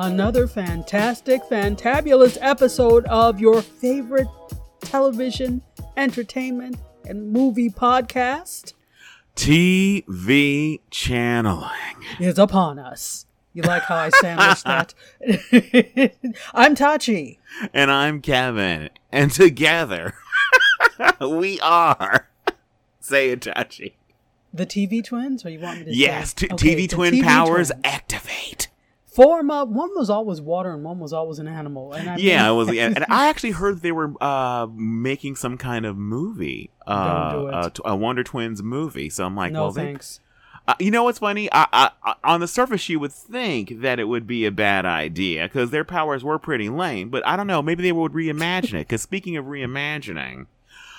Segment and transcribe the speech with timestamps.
[0.00, 4.28] another fantastic, fantabulous episode of your favorite
[4.80, 5.62] television,
[5.96, 6.76] entertainment,
[7.06, 8.74] and movie podcast
[9.34, 11.70] TV channeling.
[12.20, 13.26] is upon us.
[13.54, 14.92] You like how I sandwiched that?
[16.54, 17.38] I'm Tachi.
[17.72, 18.90] And I'm Kevin.
[19.10, 20.12] And together,
[21.22, 22.28] we are.
[23.00, 23.94] Say it, Tachi.
[24.52, 26.48] The TV twins, or you want me to Yes, say?
[26.48, 27.80] t- Okay, TV twin TV powers twins.
[27.84, 28.68] activate.
[29.16, 29.68] Form up.
[29.68, 31.92] One was always water, and one was always an animal.
[31.94, 32.72] And I Yeah, it mean- was.
[32.72, 37.48] Yeah, and I actually heard they were uh, making some kind of movie, uh, do
[37.48, 37.54] it.
[37.54, 39.08] uh, a Wonder Twins movie.
[39.10, 40.20] So I'm like, no well, they, thanks.
[40.68, 41.48] Uh, you know what's funny?
[41.52, 44.84] I, I, I, on the surface, you would think that it would be a bad
[44.84, 47.08] idea because their powers were pretty lame.
[47.08, 47.62] But I don't know.
[47.62, 48.88] Maybe they would reimagine it.
[48.88, 50.46] Because speaking of reimagining,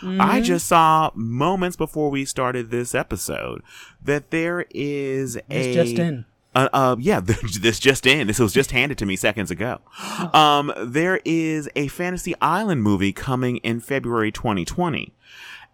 [0.02, 0.22] Mm-hmm.
[0.22, 3.64] I just saw moments before we started this episode
[4.00, 6.26] that there is a It's just in.
[6.58, 8.28] Uh, uh, yeah, this just in.
[8.28, 9.80] This was just handed to me seconds ago.
[10.34, 15.14] Um, there is a Fantasy Island movie coming in February 2020.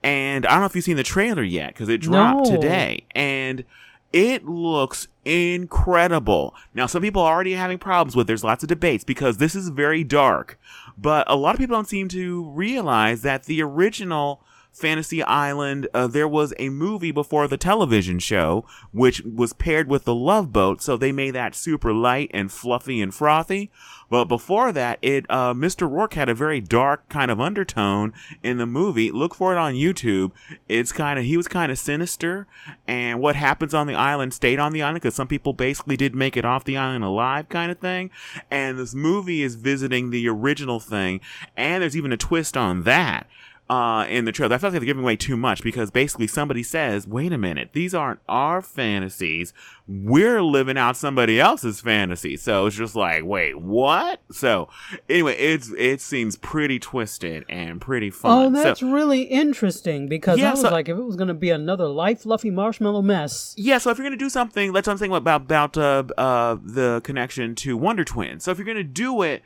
[0.03, 2.55] And I don't know if you've seen the trailer yet because it dropped No.
[2.55, 3.05] today.
[3.15, 3.63] And
[4.11, 6.53] it looks incredible.
[6.73, 8.27] Now, some people are already having problems with.
[8.27, 10.59] There's lots of debates because this is very dark,
[10.97, 14.43] but a lot of people don't seem to realize that the original
[14.73, 20.03] Fantasy Island, uh, there was a movie before the television show, which was paired with
[20.03, 23.71] the Love Boat, so they made that super light and fluffy and frothy.
[24.09, 25.89] But before that, it uh, Mr.
[25.89, 29.11] Rourke had a very dark kind of undertone in the movie.
[29.11, 30.31] Look for it on YouTube.
[30.67, 32.47] It's kind of he was kind of sinister,
[32.87, 36.15] and what happens on the island stayed on the island because some people basically did
[36.15, 38.09] make it off the island alive, kind of thing.
[38.49, 41.21] And this movie is visiting the original thing,
[41.55, 43.27] and there's even a twist on that
[43.69, 44.55] uh, in the trailer.
[44.55, 47.69] I felt like they're giving away too much because basically somebody says, wait a minute,
[47.73, 49.53] these aren't our fantasies.
[49.87, 52.37] We're living out somebody else's fantasy.
[52.37, 54.21] So it's just like, wait, what?
[54.31, 54.69] So
[55.09, 58.55] anyway, it's it seems pretty twisted and pretty fun.
[58.55, 61.27] Oh, that's so, really interesting because Yeah, I was so- like, if it was going
[61.29, 63.53] to be another light, fluffy marshmallow mess.
[63.57, 66.57] yeah, so if you're gonna do something, that's what I'm saying about about uh, uh,
[66.63, 68.43] the connection to Wonder Twins.
[68.43, 69.41] So if you're gonna do it,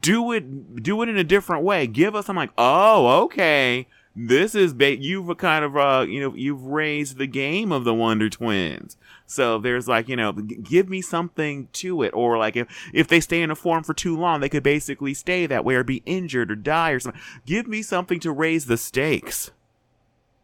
[0.00, 1.86] do it do it in a different way.
[1.86, 3.86] Give us I'm like, oh, okay.
[4.18, 7.92] This is ba- you've kind of uh you know you've raised the game of the
[7.92, 8.96] Wonder Twins.
[9.26, 13.08] So there's like you know g- give me something to it, or like if if
[13.08, 15.84] they stay in a form for too long, they could basically stay that way or
[15.84, 17.20] be injured or die or something.
[17.44, 19.50] Give me something to raise the stakes.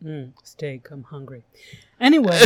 [0.04, 1.44] Mm, steak, I'm hungry.
[2.02, 2.36] Anyway,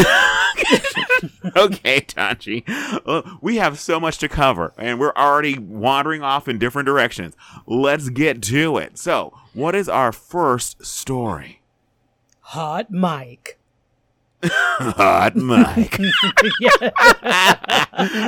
[1.57, 2.63] okay, Tachi.
[3.07, 7.35] Uh, we have so much to cover, and we're already wandering off in different directions.
[7.67, 8.99] Let's get to it.
[8.99, 11.63] So, what is our first story?
[12.41, 13.59] hot Mike.
[14.45, 15.97] Hot Mike.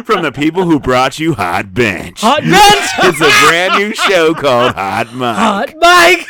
[0.04, 2.22] From the people who brought you Hot Bench.
[2.22, 2.90] Hot Bench!
[3.04, 5.36] It's a brand new show called Hot Mike.
[5.36, 6.26] Hot Mike!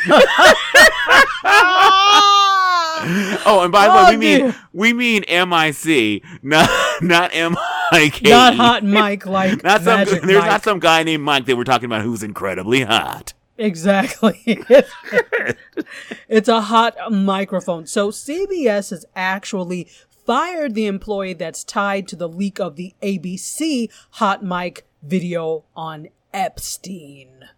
[3.45, 6.69] Oh, and by the Oh, way, we mean we mean M I C, not
[7.01, 7.55] not M
[7.91, 8.29] I K.
[8.29, 10.05] Not Hot Mike like Not some.
[10.05, 10.45] There's Mike.
[10.45, 13.33] not some guy named Mike that we're talking about who's incredibly hot.
[13.57, 14.41] Exactly.
[16.29, 17.85] it's a hot microphone.
[17.87, 19.87] So CBS has actually
[20.25, 26.07] fired the employee that's tied to the leak of the ABC hot mic video on
[26.33, 27.49] Epstein.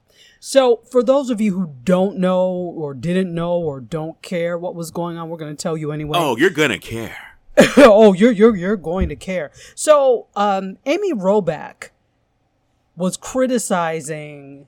[0.44, 4.74] So, for those of you who don't know or didn't know or don't care what
[4.74, 6.18] was going on, we're going to tell you anyway.
[6.19, 7.38] Oh, you're gonna care.
[7.78, 9.51] oh, you're you're you're going to care.
[9.75, 11.90] So, um, Amy Robach
[12.96, 14.66] was criticizing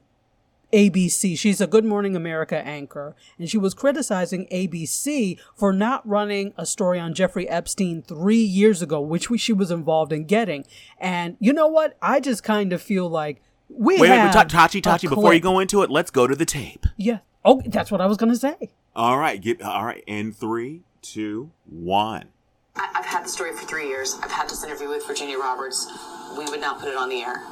[0.72, 1.36] ABC.
[1.36, 6.68] She's a Good Morning America anchor, and she was criticizing ABC for not running a
[6.68, 10.66] story on Jeffrey Epstein three years ago, which we, she was involved in getting.
[11.00, 11.98] And you know what?
[12.00, 13.42] I just kind of feel like
[13.76, 15.10] we Wait, wait, have wait, Ta- Tachi, Tachi.
[15.10, 16.86] Before you go into it, let's go to the tape.
[16.98, 17.20] yeah.
[17.46, 18.56] Oh, that's what I was gonna say.
[18.96, 20.04] All right, get all right.
[20.08, 22.30] In three, two, one.
[22.76, 24.18] I- I've had the story for three years.
[24.24, 25.92] I've had this interview with Virginia Roberts.
[26.38, 27.44] We would not put it on the air.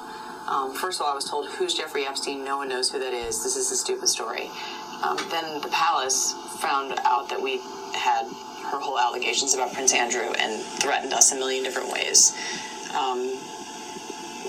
[0.48, 2.44] Um, first of all, I was told, Who's Jeffrey Epstein?
[2.46, 3.44] No one knows who that is.
[3.44, 4.50] This is a stupid story.
[5.04, 7.58] Um, then the palace found out that we
[7.94, 8.24] had
[8.72, 12.32] her whole allegations about Prince Andrew and threatened us a million different ways.
[12.98, 13.38] Um,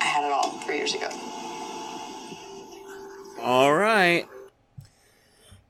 [0.00, 1.08] I had it all three years ago.
[3.40, 4.26] All right.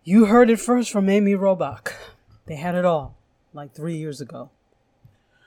[0.04, 1.92] You heard it first from Amy Robach.
[2.46, 3.16] They had it all,
[3.52, 4.50] like three years ago.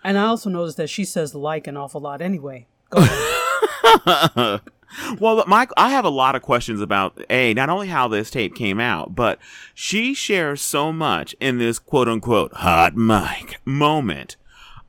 [0.03, 2.67] And I also noticed that she says like an awful lot anyway.
[2.89, 4.61] Go ahead.
[5.19, 8.55] well, Mike, I have a lot of questions about a not only how this tape
[8.55, 9.39] came out, but
[9.73, 14.35] she shares so much in this quote unquote hot mic moment.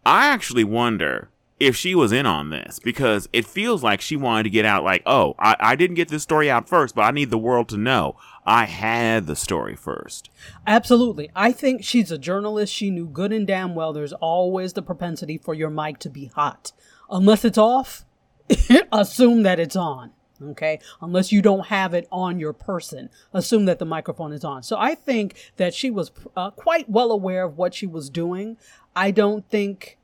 [0.05, 1.31] I actually wonder
[1.64, 4.84] if she was in on this because it feels like she wanted to get out
[4.84, 7.69] like, oh, I, I didn't get this story out first, but I need the world
[7.70, 8.16] to know
[8.46, 10.31] I had the story first.
[10.66, 11.31] Absolutely.
[11.34, 12.72] I think she's a journalist.
[12.72, 16.26] She knew good and damn well there's always the propensity for your mic to be
[16.26, 16.72] hot.
[17.11, 18.05] Unless it's off,
[18.93, 20.10] assume that it's on.
[20.43, 20.81] Okay.
[21.00, 24.62] Unless you don't have it on your person, assume that the microphone is on.
[24.62, 28.56] So I think that she was uh, quite well aware of what she was doing.
[28.94, 29.96] I don't think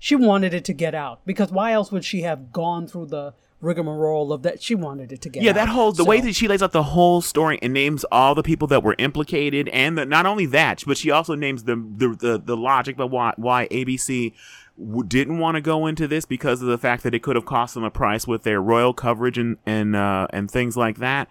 [0.00, 3.32] she wanted it to get out because why else would she have gone through the
[3.60, 5.44] rigmarole of that she wanted it to get out?
[5.44, 5.54] yeah out.
[5.54, 8.34] that whole the So- way that she lays out the whole story and names all
[8.34, 11.76] the people that were implicated and the, not only that but she also names the
[11.76, 14.32] the the, the logic of why why abc
[14.80, 17.44] w- didn't want to go into this because of the fact that it could have
[17.44, 21.28] cost them a price with their royal coverage and and uh, and things like that.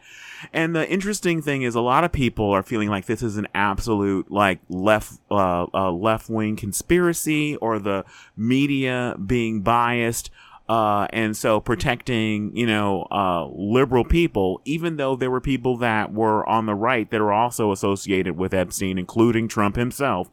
[0.53, 3.47] And the interesting thing is, a lot of people are feeling like this is an
[3.53, 8.05] absolute like left uh, uh, left wing conspiracy or the
[8.37, 10.29] media being biased.
[10.67, 16.13] Uh, and so protecting, you know, uh, liberal people, even though there were people that
[16.13, 20.29] were on the right that are also associated with Epstein, including Trump himself.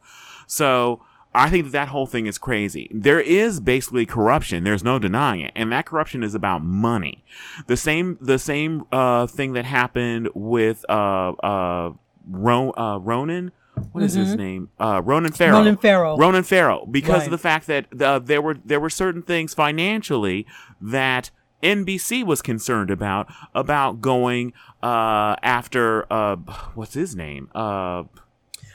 [0.46, 1.00] So
[1.36, 2.90] I think that that whole thing is crazy.
[2.92, 4.64] There is basically corruption.
[4.64, 7.22] There's no denying it, and that corruption is about money.
[7.66, 11.90] The same, the same uh, thing that happened with uh, uh, uh,
[12.28, 13.52] Ronan.
[13.92, 14.70] What is his name?
[14.80, 15.58] Uh, Ronan Farrow.
[15.58, 16.16] Ronan Farrow.
[16.16, 16.86] Ronan Farrow.
[16.86, 17.24] Because Right.
[17.26, 20.46] of the fact that uh, there were there were certain things financially
[20.80, 21.30] that
[21.62, 26.36] NBC was concerned about about going uh, after uh,
[26.74, 27.50] what's his name?
[27.54, 28.04] Uh,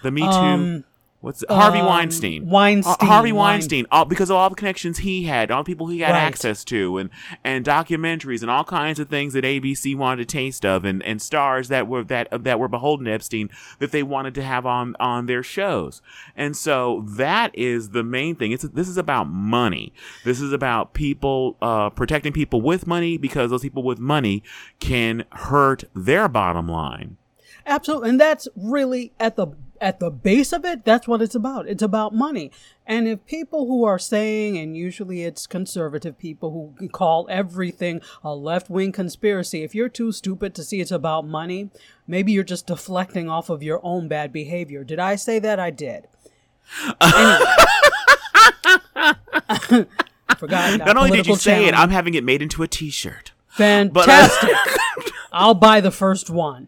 [0.03, 0.27] the Me Too.
[0.27, 0.83] Um,
[1.21, 2.47] What's Harvey um, Weinstein?
[2.49, 5.67] Weinstein, Uh, Harvey Wein- Weinstein, all, because of all the connections he had, all the
[5.67, 6.23] people he had Right.
[6.23, 7.11] access to, and
[7.43, 11.21] and documentaries and all kinds of things that ABC wanted a taste of, and, and
[11.21, 14.95] stars that were that that were beholden to Epstein that they wanted to have on
[14.99, 16.01] on their shows.
[16.35, 18.51] And so that is the main thing.
[18.51, 19.93] It's this is about money.
[20.25, 24.41] This is about people uh, protecting people with money because those people with money
[24.79, 27.17] can hurt their bottom line.
[27.67, 28.09] Absolutely.
[28.09, 29.47] And that's really at the
[29.81, 31.67] at the base of it, that's what it's about.
[31.67, 32.51] It's about money.
[32.85, 38.35] And if people who are saying, and usually it's conservative people who call everything a
[38.35, 41.71] left wing conspiracy, if you're too stupid to see it's about money,
[42.07, 44.83] maybe you're just deflecting off of your own bad behavior.
[44.83, 45.59] Did I say that?
[45.59, 46.07] I did.
[47.01, 47.45] Anyway.
[50.37, 50.79] Forgot.
[50.79, 51.73] Not only did you say it.
[51.73, 53.31] I'm having it made into a T-shirt.
[53.47, 54.55] Fantastic.
[54.55, 56.67] Uh, I'll buy the first one.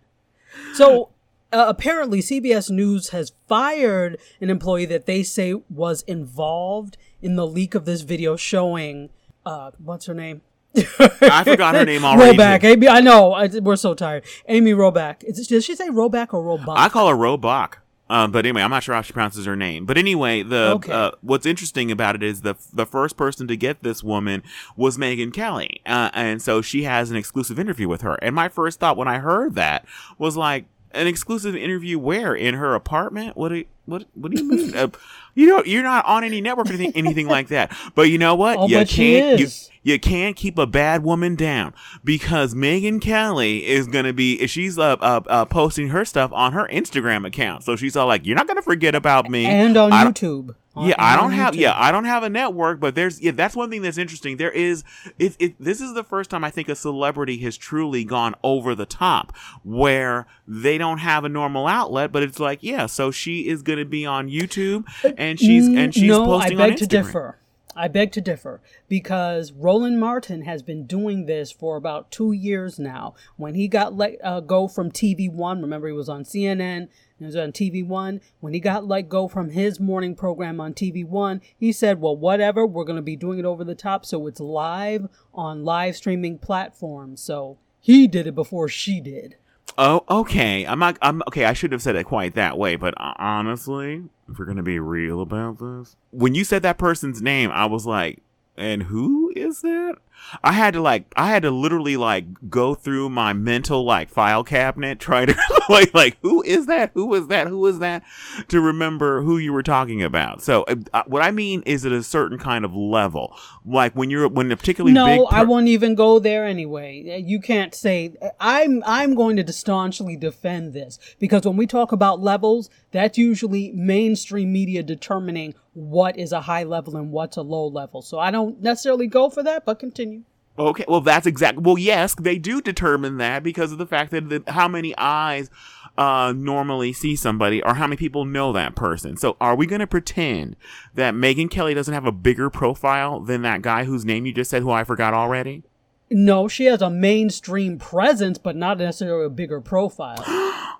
[0.74, 1.13] So
[1.54, 7.48] uh, apparently, CBS News has fired an employee that they say was involved in the
[7.48, 9.10] leak of this video showing.
[9.46, 10.42] Uh, what's her name?
[10.76, 12.38] I forgot her name already.
[12.38, 12.64] Robach.
[12.64, 13.34] Amy, I know.
[13.34, 14.24] I, we're so tired.
[14.48, 15.24] Amy Robach.
[15.24, 16.76] Is, did she say Roback or Roback?
[16.78, 17.76] I call her Robach.
[18.10, 19.86] Um, but anyway, I'm not sure how she pronounces her name.
[19.86, 20.92] But anyway, the Okay.
[20.92, 24.44] uh, what's interesting about it is the the first person to get this woman
[24.76, 28.16] was Megyn Kelly, uh, and so she has an exclusive interview with her.
[28.16, 29.86] And my first thought when I heard that
[30.18, 33.36] was like an exclusive interview where in her apartment.
[33.36, 34.76] What do you, what what do you mean?
[34.76, 34.90] uh,
[35.36, 37.76] you know, you're not on any network or anything, anything like that.
[37.96, 38.58] But you know what?
[38.58, 39.40] Oh, you can't.
[39.40, 39.48] You,
[39.84, 41.74] you can't keep a bad woman down
[42.04, 46.68] because Megyn Kelly is gonna be she's uh, uh, uh posting her stuff on her
[46.72, 47.64] Instagram account.
[47.64, 50.56] So she's all like, "You're not gonna forget about me." and on I YouTube.
[50.76, 51.56] Yeah, I don't on have.
[51.56, 53.22] Yeah, I don't have a network, but there's.
[53.22, 54.38] Yeah, that's one thing that's interesting.
[54.38, 54.84] There is.
[55.20, 55.56] It, it.
[55.60, 59.36] This is the first time I think a celebrity has truly gone over the top,
[59.64, 62.88] where they don't have a normal outlet, but it's like, yeah.
[62.88, 66.64] So she is going to be on YouTube, and she's and she's no, posting I
[66.64, 67.38] beg on to differ.
[67.76, 72.80] I beg to differ because Roland Martin has been doing this for about two years
[72.80, 73.16] now.
[73.36, 76.90] When he got let uh, go from TV One, remember he was on CNN
[77.24, 78.22] He was on TV One.
[78.40, 82.16] When he got let go from his morning program on TV One, he said, "Well,
[82.16, 82.66] whatever.
[82.66, 86.38] We're going to be doing it over the top, so it's live on live streaming
[86.38, 89.36] platforms." So he did it before she did.
[89.78, 90.66] Oh, okay.
[90.66, 90.98] I'm not.
[91.02, 91.46] I'm okay.
[91.46, 94.80] I shouldn't have said it quite that way, but uh, honestly, if we're gonna be
[94.80, 98.22] real about this, when you said that person's name, I was like,
[98.58, 99.96] "And who is that?"
[100.44, 104.44] I had to like, I had to literally like go through my mental like file
[104.44, 105.36] cabinet, trying to
[105.70, 106.92] like, like who is that?
[106.94, 107.48] Who is that?
[107.48, 108.04] Who is that?
[108.50, 110.42] To remember who you were talking about.
[110.42, 114.10] So, uh, uh what I mean is at a certain kind of level, like when
[114.10, 117.14] you're when a particularly no, big per- I won't even go there anyway.
[117.14, 118.84] Uh, you can't say uh, I'm.
[118.86, 124.52] I'm going to staunchly defend this because when we talk about levels, that's usually mainstream
[124.54, 128.02] media determining what is a high level and what's a low level.
[128.02, 130.13] So I don't necessarily go for that, but continue.
[130.58, 131.64] Okay, well, that's exactly.
[131.64, 135.50] Well, yes, they do determine that because of the fact that the, how many eyes
[135.98, 139.18] uh, normally see somebody or how many people know that person.
[139.18, 140.56] So, are we going to pretend
[140.94, 144.52] that Megyn Kelly doesn't have a bigger profile than that guy whose name you just
[144.52, 145.64] said, who I forgot already?
[146.12, 150.24] No, she has a mainstream presence, but not necessarily a bigger profile.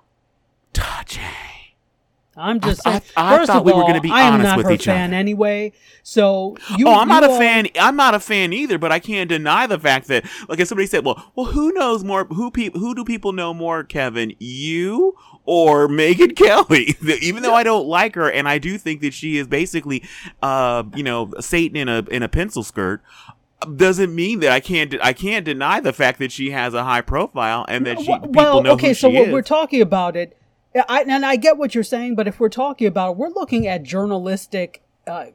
[0.72, 1.22] Touching.
[2.36, 3.02] I'm just I- saying.
[3.16, 4.72] I- I first thought of we were all, gonna be I am not with her
[4.72, 5.16] each fan other.
[5.16, 5.72] anyway.
[6.02, 6.86] So you.
[6.88, 7.68] oh, I'm not you a fan.
[7.80, 8.78] I'm not a fan either.
[8.78, 12.04] But I can't deny the fact that, like, if somebody said, "Well, well, who knows
[12.04, 12.24] more?
[12.24, 12.80] Who people?
[12.80, 14.34] Who do people know more, Kevin?
[14.38, 19.14] You or Megyn Kelly?" Even though I don't like her, and I do think that
[19.14, 20.02] she is basically,
[20.42, 23.02] uh, you know, Satan in a in a pencil skirt.
[23.76, 27.00] Doesn't mean that I can't I can't deny the fact that she has a high
[27.00, 29.32] profile and that she Well- people know okay, who so she what is.
[29.32, 30.36] we're talking about it,
[30.88, 33.66] I, and I get what you're saying, but if we're talking about, it, we're looking
[33.66, 35.26] at journalistic uh,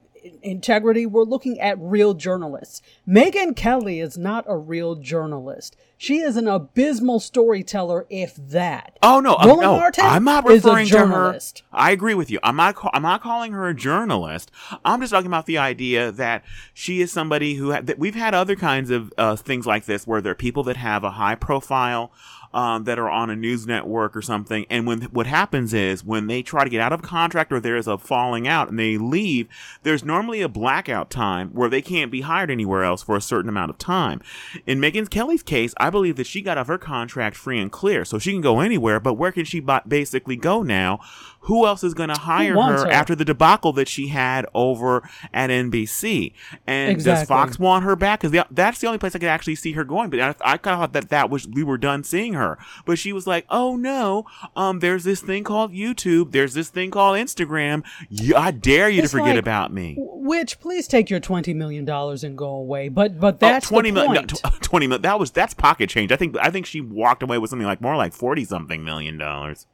[0.41, 1.05] integrity.
[1.05, 2.81] We're looking at real journalists.
[3.07, 5.75] Megyn Kelly is not a real journalist.
[5.97, 8.97] She is an abysmal storyteller, if that.
[9.03, 11.05] Oh no, Roland no, Martin I'm not referring to her.
[11.05, 11.63] journalist.
[11.73, 12.39] I agree with you.
[12.41, 12.77] I'm not.
[12.93, 14.49] I'm not calling her a journalist.
[14.85, 18.33] I'm just talking about the idea that she is somebody who ha- that we've had
[18.33, 21.35] other kinds of uh, things like this where there are people that have a high
[21.35, 22.13] profile.
[22.51, 26.25] Um, that are on a news network or something, and when what happens is when
[26.25, 28.97] they try to get out of contract or there is a falling out and they
[28.97, 29.47] leave,
[29.83, 33.49] there's normally a blackout time where they can't be hired anywhere else for a certain
[33.49, 34.19] amount of time.
[34.65, 38.03] In Megyn Kelly's case, I believe that she got off her contract free and clear,
[38.03, 38.99] so she can go anywhere.
[38.99, 40.99] But where can she ba- basically go now?
[41.43, 42.91] Who else is going to hire her, her?
[42.91, 46.33] after the debacle that she had over at NBC?
[46.67, 48.21] And does Fox want her back?
[48.21, 50.09] Because that's the only place I could actually see her going.
[50.09, 52.38] But I, I kind of thought that that was we were done seeing her.
[52.85, 56.31] But she was like, "Oh no, um, there's this thing called YouTube.
[56.31, 57.83] There's this thing called Instagram.
[58.09, 61.53] You, I dare you It's to forget like- about me." Which, please take your twenty
[61.53, 62.89] million dollars and go away.
[62.89, 64.13] But but Oh, that's 20 the million.
[64.43, 65.01] no, tw- 20 million.
[65.01, 66.11] That was that's pocket change.
[66.11, 69.17] I think I think she walked away with something like more like 40 something million
[69.17, 69.65] dollars.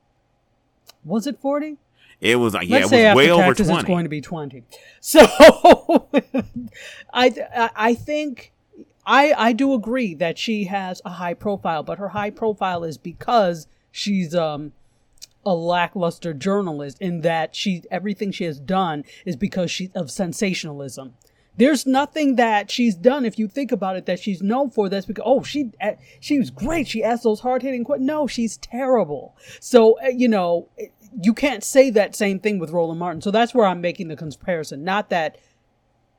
[1.04, 1.78] Was it forty?
[2.22, 3.80] It was like yeah, Let's it say was after way over taxes, 20.
[3.82, 4.64] it's going to be twenty.
[5.02, 5.20] So,
[7.14, 8.52] I I think
[9.06, 12.98] I I do agree that she has a high profile, but her high profile is
[12.98, 14.74] because she's um
[15.46, 21.14] a lackluster journalist in that she everything she has done is because she of sensationalism.
[21.58, 24.90] There's nothing that she's done, if you think about it, that she's known for.
[24.90, 26.88] That's because oh, she uh, she was great.
[26.88, 28.08] She asked those hard hitting questions.
[28.08, 29.38] No, she's terrible.
[29.60, 30.68] So uh, you know,
[31.22, 33.22] you can't say that same thing with Roland Martin.
[33.22, 34.84] So that's where I'm making the comparison.
[34.84, 35.38] Not that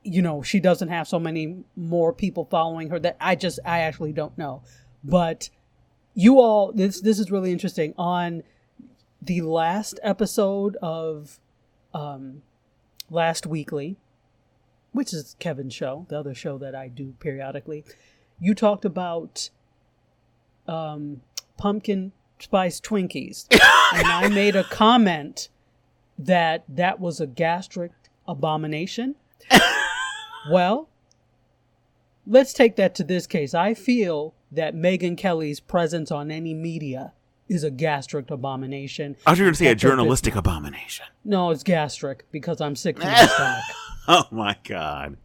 [0.07, 2.99] you know she doesn't have so many more people following her.
[2.99, 4.63] That I just I actually don't know.
[5.05, 5.51] But
[6.15, 7.95] you all, this this is really interesting.
[7.99, 8.43] On
[9.21, 11.41] the last episode of
[11.93, 12.43] um,
[13.11, 13.97] last weekly
[14.97, 17.85] which is Kevin's show, the other show that I do periodically,
[18.41, 19.51] you talked about
[20.67, 21.21] um,
[21.59, 23.47] pumpkin spice Twinkies.
[23.53, 25.51] and I made a comment
[26.19, 27.93] that that was a gastric
[28.27, 29.17] abomination.
[30.51, 30.89] well,
[32.27, 33.55] let's take that to this case.
[33.55, 37.13] I feel that Megyn Kelly's presence on any media
[37.49, 39.17] is a gastric abomination.
[39.27, 41.07] I was going to say a journalistic abomination.
[41.25, 43.65] No, it's gastric because I'm sick to my stomach.
[44.09, 45.17] Oh my god.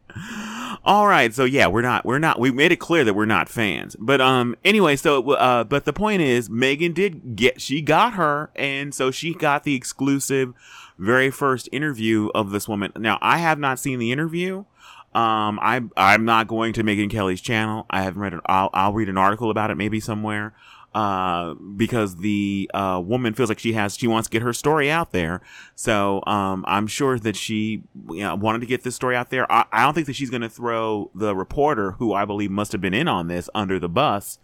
[0.84, 3.48] All right, so yeah, we're not we're not we made it clear that we're not
[3.48, 3.96] fans.
[4.00, 8.50] But um anyway, so uh but the point is Megyn did get she got her
[8.56, 10.54] and so she got the exclusive
[10.98, 12.92] very first interview of this woman.
[12.98, 14.66] Now, I have not seen the interview.
[15.13, 17.86] Um I I'm not going to Megyn Kelly's channel.
[17.89, 18.39] I haven't read it.
[18.46, 20.53] I'll I'll read an article about it maybe somewhere
[20.94, 24.91] uh, because the uh, woman feels like she has she wants to get her story
[24.91, 25.39] out there.
[25.75, 29.50] So um, I'm sure that she you know, wanted to get this story out there.
[29.51, 32.74] I, I don't think that she's going to throw the reporter, who I believe must
[32.74, 34.38] have been in on this, under the bus.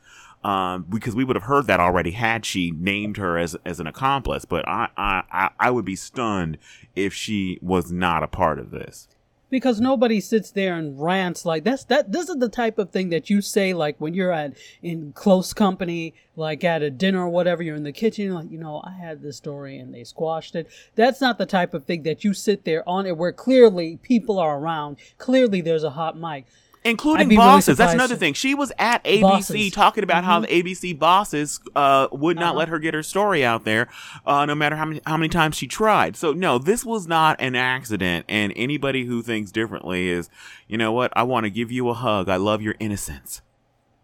[0.43, 3.87] um, because we would have heard that already had she named her as as an
[3.87, 4.45] accomplice.
[4.45, 6.57] But I I- I would be stunned
[6.95, 9.09] if she was not a part of this.
[9.49, 13.09] Because nobody sits there and rants like that's that this is the type of thing
[13.09, 17.29] that you say like when you're at in close company like at a dinner or
[17.29, 20.55] whatever you're in the kitchen like you know i had this story and they squashed
[20.55, 20.67] it.
[20.95, 24.39] That's not the type of thing that you sit there on it where clearly people
[24.39, 24.97] are around.
[25.17, 26.45] Clearly there's a hot mic
[26.87, 27.77] including I'd really bosses.
[27.77, 28.33] That's another thing.
[28.33, 29.55] She was at ABC Bosses.
[29.55, 29.79] Mm-hmm.
[29.79, 32.57] talking about how the ABC bosses uh, would not Uh-huh.
[32.59, 33.87] let her get her story out there,
[34.25, 36.15] uh, no matter how many how many times she tried.
[36.15, 38.25] So no, this was not an accident.
[38.29, 40.29] And anybody who thinks differently is,
[40.67, 41.11] you know what?
[41.15, 42.29] I want to give you a hug.
[42.29, 43.41] I love your innocence.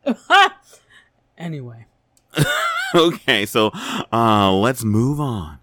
[1.37, 1.85] anyway
[2.95, 3.71] okay, so
[4.11, 5.59] uh, let's move on.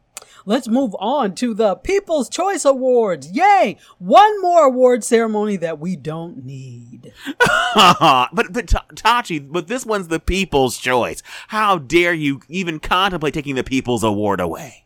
[0.50, 5.96] Let's move on to the people's choice awards yay one more award ceremony that we
[5.96, 7.12] don't need
[7.74, 11.22] but but Tachi, but this one's the people's choice.
[11.48, 14.84] How dare you even contemplate taking the people's award away?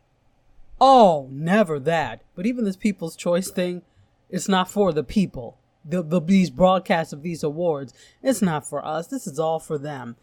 [0.81, 2.23] Oh, never that.
[2.35, 3.83] But even this People's Choice thing,
[4.29, 5.59] it's not for the people.
[5.85, 7.93] The, the these broadcasts of these awards,
[8.23, 9.07] it's not for us.
[9.07, 10.17] This is all for them.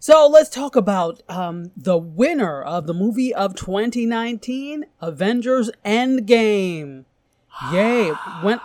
[0.00, 7.04] So let's talk about um, the winner of the movie of 2019, Avengers Endgame.
[7.72, 8.12] Yay!
[8.44, 8.62] Went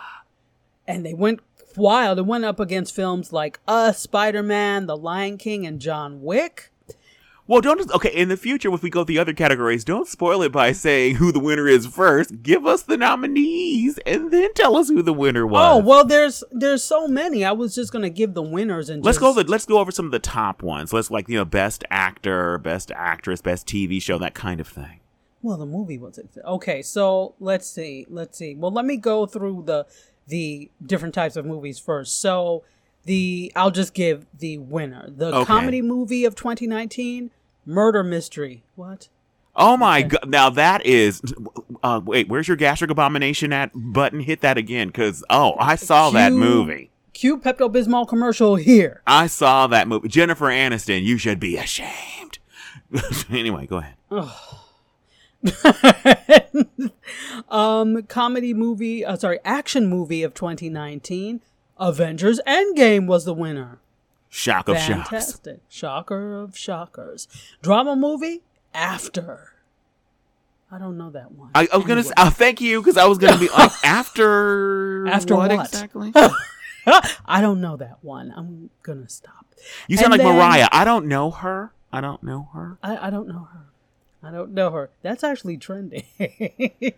[0.86, 1.40] and they went
[1.76, 2.18] wild.
[2.18, 6.70] It went up against films like Us, Spider Man, The Lion King, and John Wick.
[7.46, 8.08] Well, don't just, okay.
[8.08, 11.30] In the future, if we go the other categories, don't spoil it by saying who
[11.30, 12.42] the winner is first.
[12.42, 15.74] Give us the nominees and then tell us who the winner oh, was.
[15.74, 17.44] Oh well, there's there's so many.
[17.44, 19.42] I was just gonna give the winners and Let's just, go.
[19.42, 20.92] The, let's go over some of the top ones.
[20.92, 25.00] Let's like you know, best actor, best actress, best TV show, that kind of thing.
[25.42, 26.30] Well, the movie was it?
[26.46, 28.06] Okay, so let's see.
[28.08, 28.54] Let's see.
[28.54, 29.86] Well, let me go through the
[30.26, 32.18] the different types of movies first.
[32.22, 32.64] So
[33.04, 35.08] the I'll just give the winner.
[35.08, 35.44] The Okay.
[35.44, 37.30] comedy movie of 2019,
[37.66, 38.64] Murder Mystery.
[38.74, 39.08] What?
[39.56, 40.28] Oh my god!
[40.28, 41.22] Now that is.
[41.82, 43.70] Uh, wait, where's your gastric abomination at?
[43.74, 46.90] Button, hit that again, because oh, I saw that movie.
[47.12, 49.02] Cue Pepto Bismol commercial here.
[49.06, 50.08] I saw that movie.
[50.08, 52.40] Jennifer Aniston, you should be ashamed.
[53.30, 53.94] anyway, go ahead.
[57.48, 59.04] um, comedy movie.
[59.04, 61.40] Uh, sorry, action movie of 2019,
[61.78, 63.78] Avengers Endgame was the winner.
[64.28, 65.10] Shock of shocks.
[65.10, 65.60] Fantastic.
[65.68, 67.28] Shocker of shockers.
[67.62, 68.42] Drama movie?
[68.72, 69.52] After.
[70.72, 71.50] I don't know that one.
[71.54, 72.00] I, I was gonna.
[72.00, 72.02] Anyway.
[72.08, 75.06] Say, uh, thank you because I was gonna be like after.
[75.06, 75.52] After what?
[75.52, 76.12] exactly?
[77.26, 78.32] I don't know that one.
[78.36, 79.46] I'm gonna stop.
[79.86, 80.68] You sound And like then- Mariah.
[80.72, 81.72] I don't know her.
[81.92, 82.78] I don't know her.
[82.82, 83.66] I, I don't know her.
[84.22, 84.90] I don't know her.
[85.02, 86.02] That's actually trending.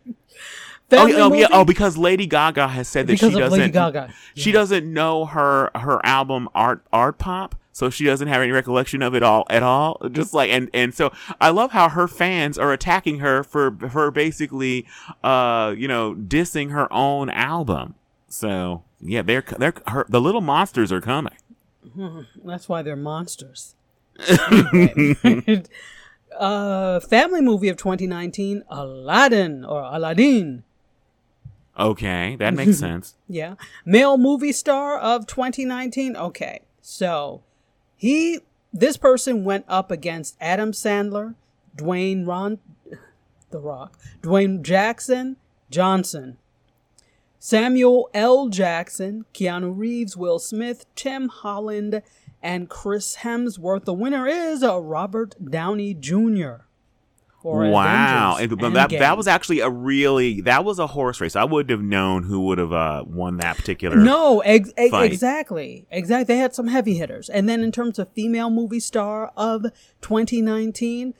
[0.93, 1.47] Oh, Family yeah, oh, yeah.
[1.51, 3.73] Oh, because Lady Gaga has said that Because she doesn't.
[3.73, 4.15] Gaga.
[4.37, 9.13] She doesn't know her her album art Artpop, so she doesn't have any recollection of
[9.15, 10.01] it all at all.
[10.13, 14.13] Just like and and so I love how her fans are attacking her for for
[14.13, 14.87] basically,
[15.25, 17.97] uh, you know, dissing her own album.
[18.29, 21.35] So yeah, they're they're her, the little monsters are coming.
[22.45, 23.75] That's why they're monsters.
[26.39, 30.65] Uh, family movie of 2019, Aladdin or Aladdin.
[31.79, 33.15] Okay, that makes sense.
[33.29, 33.55] Yeah.
[33.85, 36.17] Male movie star of 2019.
[36.17, 36.61] Okay.
[36.81, 37.43] So
[37.97, 38.41] he,
[38.73, 41.35] this person went up against Adam Sandler,
[41.77, 42.59] Dwayne Ron,
[43.51, 45.37] The Rock, Dwayne Jackson,
[45.71, 46.39] Johnson,
[47.39, 48.49] Samuel L.
[48.49, 52.03] Jackson, Keanu Reeves, Will Smith, Tim Holland,
[52.43, 53.85] and Chris Hemsworth.
[53.85, 56.65] The winner is uh, Robert Downey Jr.
[57.47, 61.37] wow, and, that that was actually a really that was a horse race.
[61.37, 63.97] I wouldn't have known who would have uh, won that particular.
[63.97, 65.87] No, ex- ex- exactly.
[65.91, 66.35] Exactly.
[66.35, 67.29] They had some heavy hitters.
[67.29, 69.63] And then in terms of female movie star of
[70.03, 71.15] 2019,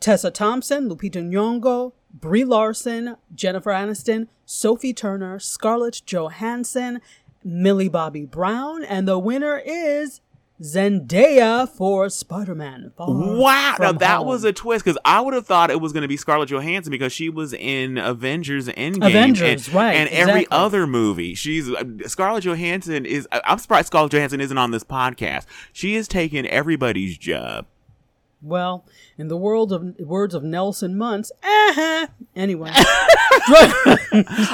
[0.00, 7.00] Tessa Thompson, Lupita Nyong'o, Brie Larson, Jennifer Aniston, Sophie Turner, Scarlett Johansson,
[7.42, 10.20] Millie Bobby Brown, and the winner is
[10.62, 12.92] Zendaya for Spider-Man.
[12.98, 14.26] Wow, now that Home.
[14.26, 16.90] was a twist because I would have thought it was going to be Scarlett Johansson
[16.90, 21.34] because she was in Avengers Endgame, Avengers, and, right, and every other movie.
[21.34, 23.28] She's uh, Scarlett Johansson is.
[23.32, 25.44] I'm surprised Scarlett Johansson isn't on this podcast.
[25.72, 27.66] She has taken everybody's job.
[28.46, 28.84] Well,
[29.18, 32.06] in the world of words of Nelson Muntz, uh-huh.
[32.36, 32.70] Anyway,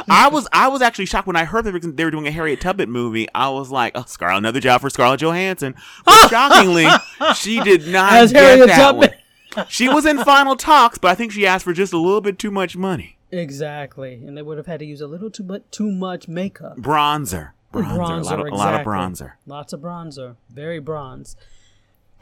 [0.08, 2.30] I was I was actually shocked when I heard they were, they were doing a
[2.30, 3.26] Harriet Tubman movie.
[3.34, 5.74] I was like, oh, Scarlett, another job for Scarlett Johansson.
[6.04, 6.86] But shockingly,
[7.34, 9.10] she did not As get Harriet that Tubman.
[9.56, 9.66] one.
[9.68, 12.38] She was in final talks, but I think she asked for just a little bit
[12.38, 13.18] too much money.
[13.30, 16.78] exactly, and they would have had to use a little too much too much makeup.
[16.78, 19.32] Bronzer, bronzer, a, lot of, a lot of bronzer.
[19.46, 21.36] Lots of bronzer, very bronze.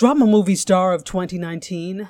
[0.01, 2.09] Drama movie star of 2019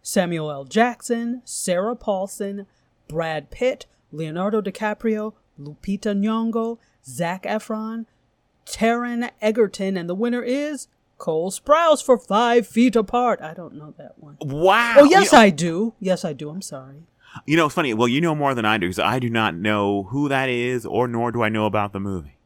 [0.00, 0.64] Samuel L.
[0.64, 2.64] Jackson, Sarah Paulson,
[3.08, 8.06] Brad Pitt, Leonardo DiCaprio, Lupita Nyong'o, Zac Efron,
[8.64, 10.88] Taron Egerton, and the winner is
[11.18, 13.42] Cole Sprouse for Five Feet Apart.
[13.42, 14.38] I don't know that one.
[14.40, 14.94] Wow.
[15.00, 15.94] Oh, yes, You know, I do.
[16.00, 16.48] Yes, I do.
[16.48, 17.02] I'm sorry.
[17.44, 17.92] you know, it's funny.
[17.92, 20.86] Well, you know more than I do because I do not know who that is,
[20.86, 22.38] or nor do I know about the movie.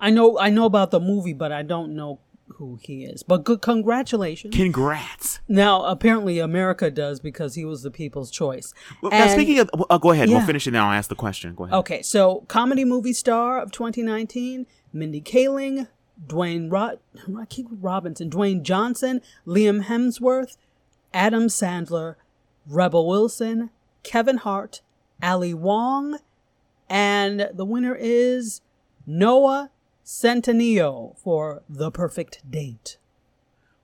[0.00, 2.20] I know I know about the movie, but I don't know
[2.56, 3.22] who he is.
[3.22, 4.54] But good congratulations.
[4.54, 5.40] Congrats.
[5.48, 8.72] now, apparently America does because he was the people's choice.
[9.02, 10.28] Well, now, speaking of, uh, go ahead.
[10.28, 10.38] Yeah.
[10.38, 10.88] We'll finish it now.
[10.88, 11.54] I'll ask the question.
[11.54, 11.74] Go ahead.
[11.74, 15.88] Okay, so comedy movie star of 2019, Mindy Kaling,
[16.26, 16.98] Dwayne Ro-
[17.40, 20.56] I keep Robinson, Dwayne Johnson, Liam Hemsworth,
[21.14, 22.16] Adam Sandler,
[22.66, 23.70] Rebel Wilson,
[24.02, 24.82] Kevin Hart,
[25.22, 26.18] Ali Wong,
[26.88, 28.60] and the winner is
[29.06, 29.70] Noah
[30.08, 32.96] Centineo for The Perfect Date.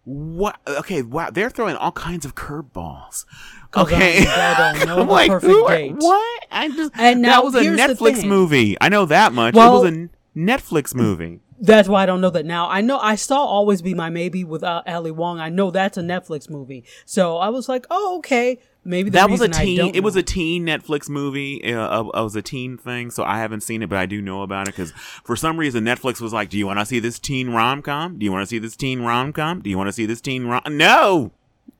[0.04, 0.58] What?
[0.66, 1.02] Okay.
[1.02, 1.28] Wow.
[1.30, 3.26] They're throwing all kinds of curveballs.
[3.74, 4.24] Oh, 'Cause Okay.
[4.28, 5.94] I'm like, who are- date.
[5.98, 6.46] what?
[6.50, 6.92] I just.
[6.96, 8.74] And now that was a Netflix movie.
[8.80, 9.54] I know that much.
[9.54, 10.08] Well- it was a
[10.38, 11.40] Netflix movie.
[11.60, 12.68] That's why I don't know that now.
[12.68, 15.38] I know I saw Always Be My Maybe with uh, Ali Wong.
[15.38, 16.84] I know that's a Netflix movie.
[17.04, 18.58] So I was like, oh, okay.
[18.84, 19.94] Maybe the that was a teen.
[19.94, 21.64] It was a teen Netflix movie.
[21.64, 24.42] Uh, it was a teen thing, so I haven't seen it, but I do know
[24.42, 24.92] about it because
[25.24, 28.18] for some reason Netflix was like, "Do you want to see this teen rom com?
[28.18, 29.62] Do you want to see this teen rom com?
[29.62, 31.32] Do you want to see this teen rom?" No.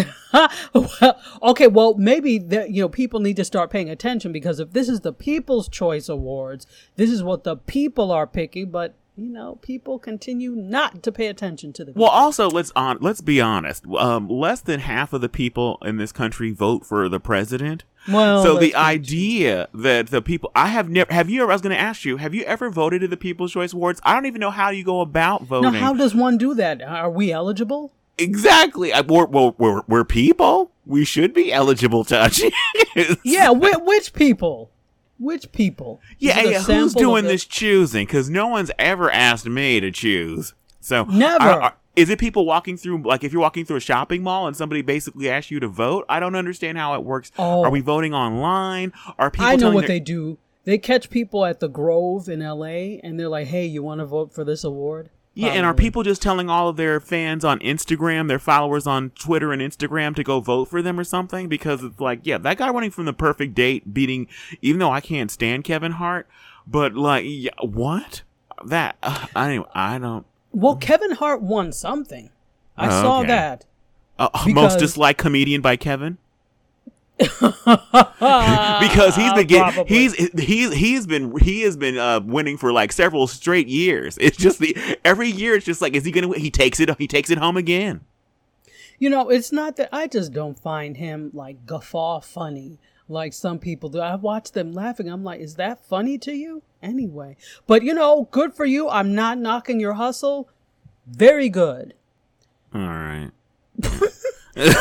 [1.43, 4.89] okay, well, maybe that you know people need to start paying attention because if this
[4.89, 8.69] is the People's Choice Awards, this is what the people are picking.
[8.69, 11.91] But you know, people continue not to pay attention to the.
[11.93, 13.85] Well, also let's on let's be honest.
[13.87, 17.83] Um, less than half of the people in this country vote for the president.
[18.07, 21.61] Well, so the idea that the people I have never have you ever I was
[21.61, 23.99] going to ask you have you ever voted at the People's Choice Awards?
[24.03, 25.73] I don't even know how you go about now, voting.
[25.73, 26.81] how does one do that?
[26.81, 27.91] Are we eligible?
[28.17, 28.93] exactly.
[28.93, 30.71] I, we're, we're, we're, we're people.
[30.85, 32.53] We should be eligible to achieve.
[33.23, 34.69] Yeah, whi- which people?
[35.21, 36.01] Which people?
[36.17, 36.61] Yeah, yeah.
[36.63, 38.05] Who's doing this choosing?
[38.07, 40.53] Because no one's ever asked me to choose.
[40.79, 41.43] So Never.
[41.43, 44.47] I- I- is it people walking through, like if you're walking through a shopping mall
[44.47, 46.05] and somebody basically asks you to vote?
[46.09, 47.31] I don't understand how it works.
[47.37, 47.63] Oh.
[47.63, 48.93] Are we voting online?
[49.19, 49.45] Are people?
[49.45, 50.37] I know what their- they do.
[50.63, 54.05] They catch people at the Grove in LA and they're like, "Hey, you want to
[54.05, 57.59] vote for this award?" Yeah, and are people just telling all of their fans on
[57.59, 61.47] Instagram, their followers on Twitter and Instagram to go vote for them or something?
[61.47, 64.27] Because it's like, yeah, that guy running from the perfect date, beating,
[64.61, 66.27] even though I can't stand Kevin Hart,
[66.67, 68.23] but like, yeah, what?
[68.65, 70.25] That, uh, anyway, I don't.
[70.51, 72.29] Well, Kevin Hart won something.
[72.77, 73.65] I Oh, saw that.
[74.19, 76.17] Uh, most disliked comedian by Kevin.
[78.79, 79.95] because he's been getting Probably.
[79.95, 84.17] he's he's he's been he has been uh, winning for like several straight years.
[84.19, 86.37] It's just the every year it's just like is he gonna?
[86.37, 88.01] He takes it he takes it home again.
[88.99, 92.79] You know, it's not that I just don't find him like guffaw funny
[93.11, 93.99] like some people do.
[93.99, 95.09] I watch them laughing.
[95.09, 96.63] I'm like, is that funny to you?
[96.81, 98.89] Anyway, but you know, good for you.
[98.89, 100.49] I'm not knocking your hustle.
[101.05, 101.93] Very good.
[102.73, 103.29] All right.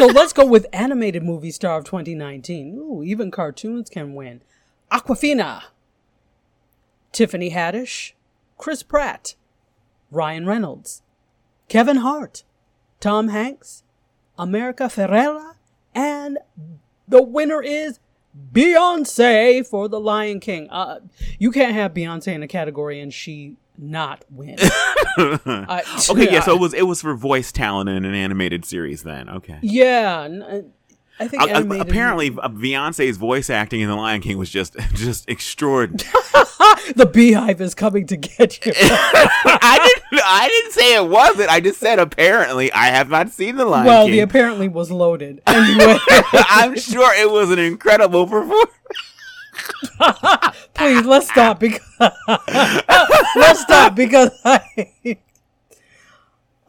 [0.00, 2.74] So let's go with animated movie star of 2019.
[2.78, 4.40] Ooh, even cartoons can win.
[4.90, 5.64] Awkwafina,
[7.12, 8.12] Tiffany Haddish,
[8.56, 9.34] Chris Pratt,
[10.10, 11.02] Ryan Reynolds,
[11.68, 12.44] Kevin Hart,
[12.98, 13.82] Tom Hanks,
[14.38, 15.56] America Ferrera,
[15.94, 16.38] and
[17.06, 18.00] the winner is
[18.54, 20.70] Beyonce for The Lion King.
[20.70, 21.00] Uh,
[21.38, 24.56] you can't have Beyonce in a category and she not win.
[24.60, 26.40] I- Okay, yeah.
[26.42, 29.02] So it was it was for voice talent in an animated series.
[29.02, 29.58] Then okay.
[29.62, 30.60] yeah, n- uh,
[31.18, 34.76] I think Uh, uh, apparently, uh, Beyonce's voice acting in The Lion King was just
[34.94, 36.10] just extraordinary.
[36.96, 38.72] the beehive is coming to get you.
[38.74, 39.78] I
[40.10, 41.50] didn't I didn't say it wasn't.
[41.50, 44.10] I just said apparently I have not seen The Lion well, King.
[44.12, 45.42] Well, the apparently was loaded.
[45.46, 45.98] Anyway,
[46.32, 48.70] I'm sure it was an incredible performance.
[50.74, 51.80] please let's stop because
[53.36, 55.16] let's stop because I.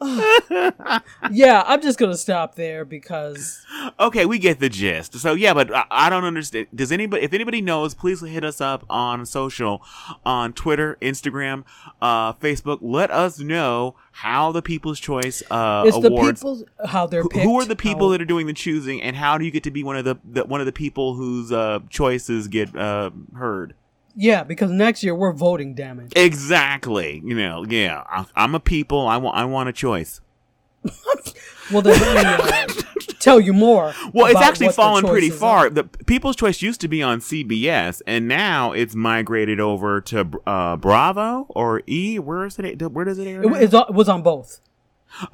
[1.30, 3.64] yeah, I'm just gonna stop there because
[3.98, 5.18] Okay, we get the gist.
[5.18, 6.66] So yeah, but I, I don't understand.
[6.74, 7.22] Does anybody?
[7.24, 9.82] If anybody knows, please hit us up on social,
[10.24, 11.64] on Twitter, Instagram,
[12.00, 12.78] uh, Facebook.
[12.80, 16.44] Let us know how the People's Choice uh, it's the awards.
[16.86, 17.44] how they're who- picked.
[17.44, 19.62] who are the people how- that are doing the choosing, and how do you get
[19.64, 23.10] to be one of the, the one of the people whose uh, choices get uh,
[23.36, 23.74] heard?
[24.14, 25.74] Yeah, because next year we're voting.
[25.74, 26.12] damage.
[26.16, 27.22] Exactly.
[27.24, 27.64] You know.
[27.68, 28.02] Yeah.
[28.08, 29.06] I, I'm a people.
[29.06, 29.36] I want.
[29.36, 30.20] I want a choice.
[31.70, 32.82] Well, then let me uh,
[33.18, 33.94] tell you more.
[34.12, 35.66] Well, it's actually fallen pretty far.
[35.66, 35.70] are.
[35.70, 40.76] The People's Choice used to be on CBS, and now it's migrated over to uh,
[40.76, 42.18] Bravo or E.
[42.18, 42.82] Where is it?
[42.92, 43.42] Where does it air?
[43.42, 44.60] It, it was on both.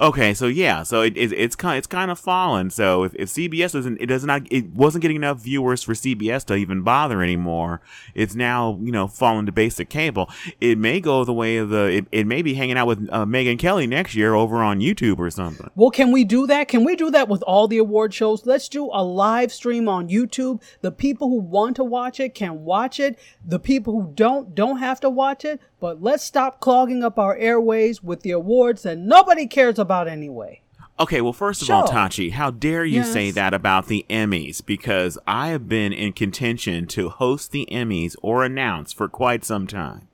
[0.01, 2.71] Okay, so yeah, so it, it it's kind it's kind of fallen.
[2.71, 6.45] So if, if CBS doesn't it does not it wasn't getting enough viewers for CBS
[6.47, 7.81] to even bother anymore.
[8.15, 10.31] It's now you know fallen to basic cable.
[10.61, 13.25] It may go the way of the it, it may be hanging out with uh,
[13.25, 15.71] Megyn Kelly next year over on YouTube or something.
[15.75, 16.69] Well, can we do that?
[16.69, 18.47] Can we do that with all the award shows?
[18.47, 20.63] Let's do a live stream on YouTube.
[20.81, 23.19] The people who want to watch it can watch it.
[23.45, 25.61] The people who don't don't have to watch it.
[25.81, 30.63] But let's stop clogging up our airways with the awards that nobody cares about anyway.
[31.01, 34.65] Okay, well, first of all, Tachi, how dare you say that about the Emmys?
[34.65, 39.69] Because I have been in contention to host the Emmys or announce for quite some
[39.69, 40.09] time.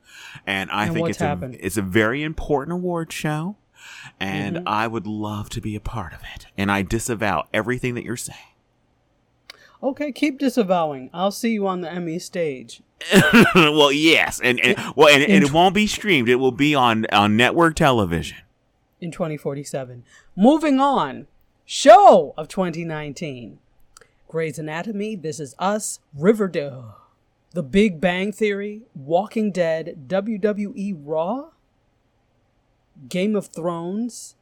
[0.46, 3.56] And I And think it's a, it's a very important award show.
[4.20, 4.68] And Mm-hmm.
[4.68, 6.46] I would love to be a part of it.
[6.58, 8.38] And I disavow everything that you're saying.
[9.82, 11.08] Okay, keep disavowing.
[11.14, 12.82] I'll see you on the Emmy stage.
[13.54, 16.28] well, yes, and, and well, and, and it won't be streamed.
[16.28, 18.38] It will be on on network television.
[19.00, 20.04] in 2047.
[20.36, 21.26] Moving on,
[21.64, 23.58] show of 2019.
[24.28, 26.96] Grey's Anatomy, This Is Us, Riverdale,
[27.52, 31.50] The Big Bang Theory, Walking Dead, WWE Raw,
[33.08, 34.34] Game of Thrones,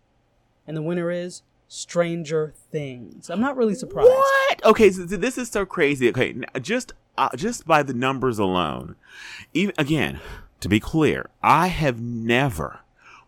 [0.66, 3.28] and the winner is Stranger Things.
[3.28, 4.08] I'm not really surprised.
[4.08, 4.64] What?
[4.64, 6.08] Okay, so this is so crazy.
[6.08, 8.96] Okay, just uh, just by the numbers alone,
[9.52, 10.20] even again,
[10.60, 12.80] to be clear, I have never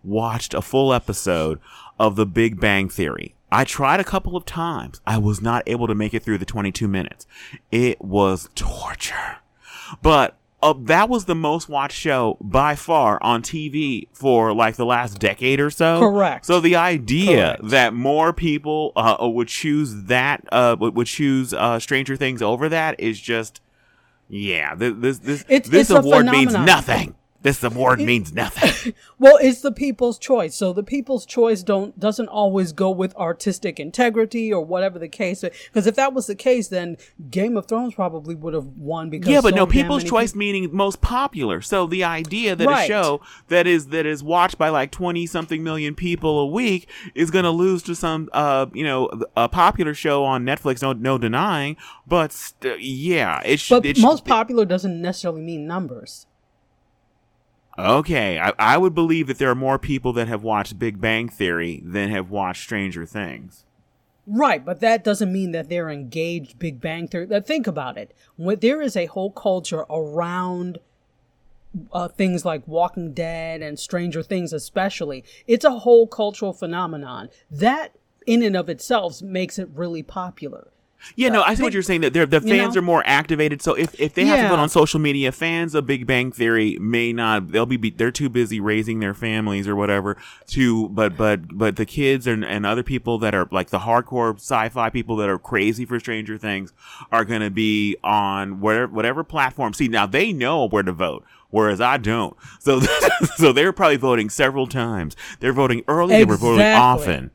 [0.03, 1.61] watched a full episode
[1.99, 3.35] of The Big Bang Theory.
[3.51, 5.01] I tried a couple of times.
[5.07, 7.27] I was not able to make it through the 22 minutes.
[7.70, 9.37] It was torture.
[10.03, 14.87] But uh, that was the most watched show by far on TV for like the
[14.87, 16.01] last decade or so.
[16.01, 16.47] Correct.
[16.47, 17.68] So the idea Correct.
[17.68, 22.68] that more people uh, would choose that uh, would would choose uh, Stranger Things over
[22.70, 23.61] that is just
[24.28, 24.74] yeah.
[24.74, 27.14] This this this, It's- this it's award means nothing.
[27.44, 28.94] This award means nothing.
[29.18, 30.54] Well, it's the people's choice.
[30.54, 35.42] So the people's choice don't doesn't always go with artistic integrity or whatever the case.
[35.42, 36.96] Because if that was the case, then
[37.30, 39.09] Game of Thrones probably would have won.
[39.11, 41.61] Because yeah, but so no, people's choice peop- meaning most popular.
[41.61, 45.62] So the idea that a show that is that is watched by like twenty something
[45.62, 49.94] million people a week is going to lose to some uh you know a popular
[49.94, 50.83] show on Netflix.
[50.83, 51.76] No, no denying.
[52.07, 53.68] But st- yeah, it's.
[53.68, 56.26] But it most popular doesn't necessarily mean numbers.
[57.78, 61.28] Okay, I, I would believe that there are more people that have watched Big Bang
[61.28, 63.64] Theory than have watched Stranger Things.
[64.26, 67.28] Right, but that doesn't mean that they're engaged Big Bang Theory.
[67.40, 68.14] Think about it.
[68.37, 70.78] When there is a whole culture around
[71.92, 77.28] uh, things like Walking Dead and Stranger Things, especially, it's a whole cultural phenomenon.
[77.50, 80.68] That, in and of itself, makes it really popular.
[81.16, 82.02] Yeah, no, I see what you're saying.
[82.02, 82.80] That they're, the fans know?
[82.80, 83.62] are more activated.
[83.62, 86.78] So if, if they have to put on social media, fans of Big Bang Theory
[86.78, 87.52] may not.
[87.52, 90.16] They'll be they're too busy raising their families or whatever.
[90.48, 94.34] To but but but the kids and, and other people that are like the hardcore
[94.36, 96.72] sci-fi people that are crazy for Stranger Things
[97.10, 99.72] are going to be on whatever whatever platform.
[99.72, 101.24] See, now they know where to vote.
[101.50, 102.80] Whereas I don't, so
[103.36, 105.14] so they're probably voting several times.
[105.38, 106.16] They're voting early.
[106.16, 107.30] They were voting often.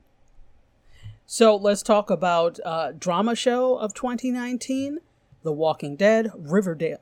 [1.32, 4.98] So let's talk about uh, drama show of 2019,
[5.44, 7.02] The Walking Dead, Riverdale.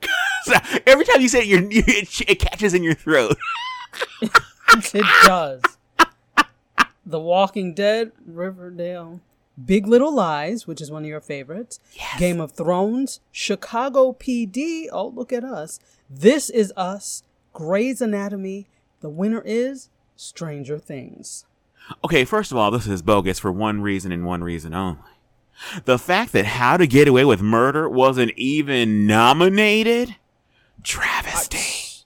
[0.86, 3.36] Every time you say it, you're, it, it catches in your throat.
[4.22, 5.60] it does.
[7.04, 9.20] The Walking Dead, Riverdale,
[9.62, 12.20] Big Little Lies, which is one of your favorites, yes.
[12.20, 14.86] Game of Thrones, Chicago PD.
[14.92, 15.80] Oh, look at us.
[16.08, 18.68] This is Us, Grey's Anatomy.
[19.00, 21.44] The winner is Stranger Things.
[22.04, 24.98] Okay, first of all, this is bogus for one reason and one reason only.
[25.84, 30.16] The fact that How to Get Away with Murder wasn't even nominated?
[30.82, 32.04] Travesty.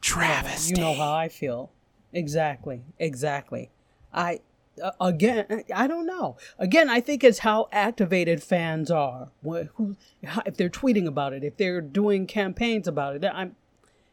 [0.00, 0.74] Travesty.
[0.74, 1.70] You know how I feel.
[2.12, 2.82] Exactly.
[2.98, 3.70] Exactly.
[4.12, 4.40] I
[4.82, 6.36] uh, again, I don't know.
[6.58, 9.28] Again, I think it's how activated fans are.
[9.42, 9.96] Wh- Who,
[10.44, 13.24] if they're tweeting about it, if they're doing campaigns about it.
[13.24, 13.56] I'm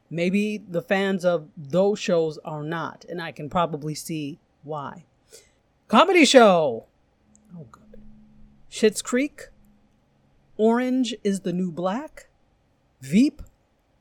[0.10, 5.06] maybe the fans of those shows are not, and I can probably see why.
[5.88, 6.86] Comedy show.
[7.58, 8.02] Oh, good.
[8.70, 9.50] Schitt's Creek.
[10.58, 12.28] Orange is the new black.
[13.02, 13.42] Veep.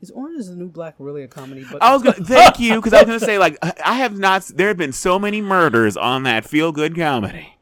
[0.00, 1.64] Is Orange is the New Black really a comedy?
[1.70, 4.18] But I was to thank you because I was going to say, like, I have
[4.18, 7.56] not, there have been so many murders on that feel good comedy.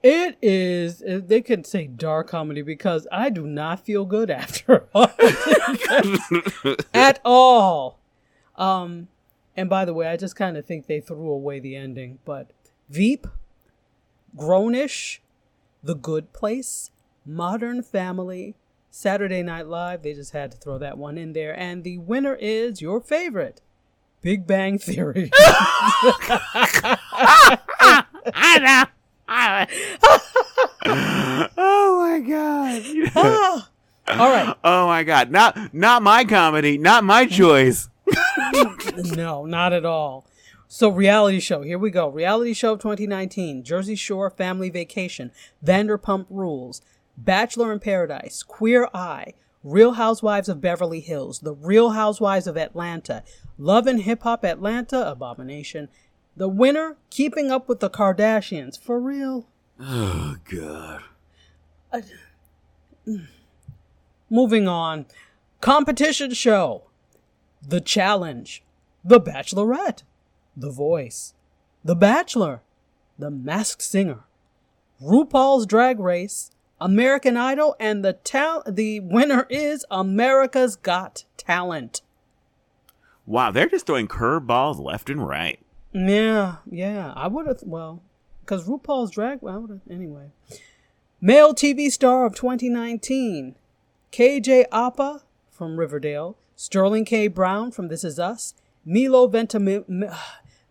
[0.00, 1.02] It is.
[1.02, 5.10] uh, They could say dark comedy because I do not feel good after all.
[6.94, 7.98] at all.
[8.54, 9.08] Um,
[9.56, 12.18] and by the way, I just kind of think they threw away the ending.
[12.24, 12.50] But
[12.88, 13.26] Veep,
[14.36, 15.18] Grownish,
[15.82, 16.90] The Good Place,
[17.24, 18.54] Modern Family,
[18.90, 20.02] Saturday Night Live.
[20.02, 21.58] They just had to throw that one in there.
[21.58, 23.60] And the winner is your favorite,
[24.22, 25.30] Big Bang Theory.
[25.34, 26.46] I
[28.60, 28.84] know.
[31.56, 32.82] oh my god.
[33.16, 33.70] Ah!
[34.08, 34.54] All right.
[34.64, 35.30] Oh my god.
[35.30, 37.88] Not not my comedy, not my choice.
[39.16, 40.26] no, not at all.
[40.68, 41.62] So, reality show.
[41.62, 42.08] Here we go.
[42.08, 45.30] Reality show of 2019 Jersey Shore Family Vacation,
[45.64, 46.82] Vanderpump Rules,
[47.16, 53.22] Bachelor in Paradise, Queer Eye, Real Housewives of Beverly Hills, The Real Housewives of Atlanta,
[53.56, 55.88] Love and Hip Hop Atlanta, Abomination.
[56.36, 58.78] The winner, Keeping Up with the Kardashians.
[58.78, 59.46] For real.
[59.78, 61.02] Oh god.
[64.28, 65.06] Moving on.
[65.60, 66.82] Competition show.
[67.66, 68.63] The Challenge.
[69.04, 70.02] The Bachelorette.
[70.56, 71.34] The Voice.
[71.84, 72.62] The Bachelor.
[73.18, 74.24] The Masked Singer.
[75.02, 76.50] RuPaul's Drag Race.
[76.80, 82.02] American Idol and the tal- the winner is America's Got Talent.
[83.26, 85.58] Wow, they're just throwing curveballs left and right.
[85.92, 87.12] Yeah, yeah.
[87.14, 88.02] I would have well,
[88.40, 89.40] because RuPaul's Drag.
[89.40, 90.30] Well, I would have anyway.
[91.20, 93.54] Male TV star of 2019,
[94.12, 97.28] KJ Apa from Riverdale, Sterling K.
[97.28, 100.16] Brown from This Is Us, Milo Ventimiglia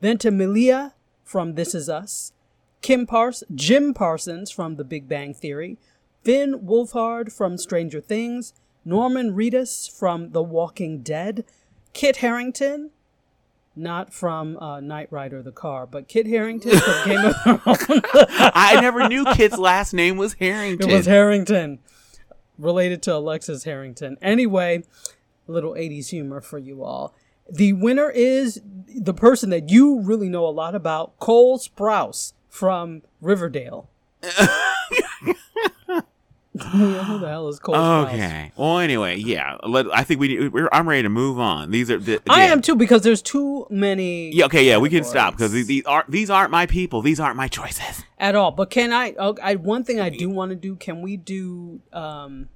[0.01, 2.33] Ventimiglia from This Is Us,
[2.81, 5.77] Kim Pars- Jim Parsons from The Big Bang Theory,
[6.23, 8.53] Finn Wolfhard from Stranger Things,
[8.85, 11.45] Norman Reedus from The Walking Dead,
[11.93, 12.91] Kit Harington,
[13.75, 18.05] not from uh, Knight Rider the car, but Kit Harington from Game of Thrones.
[18.29, 20.89] I never knew Kit's last name was Harington.
[20.89, 21.79] It was Harrington,
[22.57, 24.17] related to Alexis Harrington.
[24.21, 24.83] Anyway,
[25.47, 27.15] a little 80s humor for you all.
[27.53, 33.03] The winner is the person that you really know a lot about, Cole Sprouse from
[33.21, 33.89] Riverdale.
[36.71, 38.07] Who the hell is Cole Sprouse?
[38.07, 38.51] Okay.
[38.55, 39.57] Well, anyway, yeah.
[39.63, 40.49] Let, I think we.
[40.49, 41.69] We're, I'm ready to move on.
[41.69, 41.99] These are.
[41.99, 44.31] The, I am too because there's too many.
[44.33, 44.45] Yeah.
[44.45, 44.63] Okay.
[44.65, 44.77] Yeah.
[44.77, 47.01] We can stop because these, these aren't these aren't my people.
[47.01, 48.03] These aren't my choices.
[48.17, 48.51] at all.
[48.51, 49.55] But can I, oh, I?
[49.55, 50.75] One thing I do want to do.
[50.75, 52.49] Can we do um,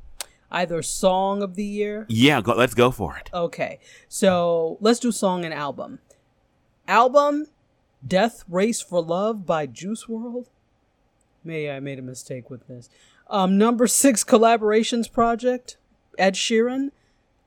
[0.51, 2.05] either song of the year?
[2.09, 2.41] Yeah.
[2.41, 3.29] Go, let's go for it.
[3.33, 5.99] Okay, so let's do song and album.
[6.87, 7.47] Album,
[8.05, 10.47] "Death Race for Love" by Juice WRLD.
[11.43, 12.89] Maybe I made a mistake with this.
[13.29, 15.77] Um, number six collaborations project,
[16.17, 16.91] Ed Sheeran.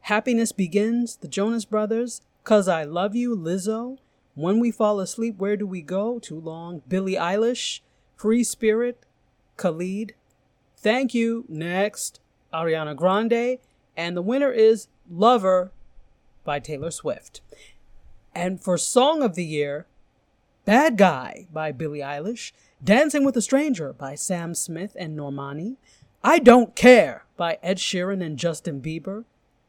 [0.04, 2.22] Happiness Begins, The Jonas Brothers.
[2.42, 3.98] Cause I Love You, Lizzo.
[4.34, 6.18] When We Fall Asleep, Where Do We Go?
[6.18, 6.82] Too long.
[6.88, 7.80] Billie Eilish.
[8.16, 9.04] Free Spirit,
[9.56, 10.14] Khalid.
[10.76, 12.20] Thank You, next.
[12.52, 13.58] Ariana Grande.
[13.96, 15.72] And the winner is Lover
[16.44, 17.40] by Taylor Swift.
[18.34, 19.86] And for Song of the Year,
[20.64, 25.76] Bad Guy by Billie Eilish, Dancing with a Stranger by Sam Smith and Normani,
[26.22, 29.24] I Don't Care by Ed Sheeran and Justin Bieber,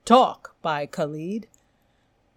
[0.05, 1.47] Talk by Khalid,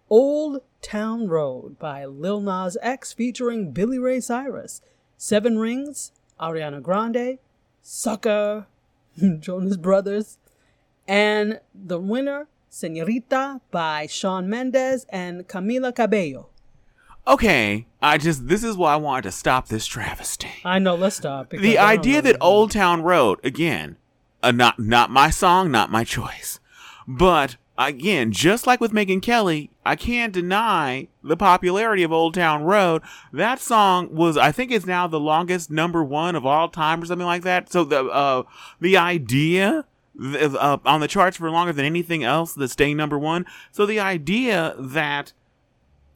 [0.09, 4.81] Old Town Road by Lil Nas X featuring Billy Ray Cyrus,
[5.17, 7.39] Seven Rings, Ariana Grande,
[7.81, 8.67] Sucker,
[9.39, 10.37] Jonas Brothers,
[11.07, 16.49] and the winner, Senorita by Shawn Mendes and Camila Cabello.
[17.27, 17.87] Okay.
[18.01, 18.47] I just.
[18.47, 20.49] This is why I wanted to stop this travesty.
[20.63, 21.49] I know, let's stop.
[21.49, 23.97] the idea that Old Town Road again,
[24.43, 26.59] uh, not not my song, not my choice,
[27.07, 32.63] but again, just like with Megyn Kelly, I can't deny the popularity of Old Town
[32.63, 33.03] Road.
[33.31, 37.05] That song was, I think, it's now the longest number one of all time or
[37.05, 37.71] something like that.
[37.71, 38.43] So the uh,
[38.79, 39.85] the idea.
[40.17, 43.45] Uh, on the charts for longer than anything else that's staying number one.
[43.73, 45.33] So the idea that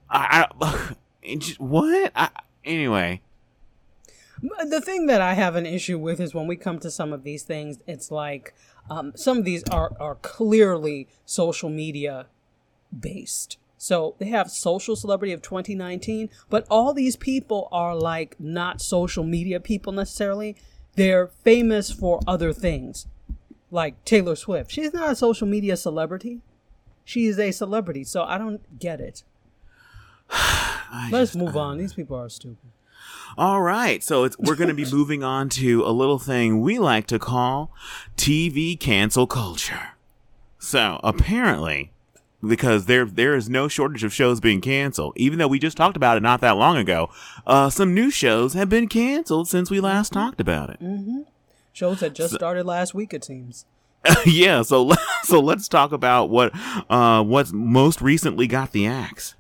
[0.10, 0.96] I, I
[1.38, 2.30] just- what I,
[2.64, 3.20] anyway.
[4.70, 7.24] the thing that I have an issue with is when we come to some of
[7.24, 8.54] these things, it's like
[8.90, 12.28] um, some of these are, are clearly social media
[12.98, 13.58] based.
[13.82, 19.24] So they have social celebrity of 2019, but all these people are like not social
[19.24, 20.58] media people necessarily.
[20.96, 23.08] They're famous for other things,
[23.72, 24.70] like Taylor Swift.
[24.70, 26.42] She's not a social media celebrity.
[27.06, 29.24] She is a celebrity, so I don't get it.
[31.10, 31.78] Let's move on.
[31.78, 32.58] These people are stupid.
[33.38, 36.80] All right, so it's, we're going to be moving on to a little thing we
[36.80, 37.72] like to call
[38.18, 39.92] TV cancel culture.
[40.58, 41.94] So apparently,
[42.46, 45.98] because there there is no shortage of shows being canceled, even though we just talked
[45.98, 47.10] about it not that long ago,
[47.46, 50.80] uh, some new shows have been canceled since we last talked about it.
[51.74, 53.66] Shows that just started last week, it seems.
[54.26, 54.92] yeah, so
[55.24, 56.52] so let's talk about what
[56.90, 59.36] uh, what's most recently got the axe.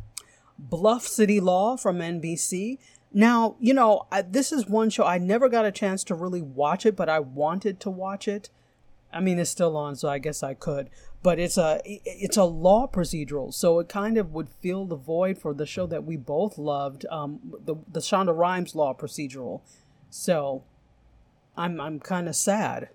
[0.57, 2.79] Bluff City Law from NBC.
[3.11, 6.41] Now, you know, I, this is one show I never got a chance to really
[6.41, 8.49] watch it, but I wanted to watch it.
[9.11, 10.89] I mean, it's still on, so I guess I could.
[11.21, 15.37] But it's a it's a law procedural, so it kind of would fill the void
[15.37, 19.61] for the show that we both loved, um, the the Shonda Rhimes law procedural.
[20.09, 20.63] So,
[21.57, 22.89] I'm I'm kind of sad.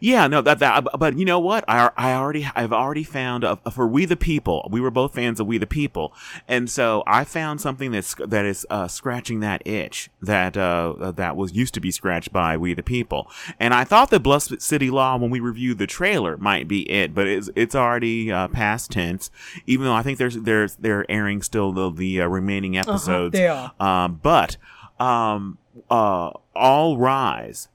[0.00, 0.84] Yeah, no, that that.
[0.98, 1.64] But you know what?
[1.68, 4.68] I I already I've already found for We the People.
[4.70, 6.14] We were both fans of We the People,
[6.48, 11.36] and so I found something that's that is uh, scratching that itch that uh, that
[11.36, 13.30] was used to be scratched by We the People.
[13.60, 17.14] And I thought that Bluff City Law, when we reviewed the trailer, might be it,
[17.14, 19.30] but it's it's already uh, past tense.
[19.66, 23.32] Even though I think there's there's they're airing still the the uh, remaining Uh-huh, episodes.
[23.32, 23.72] they are.
[23.80, 24.56] Um, but
[24.98, 25.58] um,
[25.90, 27.68] uh, All Rise.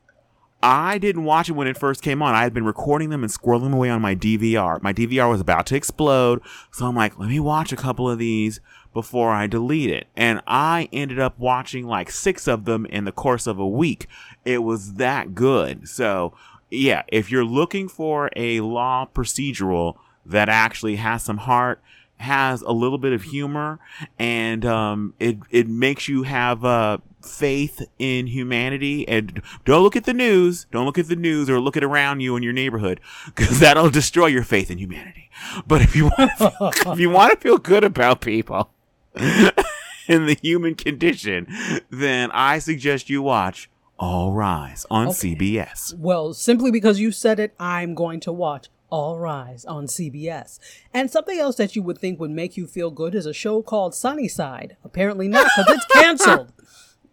[0.64, 2.36] I didn't watch it when it first came on.
[2.36, 4.82] I had been recording them and squirreling them away on my DVR.
[4.82, 6.42] My DVR was about to explode,
[6.72, 8.60] so I'm like, let me watch a couple of these
[8.94, 10.08] before I delete it.
[10.16, 14.08] And I ended up watching like six of them in the course of a week.
[14.46, 15.88] It was that good.
[15.88, 16.34] So,
[16.70, 19.96] yeah, if you're looking for a law procedural
[20.26, 21.82] that actually has some heart,
[22.18, 23.80] has a little bit of humor,
[24.20, 29.08] and um, it it makes you have uh, faith in humanity.
[29.08, 30.66] And don't look at the news.
[30.72, 33.90] Don't look at the news or look at around you in your neighborhood because that'll
[33.90, 35.30] destroy your faith in humanity.
[35.68, 36.32] But if you want,
[36.88, 38.72] if you want to feel good about people
[39.16, 41.48] and the human condition,
[41.90, 43.70] then I suggest you watch
[44.00, 45.36] All Rise on Okay.
[45.36, 45.94] CBS.
[45.96, 50.60] Well, simply because you said it, I'm going to watch All Rise on CBS.
[50.94, 53.62] And something else that you would think would make you feel good is a show
[53.62, 54.76] called Sunnyside.
[54.84, 56.52] Apparently not, because it's canceled.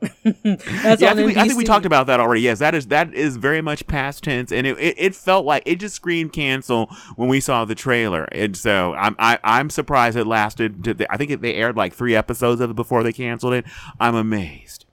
[0.23, 2.43] That's Yeah, I think, we, I think we talked about that already.
[2.43, 5.65] Yes, that is that is very much past tense, and it, it, it felt like
[5.67, 6.87] it just screamed cancel
[7.17, 10.85] when we saw the trailer, and so I'm I, I'm surprised it lasted.
[10.85, 13.55] To the, I think it, they aired like three episodes of it before they canceled
[13.55, 13.65] it.
[13.99, 14.87] I'm amazed.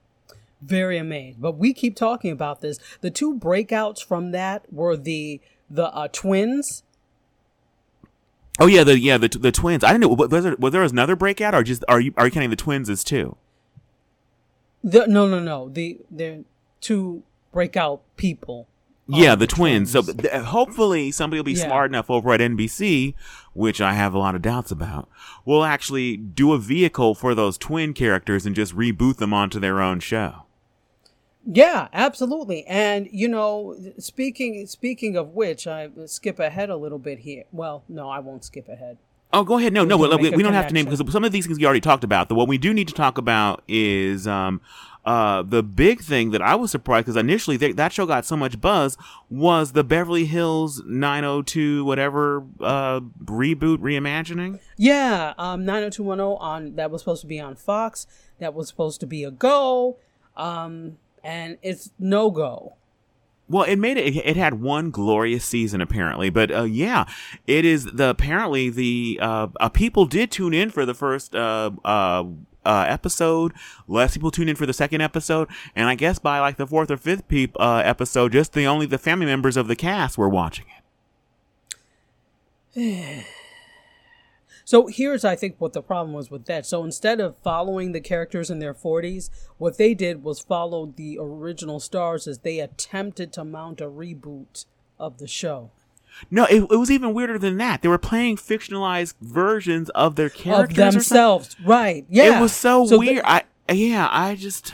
[0.61, 1.39] very amazed.
[1.39, 2.79] But we keep talking about this.
[3.01, 5.39] The two breakouts from that were the
[5.69, 6.81] the uh, twins.
[8.59, 9.83] Oh yeah, the yeah the the twins.
[9.83, 12.31] I didn't know was there was there another breakout or just are you are you
[12.31, 13.37] counting the twins as two?
[14.85, 15.67] The, no, no, no.
[15.69, 16.45] The the
[16.79, 18.67] two breakout people.
[19.07, 19.91] Yeah, Um, the twins.
[19.91, 21.65] So th- hopefully somebody will be Yeah.
[21.65, 23.13] smart enough over at NBC,
[23.53, 25.07] which I have a lot of doubts about,
[25.45, 29.81] will actually do a vehicle for those twin characters and just reboot them onto their
[29.81, 30.43] own show.
[31.47, 32.65] Yeah, absolutely.
[32.65, 37.43] And you know, speaking speaking of which, I skip ahead a little bit here.
[37.51, 38.97] Well, no, I won't skip ahead.
[39.35, 39.73] Oh, go ahead.
[39.73, 41.31] No, no, We we, can make a we don't have to name because some of
[41.33, 42.29] these things we already talked about.
[42.29, 44.61] The what we do need to talk about is um,
[45.03, 48.37] uh, the big thing that I was surprised because initially they, that show got so
[48.37, 48.97] much buzz
[49.29, 54.61] was the Beverly Hills 902 whatever uh, reboot reimagining.
[54.77, 58.07] Yeah, um, 90210 on that was supposed to be on Fox.
[58.39, 59.97] That was supposed to be a go,
[60.37, 62.75] um, and it's no go.
[63.47, 64.15] Well, it made it.
[64.15, 67.05] It had one glorious season apparently, but uh, yeah,
[67.45, 71.69] it is the apparently the uh, uh, people did tune in for the first uh,
[71.83, 72.23] uh,
[72.65, 73.53] uh, episode.
[73.87, 76.89] Less people tuned in for the second episode, and I guess by like the fourth
[76.89, 80.29] or fifth peop, uh, episode, just the only the family members of the cast were
[80.29, 80.65] watching
[82.75, 83.25] it.
[84.67, 86.65] So here's, I think, what the problem was with that.
[86.65, 91.19] So instead of following the characters in their 40s, what they did was follow the
[91.21, 94.65] original stars as they attempted to mount a reboot
[94.99, 95.69] of the show.
[96.31, 97.83] No, it, it was even weirder than that.
[97.83, 102.05] They were playing fictionalized versions of their characters of themselves, right?
[102.09, 103.21] Yeah, It was so, the- weird.
[103.23, 104.73] I yeah, I just.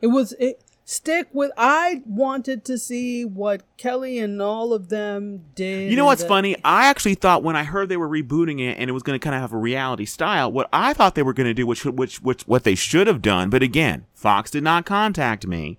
[0.00, 1.52] It was it stick with.
[1.56, 5.90] I wanted to see what Kelly and all of them did.
[5.90, 6.56] You know what's the- funny?
[6.64, 9.22] I actually thought when I heard they were rebooting it and it was going to
[9.22, 11.84] kind of have a reality style, what I thought they were going to do, which
[11.84, 15.78] which which what they should have done, but again, Fox did not contact me.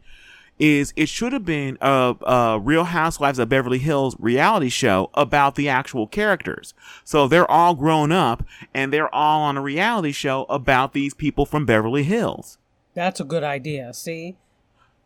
[0.59, 5.55] Is it should have been a, a Real Housewives of Beverly Hills reality show about
[5.55, 6.73] the actual characters.
[7.05, 8.43] So they're all grown up
[8.73, 12.57] and they're all on a reality show about these people from Beverly Hills.
[12.93, 13.93] That's a good idea.
[13.93, 14.35] See,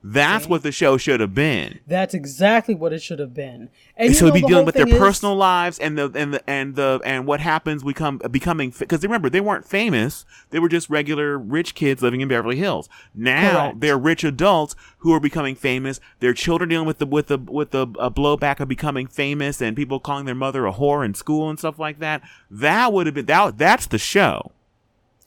[0.06, 0.50] That's See?
[0.50, 1.80] what the show should have been.
[1.88, 3.70] that's exactly what it should have been.
[3.96, 6.76] And so know, be dealing with their is- personal lives and the and the and
[6.76, 11.38] the and what happens become becoming because remember they weren't famous they were just regular
[11.38, 13.80] rich kids living in Beverly Hills now Correct.
[13.80, 17.72] they're rich adults who are becoming famous their children dealing with the with the with
[17.72, 21.50] the uh, blowback of becoming famous and people calling their mother a whore in school
[21.50, 24.52] and stuff like that that would have been that that's the show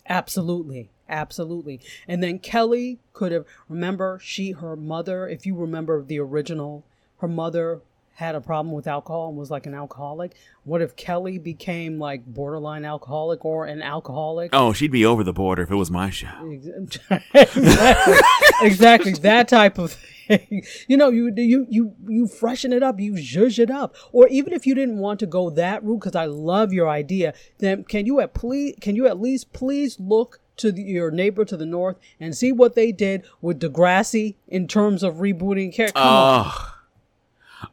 [0.08, 0.90] Absolutely.
[1.08, 1.80] Absolutely.
[2.08, 6.84] And then Kelly could have remember she her mother, if you remember the original,
[7.18, 7.80] her mother
[8.16, 10.34] had a problem with alcohol and was like an alcoholic?
[10.64, 14.50] What if Kelly became like borderline alcoholic or an alcoholic?
[14.54, 16.28] Oh, she'd be over the border if it was my show.
[17.34, 18.16] exactly,
[18.62, 20.64] exactly that type of thing.
[20.88, 24.54] You know, you you you you freshen it up, you zhuzh it up, or even
[24.54, 28.06] if you didn't want to go that route, because I love your idea, then can
[28.06, 31.66] you at please can you at least please look to the, your neighbor to the
[31.66, 36.02] north and see what they did with Degrassi in terms of rebooting characters?
[36.04, 36.72] Oh.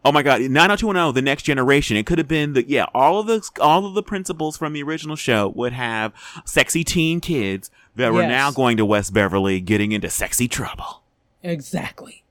[0.05, 0.41] Oh my God!
[0.41, 1.11] Nine hundred two one zero.
[1.11, 1.97] The next generation.
[1.97, 2.85] It could have been the yeah.
[2.93, 6.13] All of the all of the principals from the original show would have
[6.45, 11.03] sexy teen kids that were now going to West Beverly, getting into sexy trouble.
[11.43, 12.23] Exactly.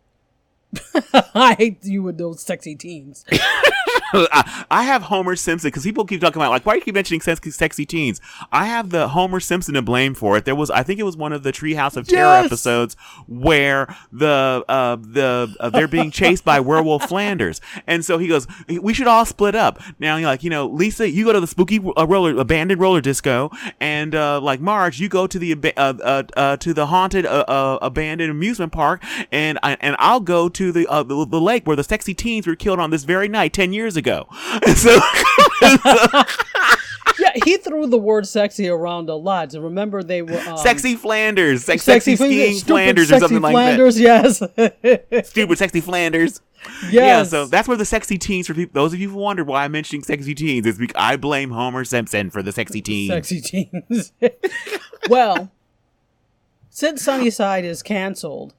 [1.35, 3.25] I hate you with those sexy teens.
[4.15, 6.95] I, I have Homer Simpson because people keep talking about like why do you keep
[6.95, 8.21] mentioning sexy, sexy teens?
[8.51, 10.45] I have the Homer Simpson to blame for it.
[10.45, 12.47] There was I think it was one of the Treehouse of Terror Yes!
[12.47, 18.29] episodes where the uh, the uh, they're being chased by Werewolf Flanders, and so he
[18.29, 21.41] goes, "We should all split up." Now you're like, you know, Lisa, you go to
[21.41, 25.53] the spooky uh, roller abandoned roller disco, and uh, like Marge, you go to the
[25.77, 30.73] uh, uh, uh, to the haunted abandoned amusement park, and I, and I'll go to
[30.73, 33.53] the, uh, the the lake where the sexy teens were killed on this very night
[33.53, 34.29] ten years ago.
[34.77, 34.99] So,
[37.19, 39.53] yeah, he threw the word sexy around a lot.
[39.53, 43.43] So remember they were um, sexy Flanders, sex, sexy, skiing stupid Flanders, or sexy something
[43.43, 44.39] like Flanders, yes.
[45.29, 46.41] Stupid sexy Flanders.
[46.85, 46.93] yes.
[46.93, 48.73] Yeah, so that's where the sexy teens for people.
[48.73, 51.85] Those of you who wonder why I'm mentioning sexy teens is because I blame Homer
[51.85, 53.11] Simpson for the sexy teens.
[53.11, 54.13] sexy teens.
[55.09, 55.51] well,
[56.71, 58.55] since Sunnyside is canceled,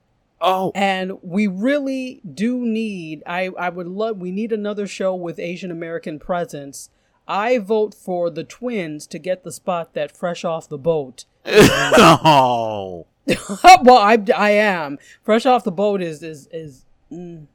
[0.45, 5.39] Oh, and we really do need I, I would love we need another show with
[5.39, 6.89] Asian American presence.
[7.25, 11.23] I vote for the twins to get the spot that fresh off the boat.
[11.45, 13.07] oh.
[13.83, 17.47] well, I, I am fresh off the boat is is is mm,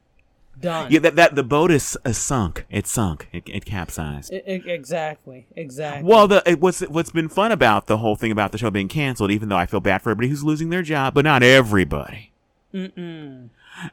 [0.59, 0.91] done.
[0.91, 2.65] Yeah, that, that the boat is uh, sunk.
[2.71, 3.27] It sunk.
[3.31, 4.33] It, it capsized.
[4.33, 6.09] I- I- exactly, exactly.
[6.09, 8.87] Well, the it, what's what's been fun about the whole thing about the show being
[8.87, 12.28] canceled, even though I feel bad for everybody who's losing their job, but not everybody.
[12.73, 13.49] Mm-mm.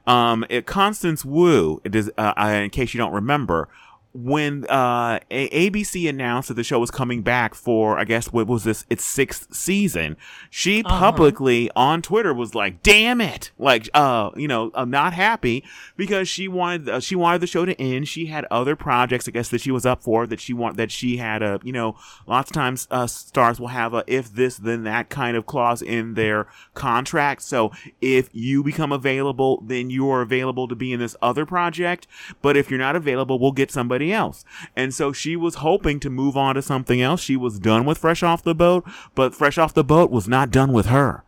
[0.06, 3.68] Um, it, Constance Wu, it is, uh, in case you don't remember,
[4.16, 8.46] when uh, A- ABC announced that the show was coming back for, I guess, what
[8.46, 8.84] was this?
[8.90, 10.16] Its sixth season.
[10.50, 10.98] She Uh-huh.
[10.98, 15.64] publicly on Twitter was like, "Damn it!" Like, uh, you know, I'm not happy
[15.96, 18.08] because she wanted uh, she wanted the show to end.
[18.08, 20.90] She had other projects, I guess, that she was up for that she want that
[20.90, 21.96] she had a, you know,
[22.26, 25.82] lots of times uh, stars will have a if this then that kind of clause
[25.82, 27.42] in their contract.
[27.42, 32.06] So if you become available, then you are available to be in this other project.
[32.42, 34.44] But if you're not available, we'll get somebody else.
[34.74, 37.20] And so she was hoping to move on to something else.
[37.20, 38.84] She was done with Fresh Off the Boat,
[39.14, 41.24] but Fresh Off the Boat was not done with her.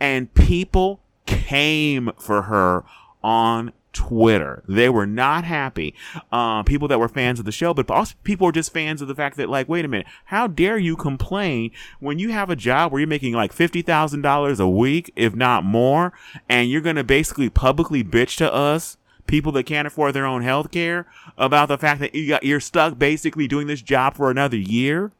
[0.00, 2.84] And people came for her
[3.22, 4.62] on Twitter.
[4.66, 5.94] They were not happy.
[6.30, 9.08] Uh, people that were fans of the show, but also people were just fans of
[9.08, 11.70] the fact that, like, wait a minute, how dare you complain
[12.00, 16.12] when you have a job where you're making like $50,000 a week, if not more,
[16.48, 18.96] and you're going to basically publicly bitch to us?
[19.26, 21.06] People that can't afford their own health care
[21.38, 25.12] about the fact that you got, you're stuck basically doing this job for another year.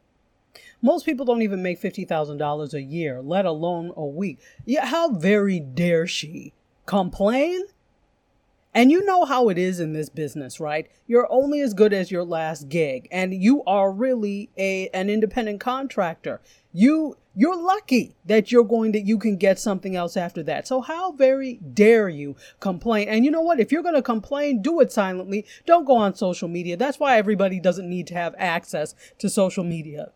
[0.83, 4.39] Most people don't even make fifty thousand dollars a year, let alone a week.
[4.67, 6.53] Yeah, how very dare she
[6.87, 7.63] complain?
[8.75, 10.91] And you know how it is in this business, right?
[11.07, 15.61] You're only as good as your last gig, and you are really a an independent
[15.61, 16.41] contractor.
[16.73, 20.67] You you're lucky that you're going to you can get something else after that.
[20.67, 23.09] So how very dare you complain?
[23.09, 23.61] And you know what?
[23.61, 25.47] If you're going to complain, do it silently.
[25.67, 26.77] Don't go on social media.
[26.77, 30.13] That's why everybody doesn't need to have access to social media.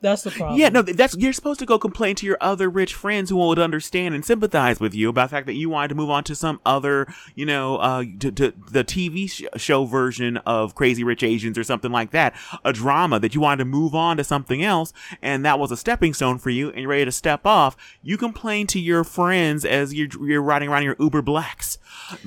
[0.00, 0.60] That's the problem.
[0.60, 3.58] Yeah, no, that's you're supposed to go complain to your other rich friends who would
[3.58, 6.36] understand and sympathize with you about the fact that you wanted to move on to
[6.36, 11.24] some other, you know, uh, to, to the TV sh- show version of Crazy Rich
[11.24, 12.34] Asians or something like that,
[12.64, 15.76] a drama that you wanted to move on to something else, and that was a
[15.76, 17.76] stepping stone for you, and you're ready to step off.
[18.00, 21.67] You complain to your friends as you're you're riding around in your Uber Blacks.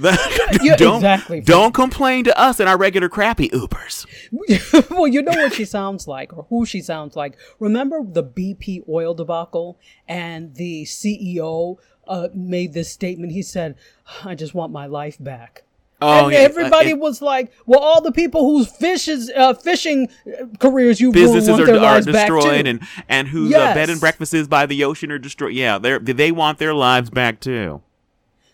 [0.77, 1.41] Don't exactly.
[1.41, 4.05] don't complain to us in our regular crappy Ubers.
[4.91, 7.37] well, you know what she sounds like or who she sounds like.
[7.59, 11.77] Remember the BP oil debacle and the CEO
[12.07, 13.31] uh, made this statement.
[13.31, 13.75] He said,
[14.23, 15.63] "I just want my life back."
[16.03, 19.53] Oh, and yeah, everybody uh, it- was like, "Well, all the people whose fishes, uh,
[19.53, 23.71] fishing uh, careers you ruined businesses want are, are destroyed too." and and whose Yes.
[23.71, 25.53] uh, bed and breakfasts by the ocean are destroyed.
[25.53, 27.81] Yeah, they they want their lives back too.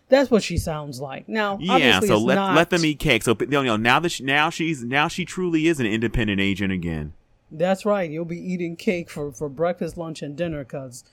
[0.09, 1.27] That's what she sounds like.
[1.27, 3.23] Now, Yeah, so let not, let them eat cake.
[3.23, 6.71] So you know now that she, now she's now she truly is an independent agent
[6.71, 7.13] again.
[7.51, 8.09] That's right.
[8.09, 11.03] You'll be eating cake for, for breakfast, lunch, and dinner because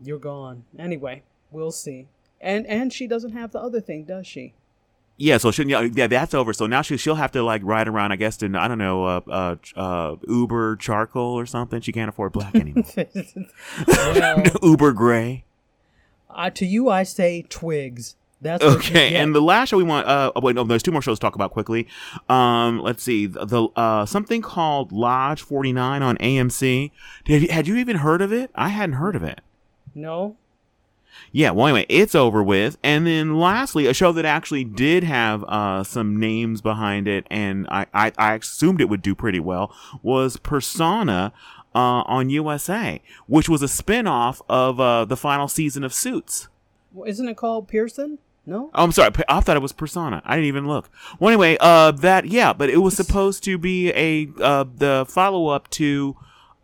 [0.00, 0.64] you're gone.
[0.78, 2.08] Anyway, we'll see.
[2.40, 4.54] And and she doesn't have the other thing, does she?
[5.18, 6.52] Yeah, so she, yeah, yeah, that's over.
[6.52, 9.04] So now she she'll have to like ride around, I guess, in I don't know,
[9.04, 11.80] uh, uh, uh Uber charcoal or something.
[11.80, 12.84] She can't afford black anymore.
[13.86, 15.44] well, Uber gray.
[16.34, 18.16] Uh, to you, I say twigs.
[18.40, 20.08] That's Okay, and the last show we want.
[20.08, 21.86] Uh, oh, wait, no, there's two more shows to talk about quickly.
[22.28, 26.90] Um, let's see, the, the uh something called Lodge 49 on AMC.
[27.24, 28.50] Did had you even heard of it?
[28.56, 29.40] I hadn't heard of it.
[29.94, 30.36] no.
[31.30, 32.78] Yeah, well, anyway, it's over with.
[32.82, 37.66] And then lastly, a show that actually did have uh, some names behind it, and
[37.70, 41.32] I, I, I assumed it would do pretty well, was Persona
[41.74, 46.48] uh, on USA, which was a spin off of uh, the final season of Suits.
[46.92, 48.18] Well, Isn't it called Pearson?
[48.44, 48.70] No.
[48.74, 49.12] Oh, I'm sorry.
[49.28, 50.20] I thought it was Persona.
[50.24, 50.90] I didn't even look.
[51.20, 55.46] Well, anyway, uh, that yeah, but it was supposed to be a uh, the follow
[55.48, 56.16] up to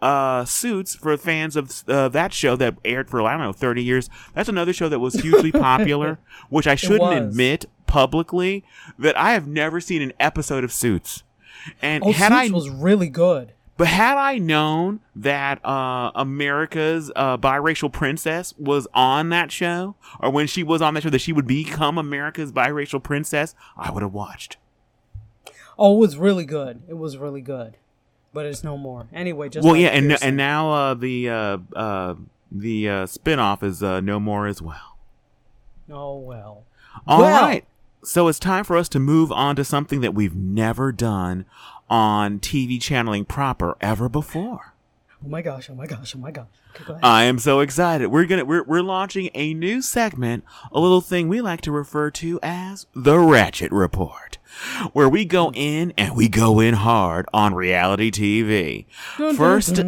[0.02, 3.82] uh Suits for fans of uh, that show that aired for I don't know 30
[3.82, 4.10] years.
[4.34, 6.18] That's another show that was hugely popular,
[6.50, 8.64] which I shouldn't admit publicly
[8.98, 11.22] that I have never seen an episode of Suits.
[11.80, 13.52] And Oh, had Suits I was really good.
[13.78, 20.30] But had I known that uh, America's uh, biracial princess was on that show, or
[20.30, 24.02] when she was on that show, that she would become America's biracial princess, I would
[24.02, 24.58] have watched.
[25.78, 26.82] Oh, it was really good.
[26.88, 27.76] It was really good,
[28.34, 29.06] but it's no more.
[29.14, 30.28] Anyway, just well, like yeah, and Pearson.
[30.28, 32.14] and now uh, the uh, uh,
[32.50, 34.98] the uh, spinoff is uh, no more as well.
[35.90, 36.64] oh well.
[37.06, 40.34] All right, Well- so it's time for us to move on to something that we've
[40.34, 41.44] never done
[41.90, 44.74] on TV channeling proper ever before.
[45.24, 45.68] Oh my gosh.
[45.68, 46.14] Oh my gosh.
[46.14, 46.46] Oh my gosh.
[46.76, 46.98] Okay, go.
[47.02, 48.08] I am so excited.
[48.08, 52.10] We're gonna we're we're launching a new segment, a little thing we like to refer
[52.12, 54.38] to as the Ratchet Report,
[54.92, 58.86] where we go in and we go in hard on reality TV.
[59.36, 59.82] First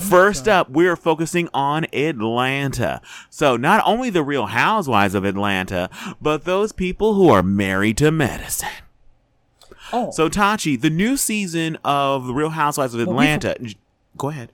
[0.00, 3.02] first up, we're focusing on Atlanta.
[3.28, 5.90] So not only the real housewives of Atlanta,
[6.20, 8.68] but those people who are married to medicine.
[9.92, 13.56] Oh, So Tachi, the new season of The Real Housewives of Well, Atlanta.
[14.16, 14.50] Go ahead.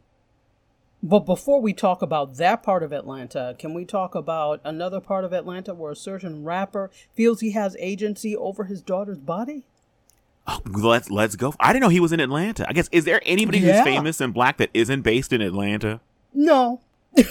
[1.02, 5.24] But before we talk about that part of Atlanta, can we talk about another part
[5.24, 9.64] of Atlanta where a certain rapper feels he has agency over his daughter's body?
[10.48, 11.54] Oh, let's let's go.
[11.60, 12.68] I didn't know he was in Atlanta.
[12.68, 13.76] I guess is there anybody Yeah.
[13.76, 16.00] who's famous and black that isn't based in Atlanta?
[16.34, 16.80] No.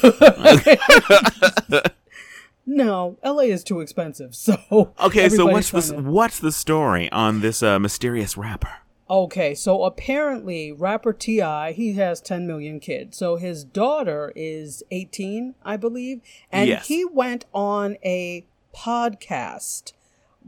[2.70, 4.36] no, LA is too expensive.
[4.36, 8.70] So Okay, so what's the to- what's the story on this uh, mysterious rapper?
[9.10, 11.72] Okay, so apparently rapper T.I.
[11.72, 13.18] he has 10 million kids.
[13.18, 16.20] So his daughter is 18, I believe,
[16.52, 16.88] and Yes.
[16.90, 18.46] he went on a
[18.76, 19.94] podcast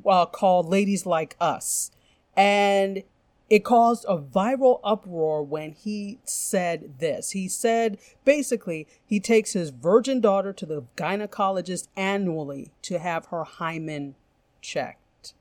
[0.05, 1.91] uh, called Ladies Like Us,
[2.35, 3.03] and
[3.49, 7.31] it caused a viral uproar when he said this.
[7.31, 13.43] He said basically he takes his virgin daughter to the gynecologist annually to have her
[13.43, 14.15] hymen
[14.61, 15.33] checked.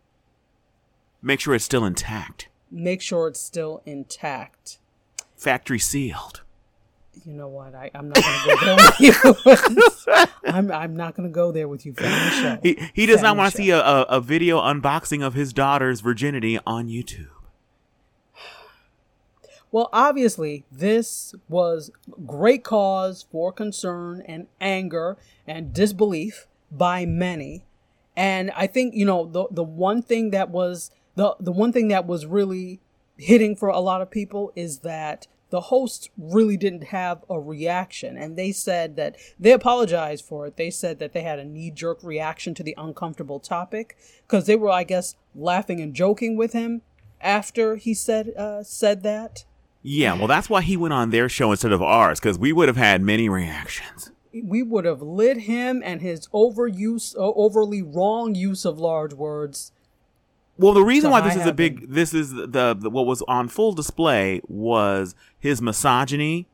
[1.20, 4.78] Make sure it's still intact, Make sure it's still intact.
[5.36, 6.42] factory sealed.
[7.24, 7.74] You know what?
[7.74, 10.24] I, I'm not gonna go there with you.
[10.44, 11.92] I'm I'm not gonna go there with you.
[11.94, 12.58] Family show.
[12.62, 16.00] He he does not want to see a, a, a video unboxing of his daughter's
[16.00, 17.26] virginity on YouTube.
[19.70, 21.90] Well, obviously, this was
[22.26, 27.64] great cause for concern and anger and disbelief by many.
[28.16, 31.88] And I think, you know, the the one thing that was the the one thing
[31.88, 32.80] that was really
[33.16, 38.18] hitting for a lot of people is that the hosts really didn't have a reaction
[38.18, 40.56] and they said that they apologized for it.
[40.56, 43.96] They said that they had a knee jerk reaction to the uncomfortable topic
[44.26, 46.82] because they were I guess laughing and joking with him
[47.20, 49.44] after he said uh said that.
[49.90, 52.68] Yeah, well, that's why he went on their show instead of ours, because we would
[52.68, 54.10] have had many reactions.
[54.34, 59.72] we would have lit him and his overuse, uh, overly wrong use of large words.
[60.58, 63.48] Well, the reason why this is a big, this is the, the what was on
[63.48, 66.48] full display was his misogyny.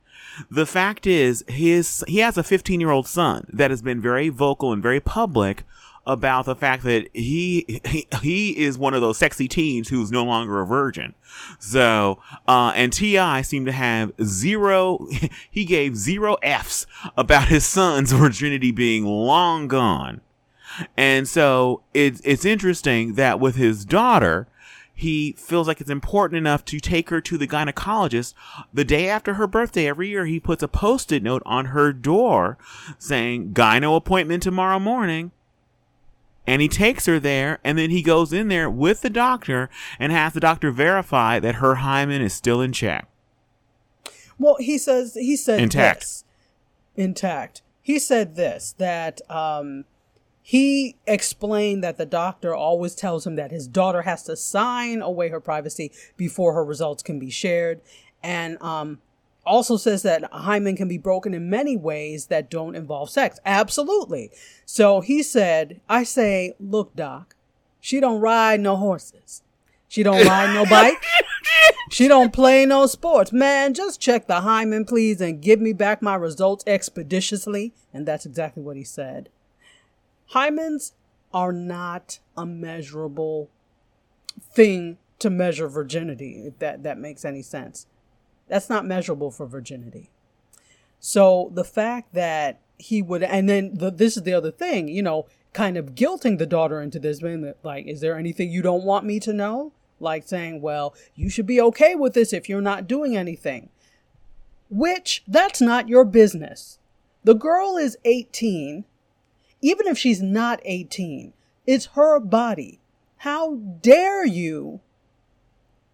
[0.48, 4.28] The fact is, his he has a 15 year old son that has been very
[4.28, 5.64] vocal and very public
[6.06, 10.24] about the fact that he he, he is one of those sexy teens who's no
[10.24, 11.14] longer a virgin.
[11.58, 13.42] So, uh, and T.I.
[13.42, 15.06] seemed to have zero.
[15.50, 16.86] He gave zero f's
[17.16, 20.20] about his son's virginity being long gone.
[20.96, 24.48] And so it's it's interesting that with his daughter,
[24.92, 28.34] he feels like it's important enough to take her to the gynecologist
[28.72, 29.88] the day after her birthday.
[29.88, 32.58] Every year, he puts a post-it note on her door
[32.98, 35.32] saying "gyno appointment tomorrow morning."
[36.46, 40.12] And he takes her there, and then he goes in there with the doctor and
[40.12, 43.08] has the doctor verify that her hymen is still in check.
[44.38, 46.00] Well, he says he said Intact.
[46.00, 46.24] this.
[46.96, 47.62] Intact.
[47.80, 49.84] He said this that um,
[50.42, 55.28] he explained that the doctor always tells him that his daughter has to sign away
[55.28, 57.80] her privacy before her results can be shared.
[58.22, 59.00] And um,
[59.46, 63.38] also says that hymen can be broken in many ways that don't involve sex.
[63.44, 64.30] Absolutely.
[64.64, 67.36] So he said, I say, look, doc,
[67.80, 69.42] she don't ride no horses.
[69.88, 71.02] She don't ride no bike.
[71.90, 73.32] She don't play no sports.
[73.32, 77.72] Man, just check the hymen, please, and give me back my results expeditiously.
[77.92, 79.28] And that's exactly what he said.
[80.32, 80.92] Hymens
[81.32, 83.50] are not a measurable
[84.40, 87.86] thing to measure virginity, if that, that makes any sense.
[88.48, 90.10] That's not measurable for virginity.
[91.00, 95.02] So the fact that he would, and then the, this is the other thing, you
[95.02, 98.84] know, kind of guilting the daughter into this, being like, is there anything you don't
[98.84, 99.72] want me to know?
[100.00, 103.68] Like saying, well, you should be okay with this if you're not doing anything.
[104.70, 106.78] Which, that's not your business.
[107.22, 108.84] The girl is 18
[109.64, 111.32] even if she's not 18,
[111.66, 112.80] it's her body.
[113.16, 114.80] How dare you?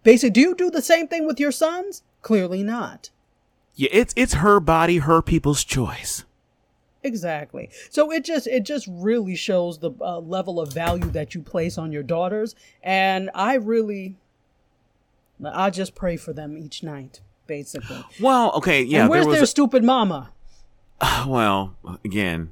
[0.03, 2.03] Basically, do you do the same thing with your sons?
[2.21, 3.09] Clearly not.
[3.75, 6.25] Yeah, it's it's her body, her people's choice.
[7.03, 7.69] Exactly.
[7.89, 11.77] So it just it just really shows the uh, level of value that you place
[11.77, 14.17] on your daughters, and I really,
[15.43, 18.03] I just pray for them each night, basically.
[18.19, 19.01] Well, okay, yeah.
[19.01, 20.31] And where's their a, stupid mama?
[21.27, 22.51] well, again,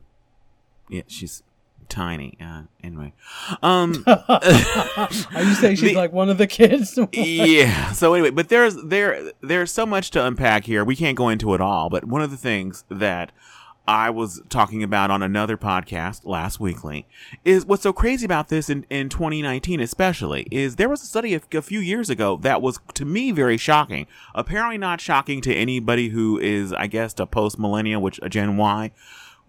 [0.89, 1.43] yeah, she's
[1.89, 2.37] tiny.
[2.41, 3.13] Uh, anyway,
[3.61, 5.09] um, are
[5.43, 6.97] you saying she's the, like one of the kids?
[7.11, 7.91] yeah.
[7.91, 10.83] So anyway, but there's there there's so much to unpack here.
[10.83, 11.89] We can't go into it all.
[11.89, 13.31] But one of the things that
[13.89, 17.07] I was talking about on another podcast last weekly
[17.43, 21.33] is what's so crazy about this in, in 2019, especially, is there was a study
[21.33, 24.05] a, a few years ago that was to me very shocking.
[24.35, 28.57] Apparently, not shocking to anybody who is, I guess, a post millennial, which a Gen
[28.57, 28.91] Y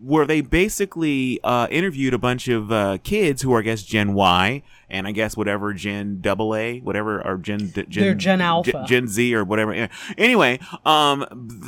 [0.02, 4.14] where they basically uh, interviewed a bunch of uh, kids who are, I guess, Gen
[4.14, 8.72] Y and I guess whatever Gen Double A, whatever, or Gen Gen, They're Gen Alpha,
[8.72, 9.88] Gen, Gen, Z, or whatever.
[10.18, 11.24] Anyway, um,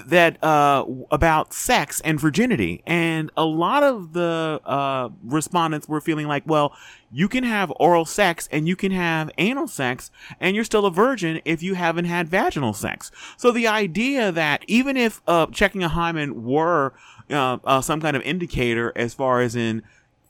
[0.07, 6.26] that uh, about sex and virginity, and a lot of the uh, respondents were feeling
[6.26, 6.74] like, well,
[7.12, 10.11] you can have oral sex and you can have anal sex,
[10.41, 13.11] and you're still a virgin if you haven't had vaginal sex.
[13.37, 16.93] So the idea that even if uh, checking a hymen were
[17.33, 19.83] uh, uh, some kind of indicator as far as in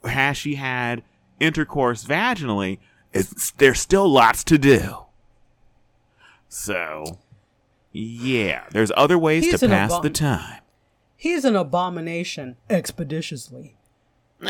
[0.04, 1.02] has she had
[1.40, 2.78] intercourse vaginally,
[3.58, 4.98] there's still lots to do.
[6.48, 7.18] So,
[7.92, 10.60] yeah, there's other ways He's to pass the time.
[11.16, 13.76] He's an abomination expeditiously.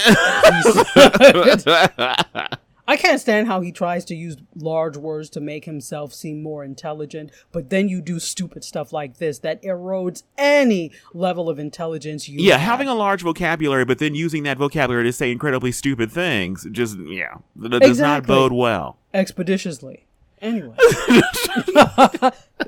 [2.86, 6.64] I can't stand how he tries to use large words to make himself seem more
[6.64, 12.28] intelligent, but then you do stupid stuff like this that erodes any level of intelligence
[12.28, 12.72] you Yeah, have.
[12.72, 16.98] having a large vocabulary, but then using that vocabulary to say incredibly stupid things, just,
[16.98, 18.02] yeah, that does exactly.
[18.02, 18.96] not bode well.
[19.14, 20.04] Expeditiously.
[20.40, 20.74] Anyway,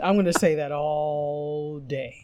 [0.03, 2.24] I'm going to say that all day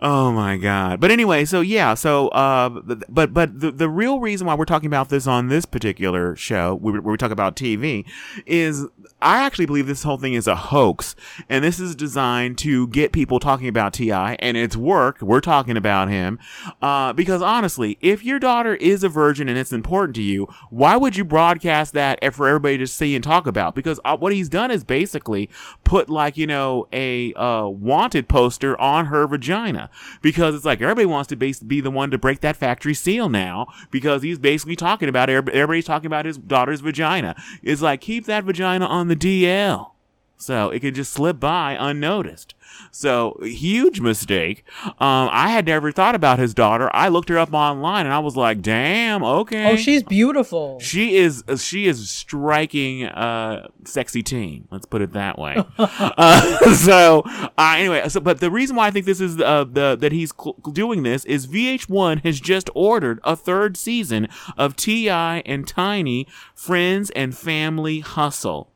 [0.00, 2.68] oh my god but anyway so yeah so uh
[3.08, 6.74] but but the, the real reason why we're talking about this on this particular show
[6.74, 8.04] where we talk about tv
[8.44, 8.86] is
[9.22, 11.14] I actually believe this whole thing is a hoax,
[11.48, 15.76] and this is designed to get people talking about T.I., and it's work We're talking
[15.76, 16.38] about him.
[16.80, 20.96] Uh, because honestly, if your daughter is a virgin and it's important to you, why
[20.96, 23.74] would you broadcast that for everybody to see and talk about?
[23.74, 25.50] Because uh, what he's done is basically
[25.84, 29.90] put, like, you know, a uh, wanted poster on her vagina.
[30.22, 33.66] Because it's like everybody wants to be the one to break that factory seal now,
[33.90, 37.34] because he's basically talking about, everybody's talking about his daughter's vagina.
[37.62, 39.90] It's like, keep that vagina on the DL.
[40.36, 42.54] So it could just slip by unnoticed.
[42.90, 44.64] So huge mistake.
[44.84, 46.90] Um, I had never thought about his daughter.
[46.94, 49.72] I looked her up online and I was like, damn, okay.
[49.72, 50.78] Oh, she's beautiful.
[50.80, 51.44] She is.
[51.46, 54.66] Uh, she is striking, uh, sexy teen.
[54.70, 55.56] Let's put it that way.
[55.78, 59.96] uh, so uh, anyway, so but the reason why I think this is uh, the
[60.00, 65.42] that he's cl- doing this is VH1 has just ordered a third season of T.I.
[65.46, 68.69] and Tiny Friends and Family Hustle.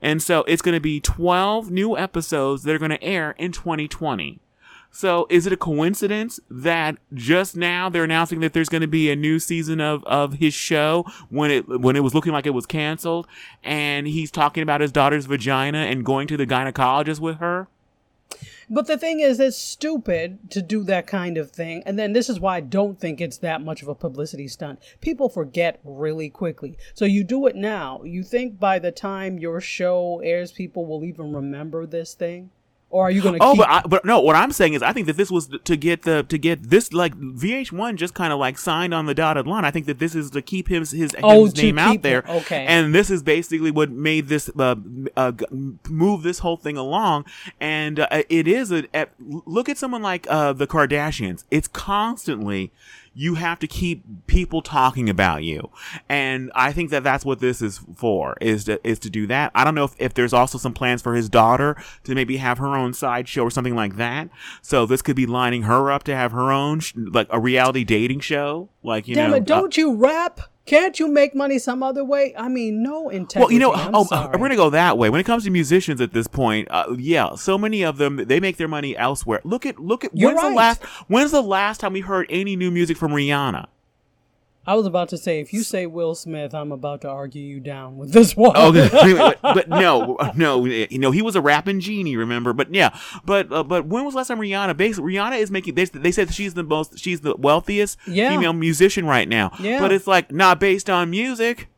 [0.00, 3.52] And so it's going to be 12 new episodes that are going to air in
[3.52, 4.40] 2020.
[4.90, 9.10] So is it a coincidence that just now they're announcing that there's going to be
[9.10, 12.54] a new season of, of his show when it when it was looking like it
[12.54, 13.26] was canceled
[13.62, 17.68] and he's talking about his daughter's vagina and going to the gynecologist with her?
[18.70, 21.82] But the thing is, it's stupid to do that kind of thing.
[21.86, 24.80] And then this is why I don't think it's that much of a publicity stunt.
[25.00, 26.76] People forget really quickly.
[26.92, 28.02] So you do it now.
[28.02, 32.50] You think by the time your show airs, people will even remember this thing?
[32.90, 33.44] Or are you going to?
[33.44, 34.20] Oh, keep- but I, but no.
[34.20, 36.92] What I'm saying is, I think that this was to get the to get this
[36.92, 39.64] like VH1 just kind of like signed on the dotted line.
[39.64, 42.20] I think that this is to keep his his, Oh, his name out there.
[42.20, 42.64] it, okay.
[42.66, 44.76] And this is basically what made this uh,
[45.16, 45.32] uh,
[45.88, 47.26] move this whole thing along.
[47.60, 51.44] And uh, it is a, a look at someone like uh, the Kardashians.
[51.50, 52.70] It's constantly
[53.18, 55.68] you have to keep people talking about you
[56.08, 59.50] and i think that that's what this is for is to is to do that
[59.56, 62.58] i don't know if, if there's also some plans for his daughter to maybe have
[62.58, 64.28] her own sideshow or something like that
[64.62, 67.82] so this could be lining her up to have her own sh- like a reality
[67.82, 69.44] dating show like you Damn know it!
[69.44, 70.40] Don't uh, you rap?
[70.68, 72.34] Can't you make money some other way?
[72.36, 73.38] I mean, no integrity.
[73.40, 74.28] well, you know, I'm oh, sorry.
[74.32, 75.08] we're gonna go that way.
[75.08, 78.38] When it comes to musicians at this point, uh, yeah, so many of them they
[78.38, 79.40] make their money elsewhere.
[79.44, 80.50] Look at look at You're when's right.
[80.50, 83.66] the last when's the last time we heard any new music from Rihanna?
[84.68, 87.58] I was about to say, if you say Will Smith, I'm about to argue you
[87.58, 88.54] down with this one.
[88.54, 92.52] Okay, but, but no, no, you know he was a rapping genie, remember?
[92.52, 92.94] But yeah,
[93.24, 94.76] but uh, but when was the last time Rihanna?
[94.76, 95.74] Basically, Rihanna is making.
[95.74, 98.28] They, they said she's the most, she's the wealthiest Yeah.
[98.28, 99.52] female musician right now.
[99.58, 99.80] Yeah.
[99.80, 101.68] but it's like not based on music.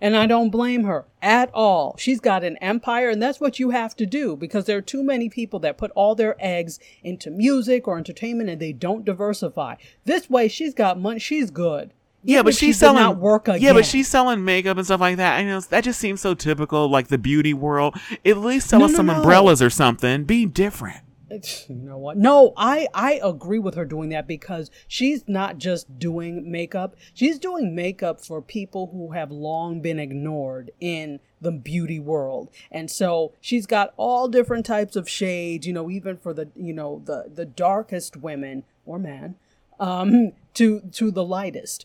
[0.00, 1.96] And I don't blame her at all.
[1.98, 5.02] She's got an empire, and that's what you have to do because there are too
[5.02, 9.74] many people that put all their eggs into music or entertainment and they don't diversify.
[10.04, 11.18] This way, she's got money.
[11.18, 11.94] She's good.
[12.24, 12.96] Yeah, but she's selling.
[13.02, 13.62] not work again.
[13.62, 15.38] Yeah, but she's selling makeup and stuff like that.
[15.38, 17.96] I know that just seems so typical, like the beauty world.
[18.24, 19.14] At least sell No, us no, some no.
[19.16, 20.24] umbrellas or something.
[20.24, 20.98] Be different.
[21.30, 22.16] It's- you know what?
[22.16, 26.96] No, I I agree with her doing that because she's not just doing makeup.
[27.12, 32.48] She's doing makeup for people who have long been ignored in the beauty world.
[32.72, 36.72] And so she's got all different types of shades, you know, even for the, you
[36.72, 39.34] know, the the darkest women or man
[39.78, 41.84] um to to the lightest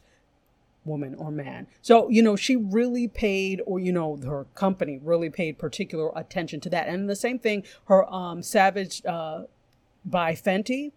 [0.86, 1.68] woman or man.
[1.82, 6.60] So, you know, she really paid, or, you know, her company really paid particular attention
[6.62, 6.88] to that.
[6.88, 9.44] And the same thing, her um, Savage uh,
[10.06, 10.92] by Fenty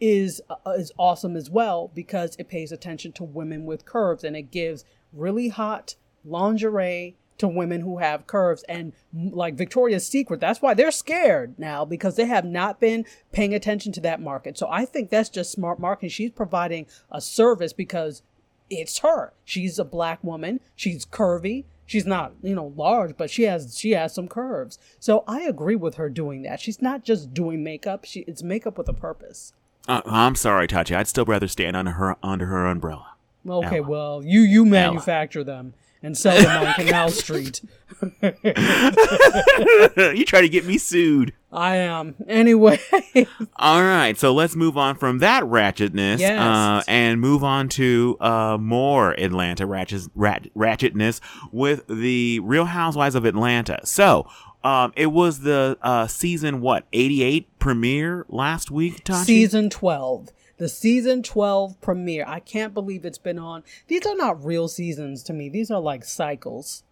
[0.00, 4.36] is uh, is awesome as well because it pays attention to women with curves and
[4.36, 5.94] it gives really hot
[6.24, 11.84] lingerie to women who have curves and like Victoria's Secret that's why they're scared now
[11.84, 15.52] because they have not been paying attention to that market so I think that's just
[15.52, 18.22] smart marketing she's providing a service because
[18.70, 23.44] it's her she's a black woman she's curvy she's not you know large but she
[23.44, 27.32] has she has some curves so I agree with her doing that she's not just
[27.32, 29.52] doing makeup she it's makeup with a purpose
[29.88, 30.96] Uh, I'm sorry, Tachi.
[30.96, 33.12] I'd still rather stand under her under her umbrella.
[33.48, 33.88] Okay, Ella.
[33.88, 37.60] well, you you manufacture them and sell them on Canal Street.
[38.22, 41.32] you try to get me sued.
[41.56, 42.14] I am.
[42.28, 42.78] Anyway,
[43.56, 46.38] All right, so let's move on from that ratchetness Yes.
[46.38, 53.14] uh, and move on to uh, more Atlanta ratchet, rat, ratchetness with the Real Housewives
[53.14, 53.80] of Atlanta.
[53.84, 54.28] So,
[54.64, 59.24] um, it was the uh, season, what, 88 premiere last week, Tachi?
[59.24, 60.28] season 12.
[60.58, 62.24] The season 12 premiere.
[62.26, 63.62] I can't believe it's been on.
[63.88, 65.48] These are not real seasons to me.
[65.48, 66.82] These are like cycles.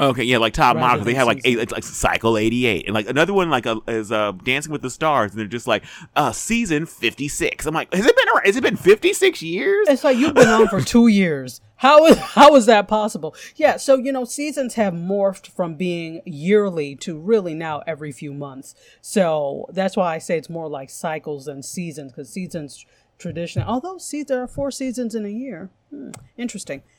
[0.00, 1.04] Okay, yeah, like top model.
[1.04, 3.80] They have like eight, like, like Cycle eighty eight, and like another one like uh,
[3.86, 5.84] is uh, Dancing with the Stars, and they're just like
[6.16, 7.66] uh, season fifty six.
[7.66, 9.86] I'm like, has it been has it been fifty six years?
[9.88, 11.60] It's like you've been on for two years.
[11.76, 13.34] How is how is that possible?
[13.56, 18.32] Yeah, so you know, seasons have morphed from being yearly to really now every few
[18.32, 18.74] months.
[19.02, 22.86] So that's why I say it's more like cycles than seasons, because seasons
[23.18, 25.68] traditionally, although see there are four seasons in a year.
[25.90, 26.82] Hmm, interesting.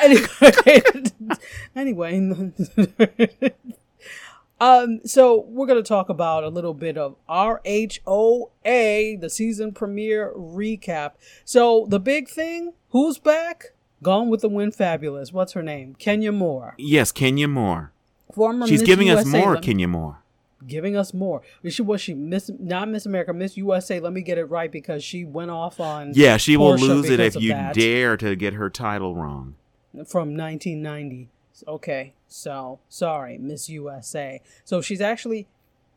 [1.76, 2.52] anyway.
[4.60, 11.12] Um, so we're gonna talk about a little bit of RHOA, the season premiere recap.
[11.44, 13.66] So the big thing, who's back?
[14.02, 15.32] Gone with the Wind Fabulous.
[15.32, 15.94] What's her name?
[15.98, 16.74] Kenya Moore.
[16.76, 17.92] yes, Kenya Moore.
[18.34, 20.18] Former She's Miss giving us more Let- Kenya Moore.
[20.66, 21.42] giving us more.
[21.68, 24.00] She was she Miss not Miss America, Miss USA.
[24.00, 27.20] Let me get it right because she went off on Yeah, she will lose it
[27.20, 27.74] if you that.
[27.74, 29.54] dare to get her title wrong.
[30.04, 31.28] From 1990.
[31.66, 34.40] Okay, so sorry, Miss USA.
[34.64, 35.48] So she's actually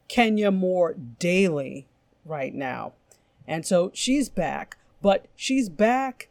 [0.07, 1.87] Kenya Moore Daly
[2.25, 2.93] right now.
[3.47, 6.29] And so she's back, but she's back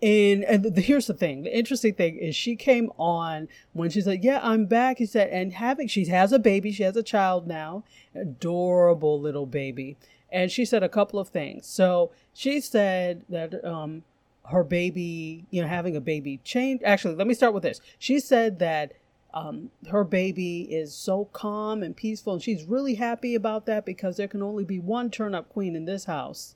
[0.00, 1.44] in and the, here's the thing.
[1.44, 5.30] The interesting thing is she came on when she said, "Yeah, I'm back." He said,
[5.30, 7.84] and having she has a baby, she has a child now,
[8.14, 9.96] adorable little baby.
[10.30, 11.66] And she said a couple of things.
[11.66, 14.02] So she said that um
[14.50, 16.82] her baby, you know, having a baby changed.
[16.84, 17.80] Actually, let me start with this.
[17.98, 18.92] She said that
[19.32, 24.16] um, her baby is so calm and peaceful, and she's really happy about that because
[24.16, 26.54] there can only be one turn up queen in this house.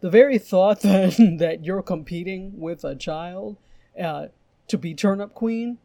[0.00, 3.56] The very thought that, that you're competing with a child
[4.00, 4.26] uh,
[4.68, 5.78] to be turn up queen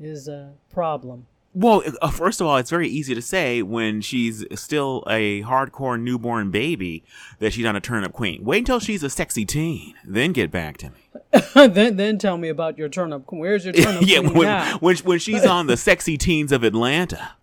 [0.00, 1.26] is a problem.
[1.54, 6.00] Well, uh, first of all, it's very easy to say when she's still a hardcore
[6.00, 7.04] newborn baby
[7.38, 8.44] that she's not a turnip queen.
[8.44, 11.10] Wait until she's a sexy teen, then get back to me.
[11.68, 13.26] then then tell me about your turnip.
[13.26, 13.40] Queen.
[13.40, 14.78] Where's your turnip yeah, queen when, now?
[14.78, 17.36] when when she's on the sexy teens of Atlanta.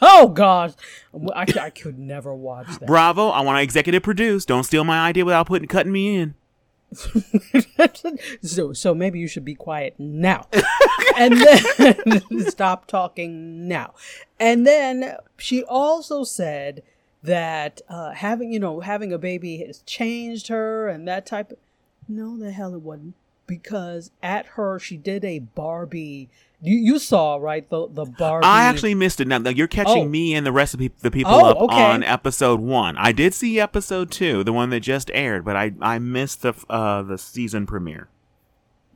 [0.00, 0.72] oh gosh,
[1.34, 2.86] I, I could never watch that.
[2.86, 3.28] Bravo!
[3.28, 4.46] I want to executive produce.
[4.46, 6.34] Don't steal my idea without putting cutting me in.
[8.42, 10.46] so so maybe you should be quiet now.
[11.16, 13.94] And then stop talking now.
[14.38, 16.82] And then she also said
[17.22, 21.58] that uh, having you know having a baby has changed her and that type of
[22.08, 23.14] no the hell it wasn't.
[23.46, 26.30] Because at her she did a barbie
[26.62, 29.26] you, you saw right the the barbie I actually missed it.
[29.28, 30.08] Now now you're catching Oh.
[30.08, 31.82] me and the rest of peop- the people Oh, up okay.
[31.82, 32.96] on episode one.
[32.96, 36.54] I did see episode two, the one that just aired, but I I missed the
[36.70, 38.08] uh the season premiere.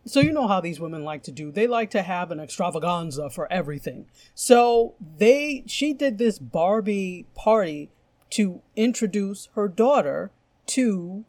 [0.04, 1.50] So you know how these women like to do.
[1.50, 4.06] They like to have an extravaganza for everything.
[4.34, 7.90] So they she did this Barbie party
[8.30, 10.30] to introduce her daughter
[10.66, 11.24] to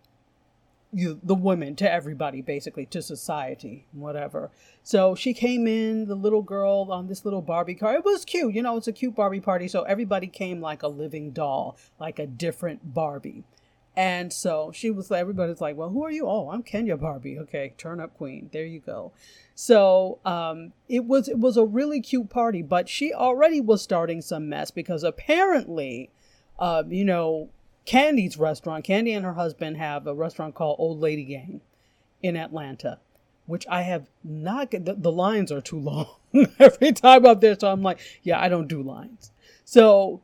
[0.98, 4.50] you, the women, to everybody basically, to society, whatever.
[4.84, 7.96] So she came in, the little girl on this little Barbie car.
[7.96, 9.68] It was cute, you know, it's a cute Barbie party.
[9.68, 13.44] So everybody came like a living doll, like a different Barbie.
[13.96, 16.28] And so she was everybody's like, well, who are you?
[16.28, 17.40] Oh, I'm Kenya Barbie.
[17.40, 18.50] Okay, turn up queen.
[18.54, 19.12] There you go.
[19.56, 24.22] So um, it was it was a really cute party, but she already was starting
[24.22, 26.12] some mess because apparently,
[26.60, 27.50] uh, you know,
[27.88, 31.62] Kandi's restaurant, Kandi and her husband have a restaurant called Old Lady Gang
[32.22, 33.00] in Atlanta,
[33.46, 34.72] which I have not.
[34.72, 36.08] The, the lines are too long
[36.60, 39.32] every time up there, so I'm like, yeah, I don't do lines.
[39.64, 40.22] So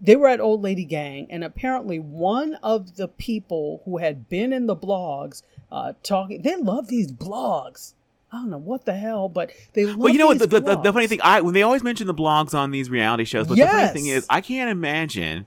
[0.00, 4.52] they were at Old Lady Gang, and apparently one of the people who had been
[4.52, 7.94] in the blogs uh, talking, they love these blogs.
[8.32, 10.40] I don't know what the hell, but they love Well, you know what?
[10.40, 12.90] The, the, the, the funny thing, I when they always mention the blogs on these
[12.90, 15.46] reality shows, but the funny thing is, I can't imagine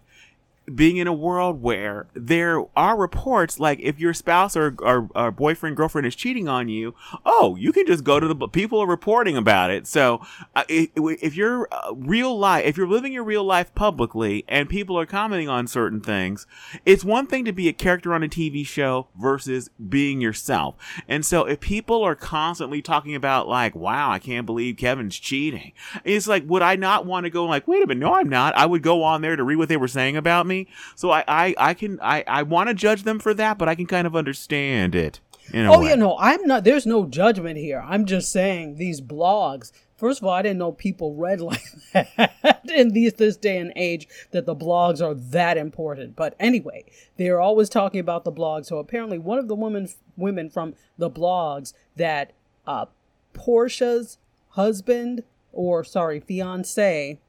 [0.74, 5.32] being in a world where there are reports like if your spouse or, or, or
[5.32, 6.93] boyfriend girlfriend is cheating on you
[7.26, 9.88] oh you can just go to the people are reporting about it.
[9.88, 10.22] So
[10.55, 14.68] uh, if, if you're uh, real life if you're living your real life publicly and
[14.68, 16.45] people are commenting on certain things
[16.86, 20.76] it's one thing to be a character on a tv show versus being yourself.
[21.07, 25.72] And so if people are constantly talking about like wow i can't believe kevin's cheating
[26.03, 28.55] it's like would i not want to go like wait a minute no i'm not.
[28.55, 30.57] I would go on there to read what they were saying about me
[30.95, 33.76] so i i, I can i i want to judge them for that but i
[33.76, 35.20] can kind of understand it
[35.53, 35.88] Oh, way.
[35.88, 36.66] yeah, no, I'm not.
[36.66, 37.82] There's no judgment here.
[37.88, 39.72] I'm just saying these blogs.
[39.95, 43.72] First of all, I didn't know people read like that in these this day and
[43.78, 46.18] age that the blogs are that important.
[46.18, 46.84] But anyway,
[47.16, 48.66] they're always talking about the blog.
[48.66, 49.88] So apparently, one of the women
[50.18, 52.34] women from the blogs that
[52.68, 52.88] uh,
[53.34, 54.18] Porsha's
[54.49, 57.20] husband or sorry fiance,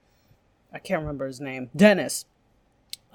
[0.72, 2.24] I can't remember his name, Dennis,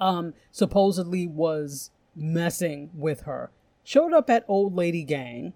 [0.00, 3.50] um, supposedly was messing with her.
[3.82, 5.52] Showed up at Old Lady Gang,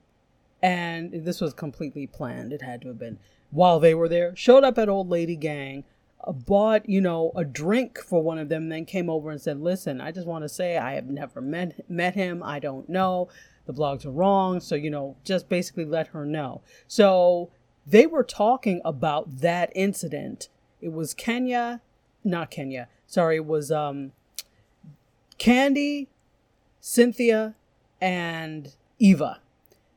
[0.63, 2.53] and this was completely planned.
[2.53, 3.19] It had to have been
[3.51, 4.37] while they were there.
[4.37, 5.85] Showed up at Old Lady Gang,
[6.23, 9.61] uh, bought you know a drink for one of them, then came over and said,
[9.61, 12.43] "Listen, I just want to say I have never met met him.
[12.43, 13.29] I don't know.
[13.67, 14.61] The blogs are wrong.
[14.61, 17.51] So you know, just basically let her know." So
[17.87, 20.49] they were talking about that incident.
[20.81, 21.81] It was Kenya,
[22.23, 22.89] not Kenya.
[23.07, 24.13] Sorry, it was um
[25.39, 26.09] Kandi,
[26.81, 27.55] Cynthia,
[28.01, 29.41] and Eva.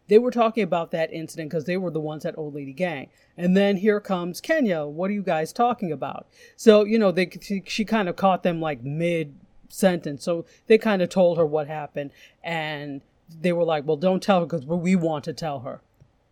[0.07, 3.07] They were talking about that incident because they were the ones at Old Lady Gang.
[3.37, 4.85] And then here comes Kenya.
[4.85, 6.27] What are you guys talking about?
[6.57, 9.33] So, you know, they she, she kind of caught them like mid
[9.69, 10.23] sentence.
[10.25, 12.11] So they kind of told her what happened.
[12.43, 13.01] And
[13.39, 15.79] they were like, well, don't tell her because we want to tell her.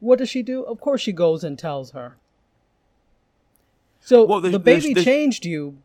[0.02, 0.64] What does she do?
[0.64, 2.18] Of course, she goes and tells her.
[4.02, 5.78] So Well, the- the, the- baby changed you,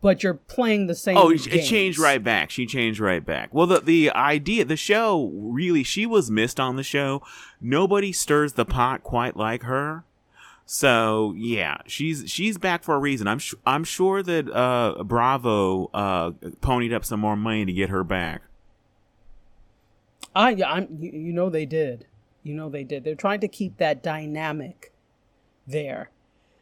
[0.00, 1.16] but you're playing the same.
[1.16, 1.68] Oh, it games.
[1.68, 2.50] changed right back.
[2.50, 3.52] She changed right back.
[3.52, 7.22] Well, the the idea, the show, really, she was missed on the show.
[7.60, 10.04] Nobody stirs the pot quite like her.
[10.66, 13.28] So yeah, she's she's back for a reason.
[13.28, 16.30] I'm su- I'm sure that uh, Bravo uh,
[16.60, 18.42] ponied up some more money to get her back.
[20.34, 20.88] I, yeah, I'm.
[20.98, 22.06] You, you know they did.
[22.42, 23.04] You know they did.
[23.04, 24.92] They're trying to keep that dynamic
[25.66, 26.10] there.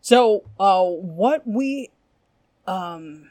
[0.01, 1.91] So, uh, what we
[2.67, 3.31] um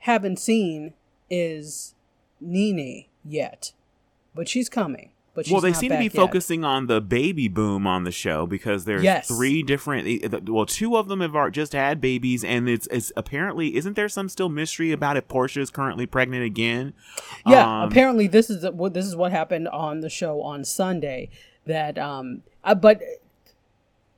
[0.00, 0.92] haven't seen
[1.30, 1.94] is
[2.40, 3.72] Nene yet,
[4.34, 5.10] but she's coming.
[5.34, 6.12] But she's well, they seem to be yet.
[6.12, 9.26] focusing on the baby boom on the show because there's Yes.
[9.26, 10.06] three different.
[10.06, 14.08] eh, Well, two of them have just had babies, and it's it's apparently isn't there
[14.08, 16.92] some still mystery about if Porsha is currently pregnant again?
[17.46, 21.30] Yeah, Um, apparently this is what this is what happened on the show on Sunday.
[21.66, 23.00] That um, uh, but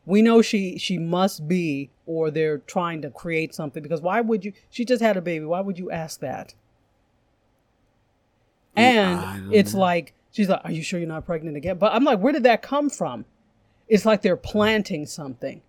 [0.05, 3.83] We know she she must be, or they're trying to create something.
[3.83, 4.53] Because why would you?
[4.71, 5.45] She just had a baby.
[5.45, 6.55] Why would you ask that?
[8.75, 9.81] And it's know.
[9.81, 12.43] like she's like, "Are you sure you're not pregnant again?" But I'm like, where did
[12.45, 13.25] that come from?
[13.89, 15.63] It's like they're planting something.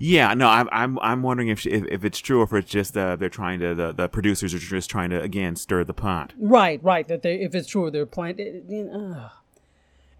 [0.00, 2.70] Yeah, no, I'm I'm I'm wondering if she, if, if it's true or if it's
[2.70, 5.94] just uh, they're trying to the, the producers are just trying to again stir the
[5.94, 6.32] pot.
[6.36, 7.06] Right, right.
[7.06, 8.90] That they, if it's true, they're planting.
[8.92, 9.30] Ugh.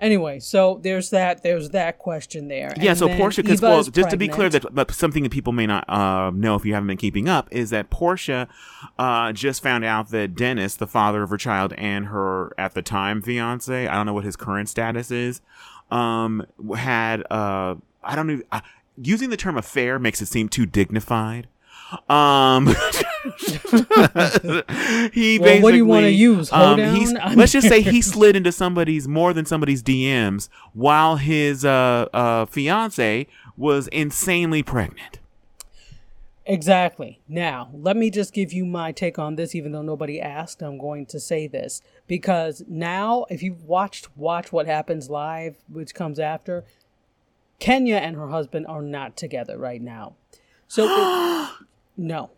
[0.01, 1.43] Anyway, so there's that.
[1.43, 2.73] There's that question there.
[2.77, 5.53] Yeah, And so Porsha, because well, just to be clear, that but something that people
[5.53, 8.49] may not uh, know if you haven't been keeping up is that Porsha
[8.99, 12.83] uh, just found out that Dennis, the father of her child and her at the
[12.83, 15.41] time fiance, I don't know what his current status is,
[15.91, 16.47] um,
[16.77, 17.75] had uh,
[18.05, 18.41] I don't know.
[18.53, 18.61] Uh,
[19.01, 21.49] using the term affair makes it seem too dignified.
[22.09, 22.67] Um,
[25.13, 26.79] he Well, what do you wanna basically, use, Um,
[27.35, 32.45] let's just say he slid into somebody's more than somebody's DMs while his uh, uh,
[32.47, 33.27] fiance
[33.57, 35.19] was insanely pregnant.
[36.49, 37.21] Exactly.
[37.29, 40.63] Now, let me just give you my take on this, even though nobody asked.
[40.63, 45.95] I'm going to say this because now, if you've watched Watch What Happens Live, which
[45.95, 46.65] comes after,
[47.59, 50.15] Kenya and her husband are not together right now.
[50.69, 51.51] So, it,
[51.99, 52.31] no.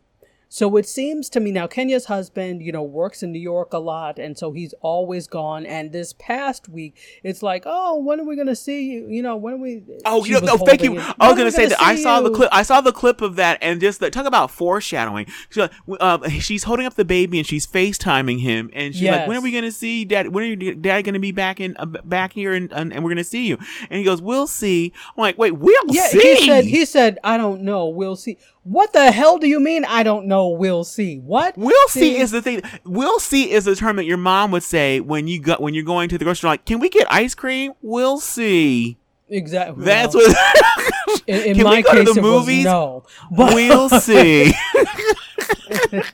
[0.52, 3.78] So it seems to me now, Kenya's husband, you know, works in New York a
[3.78, 5.64] lot, and so he's always gone.
[5.64, 9.06] And this past week, it's like, oh, when are we going to see you?
[9.08, 9.84] You know, when are we?
[10.04, 10.98] Oh, you know, no, thank you.
[10.98, 11.14] it.
[11.20, 12.48] I was gonna say that I saw the clip.
[12.50, 15.26] I saw the clip of that, and just the, talk about foreshadowing.
[15.50, 19.28] She's like, uh, she's holding up the baby and she's FaceTiming him, and she's like,
[19.28, 20.34] "When are we gonna see dad?
[20.34, 23.11] When are you, dad gonna be back in uh, back here, and, and and we're
[23.11, 23.56] gonna see you?"
[23.88, 26.64] And he goes, "We'll see." I'm like, "Wait, we'll Yeah, see." he said.
[26.64, 27.86] He said, "I don't know.
[27.86, 28.36] We'll see."
[28.70, 29.84] What the hell do you mean?
[29.84, 30.46] I don't know.
[30.50, 31.18] We'll see.
[31.18, 31.58] What?
[31.58, 32.62] We'll see is the thing.
[32.84, 35.82] We'll see is the term that your mom would say when you go when you're
[35.82, 36.50] going to the grocery store.
[36.52, 37.72] Like, can we get ice cream?
[37.82, 38.96] We'll see.
[39.28, 39.84] exactly.
[39.84, 41.22] That's well, what.
[41.26, 42.64] In, in can my we go case, to the movies?
[42.64, 43.02] no.
[43.32, 44.52] But We'll see.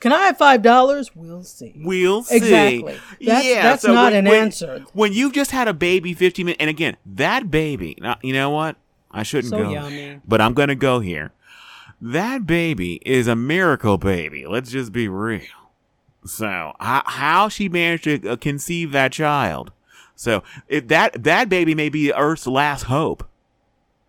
[0.00, 1.14] can I have five dollars?
[1.14, 1.74] We'll see.
[1.76, 2.36] We'll see.
[2.36, 2.98] Exactly.
[3.24, 4.84] That's- that's not an when, answer.
[4.92, 8.50] When you've just had a baby 15 minutes, and again, that baby, now, you know
[8.50, 8.76] what?
[9.10, 10.20] I shouldn't So go, yummy.
[10.26, 11.32] but I'm going to go here.
[12.00, 14.46] That baby is a miracle baby.
[14.46, 15.42] Let's just be real.
[16.24, 19.72] So, how, how she managed to uh, conceive that child.
[20.14, 23.24] So, if that that baby may be Earth's last hope.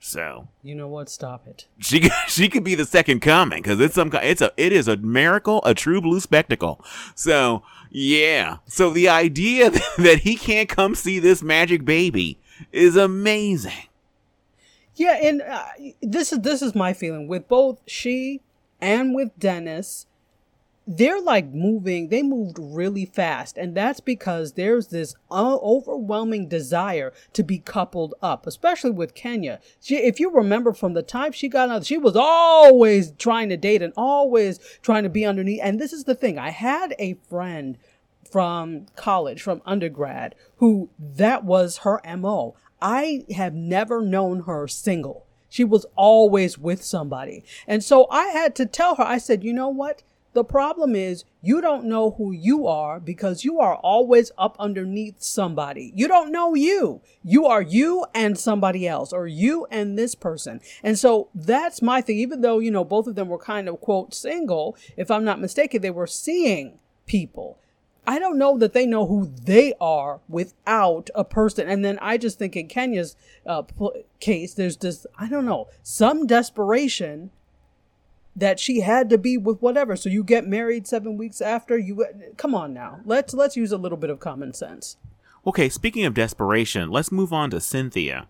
[0.01, 1.09] So, You know what?
[1.09, 1.65] Stop it.
[1.79, 4.87] she could- she could be the second coming because it's some it's a it is
[4.87, 6.83] a miracle, a true blue spectacle.
[7.15, 12.37] So yeah, so the idea that he can't come see this magic baby
[12.71, 13.73] is amazing.
[14.99, 15.65] Yeah, and uh,
[16.01, 18.41] this is this is my feeling with both she
[18.81, 20.07] and with Dennis.
[20.85, 22.09] They're like moving.
[22.09, 28.45] They moved really fast, and that's because there's this overwhelming desire to be coupled up,
[28.45, 29.61] especially with Kenya.
[29.81, 33.57] She, if you remember from the time she got out, she was always trying to
[33.57, 35.61] date and always trying to be underneath.
[35.63, 37.77] And this is the thing: I had a friend
[38.29, 42.55] from college, from undergrad, who that was her MO.
[42.81, 45.25] I have never known her single.
[45.49, 47.43] She was always with somebody.
[47.67, 50.03] And so I had to tell her, I said, you know what?
[50.33, 55.23] The problem is you don't know who you are because you are always up underneath
[55.23, 55.91] somebody.
[55.95, 57.01] You don't know you.
[57.23, 60.61] You are you and somebody else, or you and this person.
[60.83, 62.17] And so that's my thing.
[62.17, 65.41] Even though, you know, both of them were kind of quote single, if I'm not
[65.41, 66.77] mistaken, they were seeing
[67.07, 67.57] people.
[68.07, 71.69] I don't know that they know who they are without a person.
[71.69, 73.63] And then I just think in Kenya's uh,
[74.19, 77.31] case, there's just, I don't know, some desperation
[78.35, 79.95] that she had to be with whatever.
[79.95, 82.05] So you get married seven weeks after you,
[82.37, 82.99] come on now.
[83.05, 84.97] Let's, let's use a little bit of common sense.
[85.45, 88.27] Okay, speaking of desperation, let's move on to Cynthia,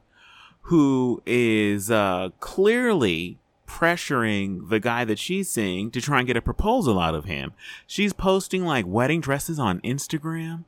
[0.63, 3.37] who is uh, clearly
[3.69, 7.53] pressuring the guy that she's seeing to try and get a proposal out of him.
[7.85, 10.65] She's posting like wedding dresses on Instagram.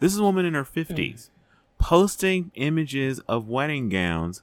[0.00, 1.30] This is a woman in her 50s
[1.78, 4.42] posting images of wedding gowns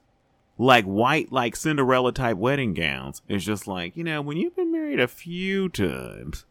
[0.57, 3.21] like white like Cinderella type wedding gowns.
[3.27, 6.45] It's just like, you know, when you've been married a few times.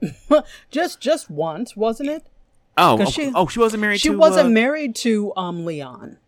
[0.70, 2.24] just, just once, wasn't it?
[2.76, 6.18] Oh, oh, she- oh, she wasn't married She to wasn't uh, married to um Leon.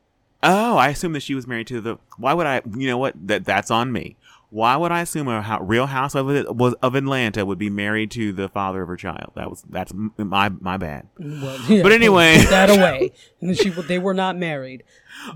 [0.47, 1.97] Oh, I assume that she was married to the.
[2.19, 2.61] Why would I?
[2.77, 3.15] You know what?
[3.27, 4.16] That that's on me.
[4.55, 7.70] Why would I assume a how, Real House of it was of Atlanta would be
[7.70, 9.32] married to the father of her child?
[9.35, 11.09] That was that's my my bad.
[11.18, 12.39] Well, yeah, But anyway.
[12.39, 13.10] that away.
[13.40, 14.85] And she, they were not married.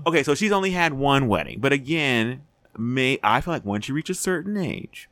[0.07, 2.43] Okay, so she's only had one wedding, but again,
[2.77, 5.09] may I feel like once you reach a certain age,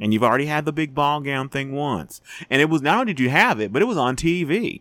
[0.00, 3.12] and you've already had the big ball gown thing once, and it was not only
[3.12, 4.80] did you have it, but it was on TV.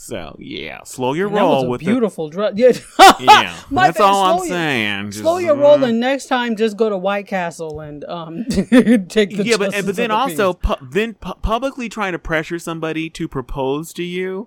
[0.00, 2.52] So yeah, slow your And roll with beautiful dress.
[2.56, 2.70] Yeah,
[3.18, 4.04] Yeah, My that's bad.
[4.04, 5.10] all I'm Slow your- saying.
[5.10, 8.44] Just, Slow your uh, roll, and next time just go to White Castle and um
[8.48, 12.60] take the yeah, but but then the also pu- then pu- publicly trying to pressure
[12.60, 14.46] somebody to propose to you.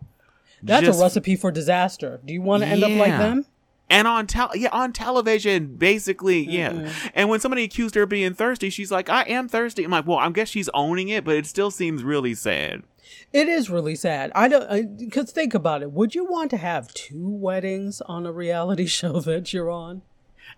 [0.64, 2.22] that's just- a recipe for disaster.
[2.24, 3.46] Do you want to end up like them?
[3.90, 6.94] And on tel- yeah, on television, basically, yeah.
[7.14, 10.08] And when somebody accused her of being thirsty, she's like, "I am thirsty." I'm like,
[10.08, 12.84] "Well, I guess she's owning it, but it still seems really sad."
[13.32, 14.32] It is really sad.
[14.36, 15.92] I don't because think about it.
[15.92, 20.02] Would you want to have two weddings on a reality show that you're on?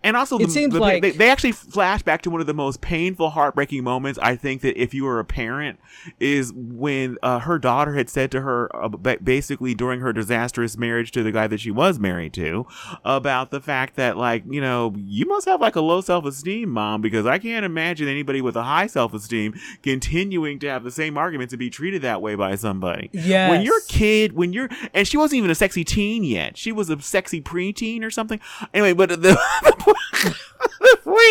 [0.03, 2.47] And also, It the, seems the- like- they, they actually flash back to one of
[2.47, 4.19] the most painful, heartbreaking moments.
[4.21, 5.79] I think that if you were a parent,
[6.19, 8.89] is when uh, her daughter had said to her, uh,
[9.23, 12.65] basically during her disastrous marriage to the guy that she was married to,
[13.05, 16.69] about the fact that, like, you know, you must have like a low self esteem,
[16.69, 20.91] mom, because I can't imagine anybody with a high self esteem continuing to have the
[20.91, 23.09] same arguments and be treated that way by somebody.
[23.13, 23.49] Yes.
[23.49, 26.57] When you're a kid, when you're, and she wasn't even a sexy teen yet.
[26.57, 28.39] She was a sexy preteen or something.
[28.73, 29.17] Anyway, but the,
[29.63, 29.92] the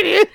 [0.05, 0.26] is,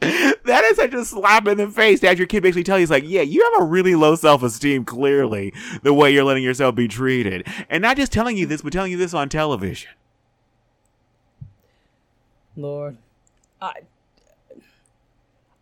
[0.00, 2.82] that is such a slap in the face to have your kid basically tell you,
[2.82, 5.52] he's like, yeah, you have a really low self esteem, clearly,
[5.82, 7.46] the way you're letting yourself be treated.
[7.68, 9.90] And not just telling you this, but telling you this on television.
[12.56, 12.98] Lord,
[13.60, 13.72] I,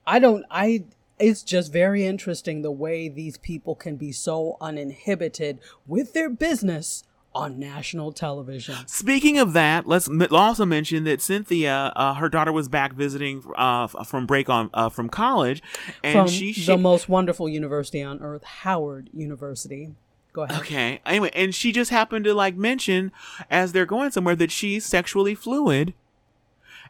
[0.07, 0.45] I don't.
[0.51, 0.85] I.
[1.19, 7.05] It's just very interesting the way these people can be so uninhibited with their business
[7.37, 8.75] on national television.
[8.87, 13.87] Speaking of that, let's also mention that Cynthia, uh, her daughter was back visiting uh,
[13.87, 15.63] from break on uh, from college,
[16.03, 19.95] and From she, the most wonderful university on earth, Howard University.
[20.33, 20.61] Go ahead.
[20.61, 21.01] Okay.
[21.07, 23.13] Anyway, and she just happened to like mention
[23.51, 25.95] as they're going somewhere that she's sexually fluid.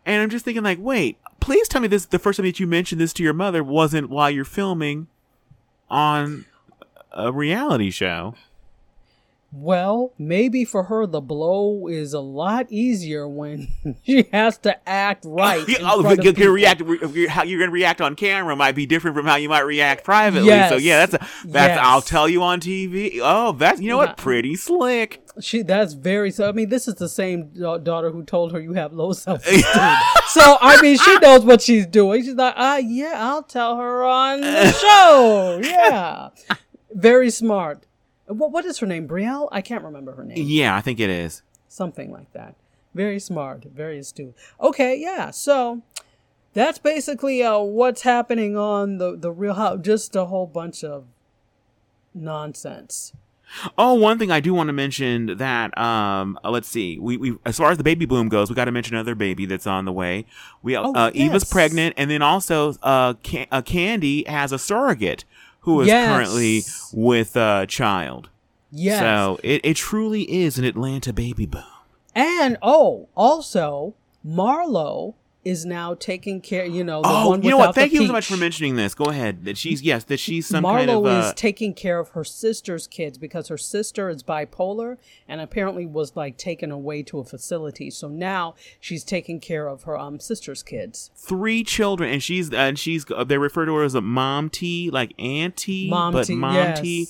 [0.05, 2.67] And I'm just thinking like, wait, please tell me this the first time that you
[2.67, 5.09] mentioned this to your mother wasn't while you're filming
[5.89, 6.45] on
[7.13, 8.35] a reality show.
[9.59, 13.69] Well, maybe for her the blow is a lot easier when
[14.05, 15.67] she has to act right.
[15.67, 16.83] in oh, front of you react
[17.31, 20.05] how you're going to react on camera might be different from how you might react
[20.05, 20.49] privately.
[20.49, 20.71] Yes.
[20.71, 21.19] So yeah, that's a,
[21.49, 21.77] that's.
[21.77, 21.79] Yes.
[21.81, 23.19] I'll tell you on TV.
[23.23, 24.09] Oh, that's you know Yeah.
[24.09, 24.19] what?
[24.19, 25.23] Pretty slick.
[25.41, 26.47] She that's very so.
[26.47, 27.49] I mean, this is the same
[27.83, 29.63] daughter who told her you have low self esteem.
[30.29, 32.23] so I mean, she knows what she's doing.
[32.25, 35.61] She's like, ah, yeah, I'll tell her on the show.
[35.63, 36.29] Yeah,
[36.93, 37.86] very smart.
[38.27, 39.07] What what is her name?
[39.09, 39.49] Brielle?
[39.53, 40.39] I can't remember her name.
[40.47, 41.43] Yeah, I think it is.
[41.69, 42.55] Something like that.
[42.95, 43.65] Very smart.
[43.65, 44.35] Very astute.
[44.61, 45.31] Okay, yeah.
[45.31, 45.83] So
[46.55, 49.81] that's basically uh, what's happening on the the real house.
[49.83, 51.05] Just a whole bunch of
[52.15, 53.13] nonsense.
[53.79, 57.37] Oh, one thing I do want to mention that um, uh, let's see, we, we
[57.45, 59.85] as far as the baby boom goes, we got to mention another baby that's on
[59.85, 60.27] the way.
[60.63, 65.25] We Oh, uh, Eva's pregnant, and then also uh, Can- uh, Kandi has a surrogate
[65.67, 66.09] who is Yes.
[66.09, 66.63] currently
[66.93, 68.31] with a child.
[68.71, 69.01] Yes.
[69.01, 71.65] So it, it truly is an Atlanta baby boom.
[72.15, 73.95] And oh, also
[74.25, 75.15] Marlo
[75.47, 76.67] is now taking care.
[76.67, 77.75] You know, the Oh, one you know what?
[77.75, 78.95] Thank you so much for mentioning this.
[78.95, 79.45] Go ahead.
[79.45, 82.25] That she's yes, that she's some Marlo kind of uh, is taking care of her
[82.25, 84.97] sister's kids because her sister is bipolar
[85.29, 87.91] and apparently was like taken away to a facility.
[87.91, 91.11] So now she's taking care of her um sister's kids.
[91.15, 94.91] three children, and she's and she's uh, they refer to her as a mom T,
[94.91, 96.81] like auntie, Mom but mom yes.
[96.81, 97.07] T,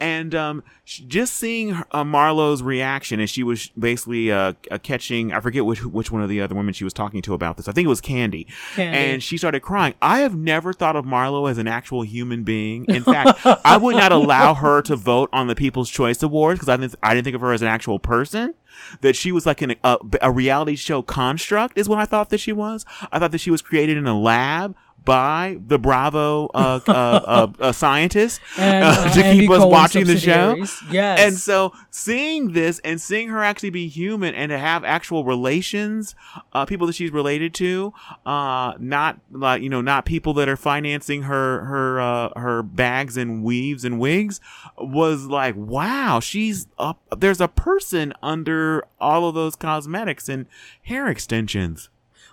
[0.00, 5.32] and um, just seeing her, uh, Marlo's reaction as she was basically uh, uh, catching,
[5.32, 7.68] I forget which which one of the other women she was talking to about this.
[7.68, 8.78] I think it was Kandi, Kandi.
[8.78, 9.94] and she started crying.
[10.00, 12.84] I have never thought of Marlo as an actual human being.
[12.86, 16.68] In fact, I would not allow her to vote on the People's Choice Awards because
[16.68, 18.54] I didn't I didn't think of her as an actual person
[19.00, 22.38] that she was like an, a, a reality show construct is what I thought that
[22.38, 22.84] she was.
[23.12, 27.46] I thought that she was created in a lab by the Bravo uh, uh, uh,
[27.60, 30.56] uh, scientists And, uh, to keep us watching the show.
[30.90, 31.20] Yes.
[31.20, 36.14] And so seeing this and seeing her actually be human and to have actual relations,
[36.52, 37.92] uh, people that she's related to,
[38.24, 43.16] uh, not like, you know, not people that are financing her, her, uh, her bags
[43.16, 44.40] and weaves and wigs
[44.78, 47.00] was like, wow, she's up.
[47.16, 50.46] There's a person under all of those cosmetics and
[50.82, 51.90] hair extensions.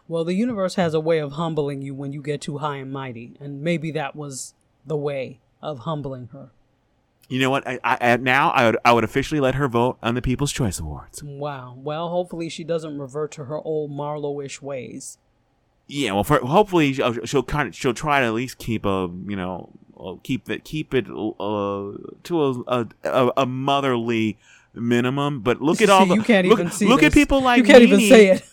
[0.07, 2.91] Well, the universe has a way of humbling you when you get too high and
[2.91, 4.53] mighty, and maybe that was
[4.85, 6.51] the way of humbling her.
[7.29, 7.65] You know what?
[7.65, 10.79] I, I, now I would, I would officially let her vote on the People's Choice
[10.79, 11.23] Awards.
[11.23, 11.75] Wow.
[11.77, 15.17] Well, hopefully she doesn't revert to her old Marlo-ish ways.
[15.87, 19.09] Yeah, well, for, hopefully she'll, she'll kind of she'll try to at least keep a
[19.27, 19.69] you know
[19.99, 21.91] uh, keep it keep it uh,
[22.23, 24.37] to a, a a motherly
[24.73, 25.41] minimum.
[25.41, 27.63] But look at all the you can't look, even see look at people like you
[27.63, 28.43] can't even say it.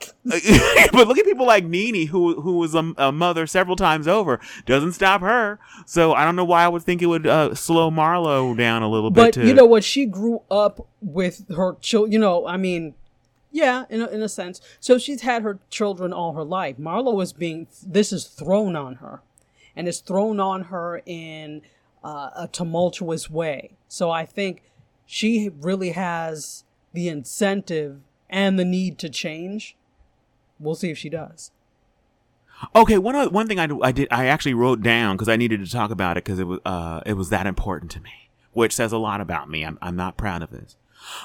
[0.24, 4.40] but look at people like Nene, who who was a, a, mother several times over,
[4.66, 5.58] doesn't stop her.
[5.86, 8.88] So I don't know why I would think it would uh, slow Marlo down a
[8.88, 9.40] little but bit.
[9.42, 9.84] But you know what?
[9.84, 12.12] She grew up with her children.
[12.12, 12.94] You know, I mean,
[13.52, 14.60] yeah, in a, in a sense.
[14.80, 16.76] So she's had her children all her life.
[16.78, 19.20] Marlo is being this is thrown on her,
[19.76, 21.62] and it's thrown on her in
[22.02, 23.72] uh, a tumultuous way.
[23.88, 24.62] So I think
[25.06, 28.00] she really has the incentive
[28.30, 29.76] and the need to change
[30.58, 31.50] We'll see if she does.
[32.74, 35.70] Okay, one one thing I, I did I actually wrote down because I needed to
[35.70, 38.92] talk about it because it was uh it was that important to me, which says
[38.92, 39.64] a lot about me.
[39.64, 40.76] I'm I'm not proud of this,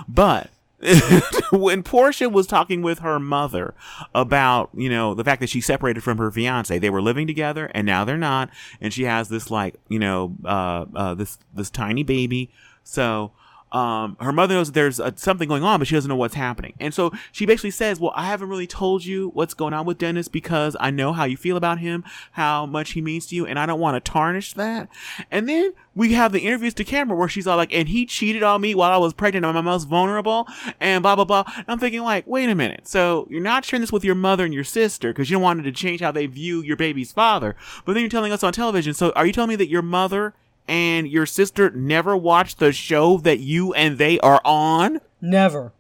[0.08, 0.50] but
[1.52, 3.74] when Porsha was talking with her mother
[4.16, 7.70] about, you know, the fact that she separated from her fiance, they were living together
[7.74, 8.50] and now they're not,
[8.80, 12.50] and she has this like, you know, uh, uh, this this tiny baby.
[12.84, 13.34] So
[13.72, 16.74] um, her mother knows there's a, something going on, but she doesn't know what's happening.
[16.80, 19.98] And so she basically says, Well, I haven't really told you what's going on with
[19.98, 23.46] Dennis because I know how you feel about him, how much he means to you,
[23.46, 24.90] and I don't want to tarnish that.
[25.30, 28.42] And then we have the interviews to camera where she's all like, And he cheated
[28.42, 30.48] on me while I was pregnant and I'm most vulnerable,
[30.80, 31.44] and blah, blah, blah.
[31.56, 32.88] And I'm thinking, like, wait a minute.
[32.88, 35.60] So you're not sharing this with your mother and your sister because you don't want
[35.60, 37.56] it to change how they view your baby's father.
[37.86, 38.94] But then you're telling us on television.
[38.96, 40.34] So are you telling me that your mother
[40.70, 45.02] and your sister never watched the show that you and they are on?
[45.20, 45.74] Never.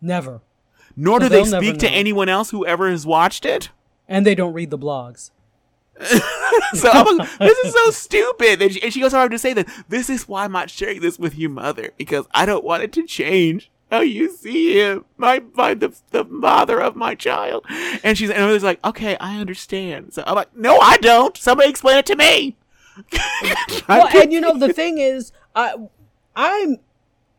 [0.00, 0.40] Never.
[0.96, 3.70] Nor so do they speak to anyone else who ever has watched it.
[4.08, 5.30] And they don't read the blogs.
[6.74, 8.62] so I'm like, this is so stupid.
[8.62, 11.00] And she, and she goes on to say that this is why I'm not sharing
[11.00, 15.04] this with you, mother, because I don't want it to change how you see him,
[15.16, 17.66] my, my the, the mother of my child.
[18.02, 20.14] And she's and I was like, okay, I understand.
[20.14, 21.36] So I'm like, no, I don't.
[21.36, 22.56] Somebody explain it to me.
[23.88, 25.74] Well, and you know the thing is, I
[26.34, 26.78] I'm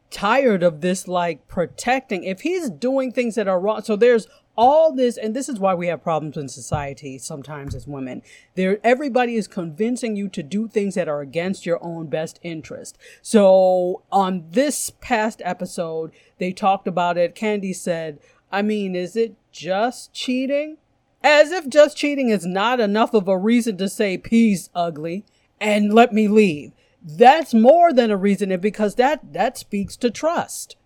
[0.09, 2.23] tired of this like protecting.
[2.23, 5.73] If he's doing things that are wrong, so there's all this, and this is why
[5.73, 8.21] we have problems in society sometimes as women.
[8.53, 12.97] There, everybody is convincing you to do things that are against your own best interest.
[13.23, 17.35] So on this past episode, they talked about it.
[17.35, 18.19] Kandi said,
[18.51, 20.77] "I mean, is it just cheating?"
[21.23, 25.25] As if just cheating is not enough of a reason to say peace, ugly
[25.59, 26.71] and let me leave.
[27.01, 30.77] That's more than a reason, and because that that speaks to trust.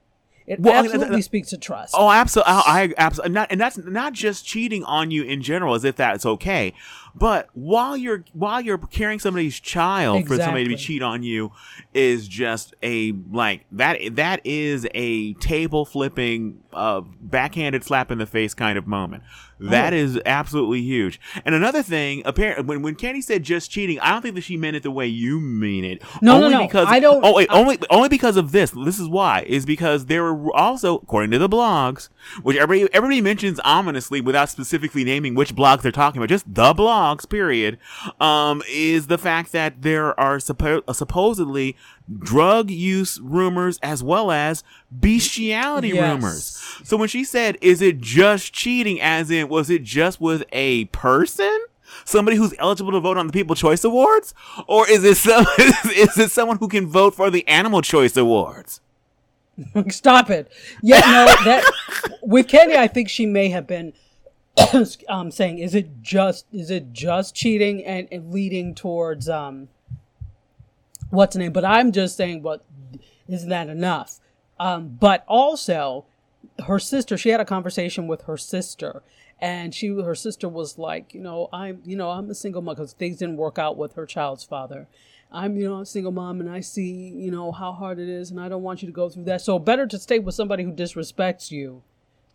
[0.48, 1.94] It well, absolutely I mean, speaks to trust.
[1.96, 2.54] Oh, absolutely.
[2.54, 5.98] I, I absolutely not, and that's not just cheating on you in general, as if
[5.98, 6.74] that's okay.
[7.18, 10.38] But while you're while you're carrying somebody's child exactly.
[10.38, 11.52] for somebody to be cheat on you,
[11.94, 14.00] is just a like that.
[14.12, 19.24] That is a table flipping, uh, backhanded slap in the face kind of moment.
[19.60, 19.98] That oh.
[19.98, 21.20] is absolutely huge.
[21.44, 24.56] And another thing, apparently, when when Kandi said just cheating, I don't think that she
[24.56, 26.04] meant it the way you mean it.
[26.22, 26.68] No, only no, no.
[26.68, 27.24] Because, I don't.
[27.26, 28.72] Oh wait, I, only only because of this.
[28.72, 32.10] This is why is because there were also, according to the blogs,
[32.44, 36.74] which everybody everybody mentions ominously without specifically naming which blogs they're talking about, just the
[36.74, 37.78] blogs, period.
[38.20, 41.76] Um, is the fact that there are suppo- uh, supposedly
[42.20, 46.14] drug use rumors as well as bestiality yes.
[46.14, 46.80] rumors.
[46.84, 50.86] So when she said, "Is it just cheating?" as in was it just with a
[50.86, 51.66] person?
[52.04, 54.34] Somebody who's eligible to vote on the People Choice Awards,
[54.68, 58.82] or is it some, is it someone who can vote for the Animal Choice Awards?
[59.90, 60.52] Stop it!
[60.84, 61.64] Yeah, no, that
[62.22, 63.94] with Kandi, I think she may have been
[65.10, 69.70] um, saying, "Is it just is it just cheating and, and leading towards um,
[71.10, 72.66] what's the name?" But I'm just saying, "What
[73.28, 74.20] isn't that enough?"
[74.60, 76.06] Um, but also,
[76.66, 79.04] her sister, she had a conversation with her sister,
[79.40, 82.76] and she, her sister was like, you know, I'm, you know, I'm a single mom
[82.76, 84.88] because things didn't work out with her child's father.
[85.32, 88.32] I'm, you know, a single mom, and I see, you know, how hard it is,
[88.32, 89.42] and I don't want you to go through that.
[89.42, 91.84] So better to stay with somebody who disrespects you,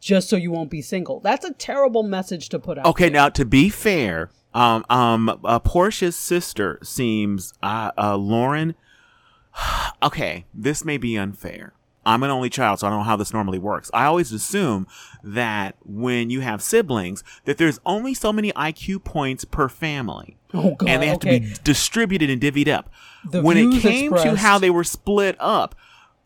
[0.02, 1.20] just so you won't be single.
[1.20, 2.86] That's a terrible message to put out.
[2.86, 3.12] Okay, there.
[3.12, 8.74] now to be fair, um, um, uh, Porsha's sister seems, uh, uh, Lauren.
[10.02, 11.72] okay, this may be unfair
[12.04, 13.90] I'm an only child, so I don't know how this normally works.
[13.94, 14.86] I always assume
[15.22, 20.36] that when you have siblings, that there's only so many IQ points per family.
[20.52, 21.38] Oh, God, and they have okay.
[21.38, 22.90] to be distributed and divvied up.
[23.30, 24.24] The when it came expressed.
[24.24, 25.76] to how they were split up,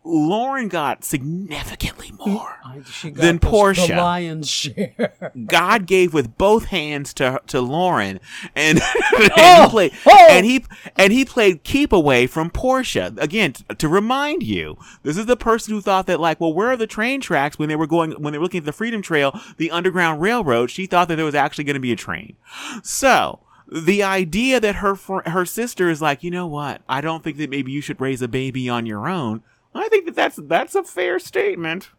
[0.06, 3.88] Lauren got significantly more got than the, Porsha.
[3.88, 5.32] The lion's share.
[5.46, 8.20] God gave with both hands to to Lauren,
[8.54, 8.80] and,
[9.18, 10.26] and oh, he played oh.
[10.30, 10.64] and he
[10.96, 15.36] and he played keep away from Porsha Again, t- to remind you, this is the
[15.36, 18.12] person who thought that like, well, where are the train tracks when they were going
[18.12, 20.70] when they were looking at the Freedom Trail, the Underground Railroad?
[20.70, 22.36] She thought that there was actually going to be a train.
[22.82, 26.82] So the idea that her fr- her sister is like, you know what?
[26.88, 29.42] I don't think that maybe you should raise a baby on your own
[29.76, 31.90] I think that that's that's a fair statement.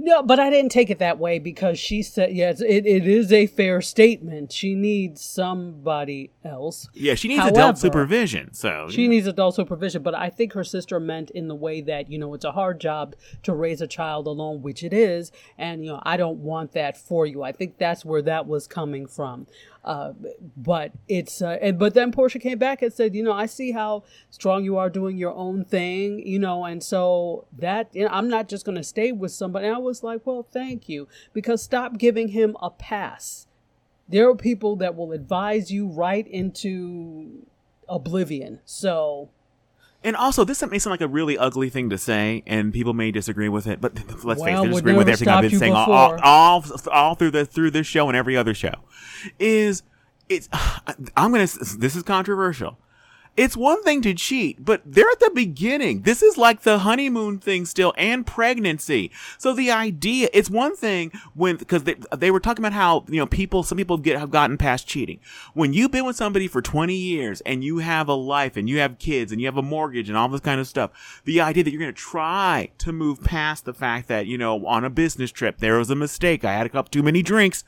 [0.00, 3.32] No, but I didn't take it that way because she said, yes, it, it is
[3.32, 4.52] a fair statement.
[4.52, 6.88] She needs somebody else.
[6.94, 8.54] Yeah, she needs However, adult supervision.
[8.54, 12.08] So She needs adult supervision, but I think her sister meant in the way that,
[12.12, 15.32] you know, it's a hard job to raise a child alone, which it is.
[15.58, 17.42] And, you know, I don't want that for you.
[17.42, 19.48] I think that's where that was coming from.
[19.84, 20.12] Uh,
[20.56, 23.72] but it's, uh, and, but then Porsha came back and said, you know, I see
[23.72, 28.10] how strong you are doing your own thing, you know, and so that, you know,
[28.12, 29.66] I'm not just going to stay with somebody.
[29.66, 33.46] And I was like, well, thank you, because stop giving him a pass.
[34.08, 37.46] There are people that will advise you right into
[37.88, 38.60] oblivion.
[38.64, 39.30] So,
[40.04, 43.10] And also, this may sound like a really ugly thing to say, and people may
[43.10, 43.80] disagree with it.
[43.80, 43.94] But
[44.24, 47.14] let's face it, Well, would disagreeing with everything I've been saying all, all, all, all
[47.16, 48.74] through the through this show and every other show.
[49.40, 49.82] Is
[50.28, 50.48] it's
[51.16, 52.78] I'm gonna this is controversial.
[53.38, 56.02] It's one thing to cheat, but they're at the beginning.
[56.02, 59.12] This is like the honeymoon thing still and pregnancy.
[59.38, 63.20] So the idea, it's one thing when, because they, they were talking about how, you
[63.20, 65.20] know, people, some people get, have gotten past cheating.
[65.54, 68.80] When you've been with somebody for 20 years and you have a life and you
[68.80, 71.62] have kids and you have a mortgage and all this kind of stuff, the idea
[71.62, 74.90] that you're going to try to move past the fact that, you know, on a
[74.90, 76.44] business trip, there was a mistake.
[76.44, 77.62] I had a cup too many drinks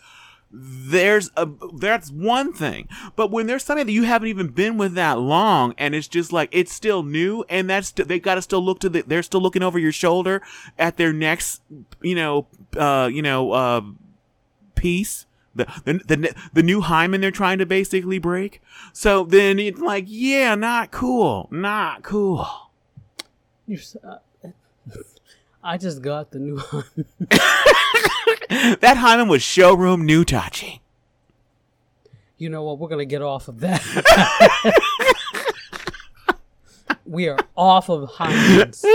[0.53, 2.89] there's a that's one thing.
[3.15, 6.33] But when there's somebody that you haven't even been with that long and it's just
[6.33, 9.41] like it's still new and that's they got to still look to the they're still
[9.41, 10.43] looking over your shoulder
[10.79, 11.63] at their next
[12.03, 12.47] you know
[12.77, 13.81] uh you know uh
[14.75, 18.63] piece the, the, the, the new hymen they're trying to basically break.
[18.93, 22.47] So then it's like yeah not cool not cool.
[23.67, 24.19] You s- uh,
[25.63, 27.07] I just got the new one.
[28.81, 30.81] that hymen was showroom new touchy
[32.41, 32.79] you know what?
[32.79, 33.83] We're going to get off of that.
[37.05, 38.85] we are off of Heinz.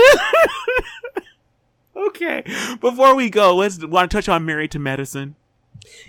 [1.96, 2.44] okay
[2.80, 5.34] before we go let's want to touch on married to medicine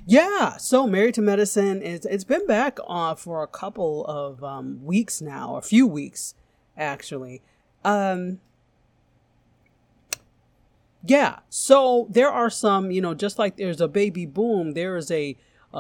[0.06, 4.84] Yeah, so Married to Medicine is it's been back uh, for a couple of um,
[4.84, 6.36] weeks now, a few weeks
[6.76, 7.42] actually.
[7.86, 8.40] Um,
[11.08, 15.10] yeah, so there are some, you know, just like there's a baby boom, there is
[15.10, 15.38] a,
[15.74, 15.78] uh,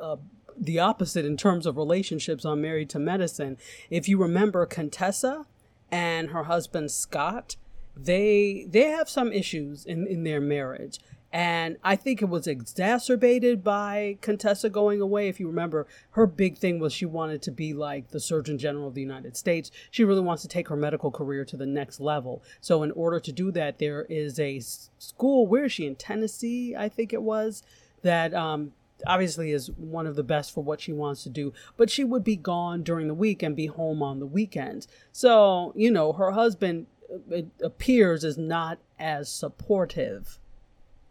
[0.00, 0.18] a
[0.60, 3.56] the opposite in terms of relationships on Married to Medicine.
[3.88, 5.46] If you remember Contessa
[5.90, 7.56] and her husband Scott,
[7.96, 11.00] they they have some issues in, in their marriage.
[11.32, 15.28] And I think it was exacerbated by Contessa going away.
[15.28, 18.88] If you remember, her big thing was she wanted to be like the Surgeon General
[18.88, 19.70] of the United States.
[19.92, 22.42] She really wants to take her medical career to the next level.
[22.60, 24.60] So, in order to do that, there is a
[24.98, 25.86] school, where is she?
[25.86, 27.62] In Tennessee, I think it was,
[28.02, 28.72] that um,
[29.06, 31.52] obviously is one of the best for what she wants to do.
[31.76, 34.88] But she would be gone during the week and be home on the weekends.
[35.12, 40.40] So, you know, her husband, uh, it appears, is not as supportive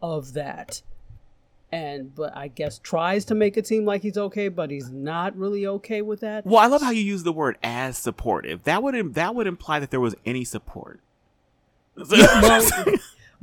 [0.02, 0.82] of that
[1.72, 5.36] and but i guess tries to make it seem like he's okay but he's not
[5.36, 8.64] really okay with that Well, I love how you use the word as supportive.
[8.64, 11.00] That would that would imply that there was any support.
[12.10, 12.62] well,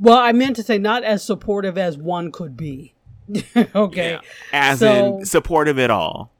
[0.00, 2.94] well i meant to say not as supportive as one could be
[3.74, 4.20] okay Yeah.
[4.52, 6.30] As So- in supportive at all.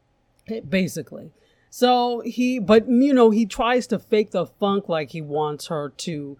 [0.69, 1.31] basically
[1.71, 5.91] so he but you know he tries to fake the funk like he wants her
[5.99, 6.39] to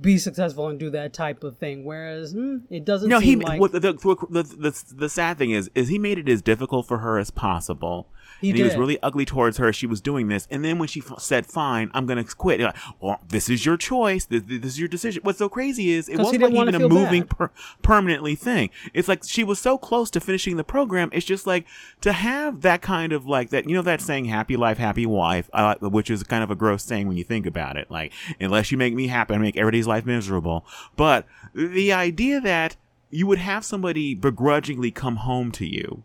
[0.00, 3.30] be successful and do that type of thing whereas hmm, it doesn't No, he.
[3.30, 6.28] seem like what the, the, the, the, the sad thing is, is he made it
[6.28, 8.08] as difficult for her as possible.
[8.40, 9.72] He and he was really ugly towards her.
[9.72, 12.60] She was doing this, and then when she f- said, "Fine, I'm going to quit,"
[12.60, 14.26] like, well, this is your choice.
[14.26, 15.22] This, this is your decision.
[15.22, 17.50] What's so crazy is it wasn't like even a moving per-
[17.82, 18.70] permanently thing.
[18.92, 21.10] It's like she was so close to finishing the program.
[21.12, 21.66] It's just like
[22.02, 23.68] to have that kind of like that.
[23.68, 26.84] You know that saying, "Happy life, happy wife," like, which is kind of a gross
[26.84, 27.90] saying when you think about it.
[27.90, 30.66] Like, unless you make me happy, I make everybody's life miserable.
[30.96, 32.76] But the idea that
[33.10, 36.02] you would have somebody begrudgingly come home to you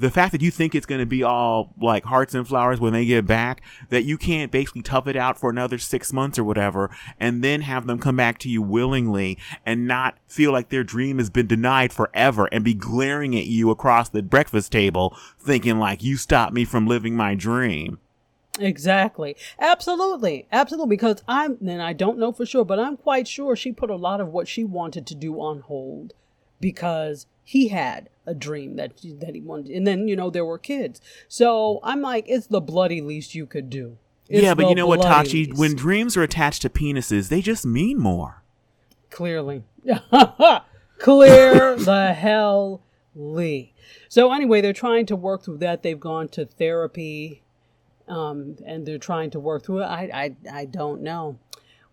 [0.00, 2.94] the fact that you think it's going to be all like hearts and flowers when
[2.94, 3.60] they get back,
[3.90, 6.90] that you can't basically tough it out for another six months or whatever,
[7.20, 9.36] and then have them come back to you willingly
[9.66, 13.70] and not feel like their dream has been denied forever and be glaring at you
[13.70, 17.98] across the breakfast table, thinking like you stopped me from living my dream.
[18.58, 19.36] Exactly.
[19.58, 20.46] Absolutely.
[20.50, 20.96] Absolutely.
[20.96, 23.96] Because I'm, and I don't know for sure, but I'm quite sure she put a
[23.96, 26.14] lot of what she wanted to do on hold
[26.60, 29.72] because he had a dream that that he wanted.
[29.74, 31.00] And then, you know, there were kids.
[31.26, 33.98] So I'm like, it's the bloody least you could do.
[34.28, 35.48] It's yeah, but you know what, Tachi?
[35.48, 35.58] least.
[35.58, 38.44] When dreams are attached to penises, they just mean more.
[39.10, 39.64] Clearly.
[40.98, 42.82] Clear the hell
[43.16, 43.74] Lee.
[44.08, 45.82] So anyway, they're trying to work through that.
[45.82, 47.42] They've gone to therapy,
[48.06, 49.86] um, and they're trying to work through it.
[49.86, 51.40] I, I, I don't know.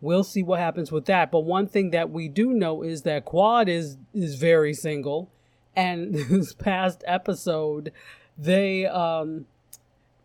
[0.01, 1.31] we'll see what happens with that.
[1.31, 5.31] But one thing that we do know is that Quad is is very single,
[5.77, 7.93] and this past episode,
[8.37, 9.45] they um.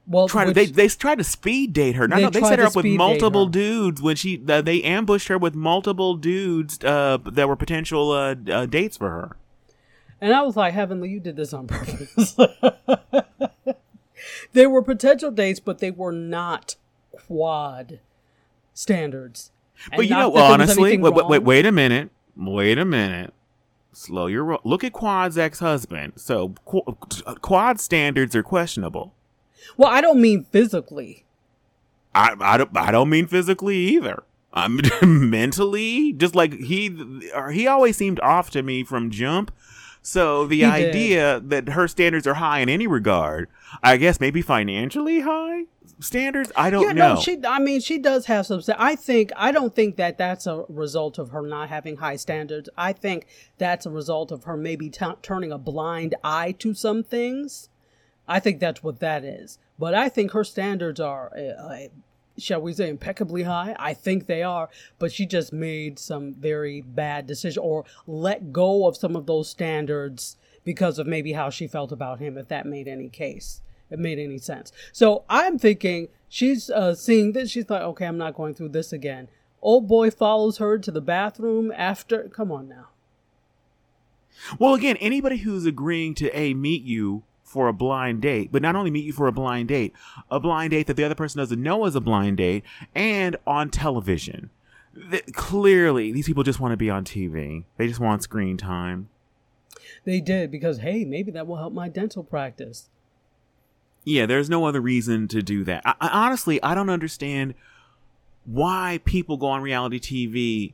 [0.04, 2.08] Well, Trying to, which- they they tried to speed date her.
[2.08, 5.28] No, They no, they set her up with multiple dudes when she uh, they ambushed
[5.28, 9.36] her with multiple dudes uh, that were potential uh, uh, dates for her.
[10.20, 12.36] And I was like, Heavenly, you did this on purpose.
[14.52, 16.74] they were potential dates, but they were not
[17.12, 18.00] quad
[18.74, 19.52] standards.
[19.84, 22.10] And But you know, that there was honestly, wait, wait, wait, wait a minute.
[22.36, 23.32] Wait a minute.
[23.92, 24.60] Slow your roll.
[24.64, 26.14] Look at Quad's ex-husband.
[26.16, 26.82] So Qu-
[27.42, 29.14] Quad standards are questionable.
[29.76, 31.24] Well, I don't mean physically.
[32.14, 34.22] I, I don't I don't mean physically either.
[34.52, 34.80] I'm
[35.30, 36.94] mentally just like he
[37.52, 39.50] he always seemed off to me from jump.
[40.02, 40.70] So the He did.
[40.90, 43.48] idea that her standards are high in any regard,
[43.82, 45.64] I guess maybe financially high
[46.02, 46.52] standards.
[46.56, 47.14] I don't yeah, know.
[47.14, 47.38] no, she.
[47.46, 48.60] I mean, she does have some.
[48.78, 49.32] I think.
[49.36, 52.68] I don't think that that's a result of her not having high standards.
[52.76, 53.26] I think
[53.58, 57.68] that's a result of her maybe t- turning a blind eye to some things.
[58.28, 59.58] I think that's what that is.
[59.78, 61.78] But I think her standards are, uh, uh,
[62.38, 63.74] shall we say, impeccably high.
[63.78, 64.68] I think they are.
[64.98, 69.48] But she just made some very bad decision or let go of some of those
[69.48, 72.38] standards because of maybe how she felt about him.
[72.38, 73.60] If that made any case,
[73.92, 74.72] it made any sense.
[74.90, 77.50] So I'm thinking she's uh, seeing this.
[77.50, 79.28] She's like, okay, I'm not going through this again.
[79.60, 82.24] Old boy follows her to the bathroom after.
[82.28, 82.88] Come on now.
[84.58, 88.74] Well, again, anybody who's agreeing to a meet you for a blind date, but not
[88.74, 89.92] only meet you for a blind date,
[90.30, 92.64] a blind date that the other person doesn't know is a blind date,
[92.94, 94.48] and on television.
[95.10, 97.64] Th- clearly, these people just want to be on TV.
[97.76, 99.10] They just want screen time.
[100.04, 102.88] They did because hey, maybe that will help my dental practice.
[104.04, 105.82] Yeah, there's no other reason to do that.
[105.84, 107.54] I, I, honestly, I don't understand
[108.44, 110.72] why people go on reality TV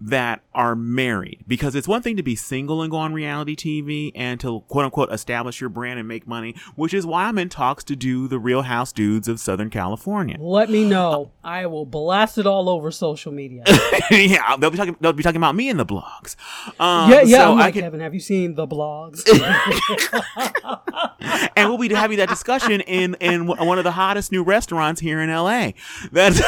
[0.00, 4.12] that are married because it's one thing to be single and go on reality TV
[4.14, 7.48] and to quote unquote establish your brand and make money, which is why I'm in
[7.48, 10.36] talks to do the Real House Dudes of Southern California.
[10.38, 11.32] Let me know.
[11.42, 13.64] I will blast it all over social media.
[14.10, 14.96] yeah, they'll be talking.
[15.00, 16.36] They'll be talking about me in the blogs.
[16.78, 17.38] Um, yeah, yeah.
[17.46, 19.24] so like, can- Kevin, have you seen the blogs?
[21.56, 25.20] and we'll be having that discussion in in one of the hottest new restaurants here
[25.20, 25.72] in LA.
[26.12, 26.40] That's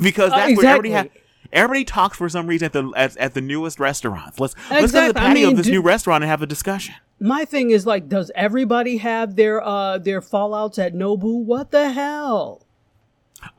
[0.00, 1.22] because Uh, that's where everybody ha- exactly.
[1.52, 4.38] Everybody talks for some reason at the at, at the newest restaurants.
[4.40, 5.20] Let's let's go to the Exactly.
[5.20, 6.94] I patio mean, of this do- new restaurant and have a discussion.
[7.20, 11.42] My thing is like, does everybody have their uh their fallouts at Nobu?
[11.44, 12.62] What the hell?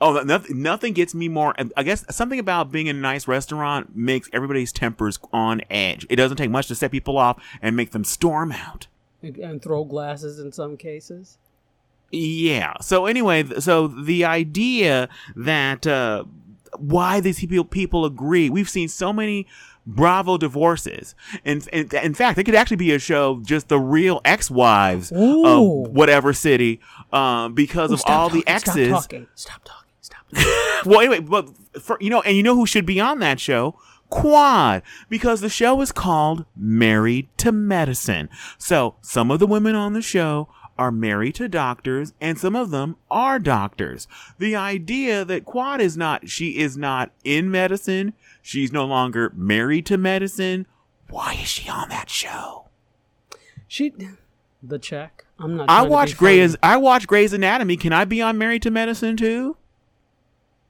[0.01, 1.55] Oh, nothing, nothing gets me more.
[1.77, 6.05] I guess something about being in a nice restaurant makes everybody's tempers on edge.
[6.09, 8.87] It doesn't take much to set people off and make them storm out.
[9.23, 11.37] And, and throw glasses in some cases.
[12.11, 12.73] Yeah.
[12.81, 16.25] So anyway, so the idea that uh,
[16.77, 19.47] why these people people agree, we've seen so many
[19.85, 21.15] Bravo divorces.
[21.43, 25.45] In, in in fact, it could actually be a show just the real ex-wives Ooh.
[25.45, 26.79] of whatever city,
[27.11, 28.87] um, because Ooh, of all the talking, exes.
[28.87, 29.27] Stop talking.
[29.35, 29.89] Stop talking.
[30.01, 30.25] Stop.
[30.33, 30.91] talking.
[30.91, 31.49] well, anyway, but
[31.81, 33.75] for, you know, and you know who should be on that show?
[34.09, 38.29] Quad, because the show is called Married to Medicine.
[38.57, 42.71] So some of the women on the show are married to doctors, and some of
[42.71, 44.07] them are doctors.
[44.37, 49.85] The idea that Quad is not, she is not in medicine, she's no longer married
[49.87, 50.65] to medicine.
[51.09, 52.69] Why is she on that show?
[53.67, 53.93] She,
[54.63, 55.25] the check.
[55.37, 55.69] I'm not.
[55.69, 56.17] I trying to be watch.
[56.17, 56.55] Grey's.
[56.63, 57.77] I watch Grey's Anatomy.
[57.77, 59.57] Can I be on Married to Medicine too?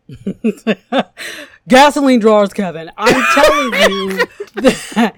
[1.67, 2.91] gasoline drawers, Kevin.
[2.97, 4.25] I'm telling you
[4.55, 5.15] that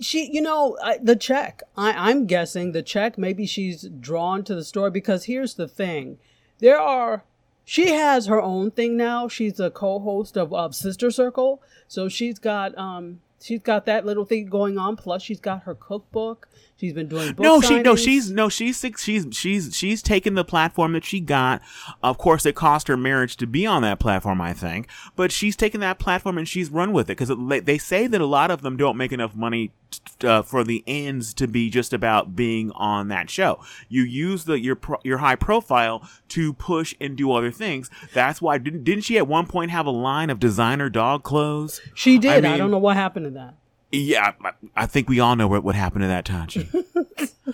[0.00, 1.62] she, you know, the check.
[1.76, 3.18] I, I'm guessing the check.
[3.18, 6.18] Maybe she's drawn to the story because here's the thing:
[6.58, 7.24] there are.
[7.68, 9.26] She has her own thing now.
[9.26, 14.24] She's a co-host of, of Sister Circle, so she's got um she's got that little
[14.24, 14.96] thing going on.
[14.96, 16.48] Plus, she's got her cookbook.
[16.78, 20.44] She's been doing no, she no, she's no, she's six, she's she's she's taken the
[20.44, 21.62] platform that she got.
[22.02, 25.56] Of course, it cost her marriage to be on that platform, I think, but she's
[25.56, 27.32] taken that platform and she's run with it because
[27.64, 30.84] they say that a lot of them don't make enough money t- uh, for the
[30.86, 33.58] ends to be just about being on that show.
[33.88, 37.88] You use the your pro, your high profile to push and do other things.
[38.12, 41.80] That's why didn't didn't she at one point have a line of designer dog clothes?
[41.94, 42.44] She did.
[42.44, 43.54] I, mean- don't know what happened to that.
[43.96, 44.32] Yeah,
[44.74, 46.68] I, think we all know what, what happened to that Tachi.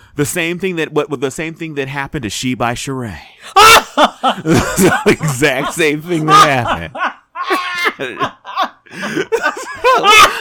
[0.15, 3.17] the same thing that what the same thing that happened to She by Sheree.
[3.55, 6.93] the exact same thing that happened.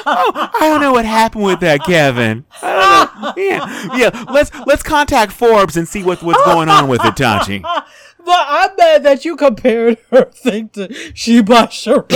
[0.04, 2.44] oh, I don't know what happened with that, Kevin.
[2.62, 3.34] I don't know.
[3.36, 4.24] Yeah, yeah.
[4.32, 7.62] Let's let's contact Forbes and see what, what's going on with it, Tachi.
[7.62, 12.08] But I'm mad that you compared her thing to She by Sheree.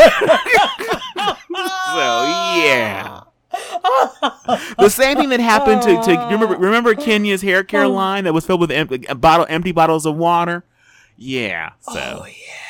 [1.96, 3.20] So yeah.
[4.78, 8.32] the same thing that happened to, to remember remember Kenya's hair care um, line that
[8.34, 10.64] was filled with em- uh, bottle empty bottles of water.
[11.16, 11.72] Yeah.
[11.80, 12.20] So.
[12.22, 12.65] Oh yeah.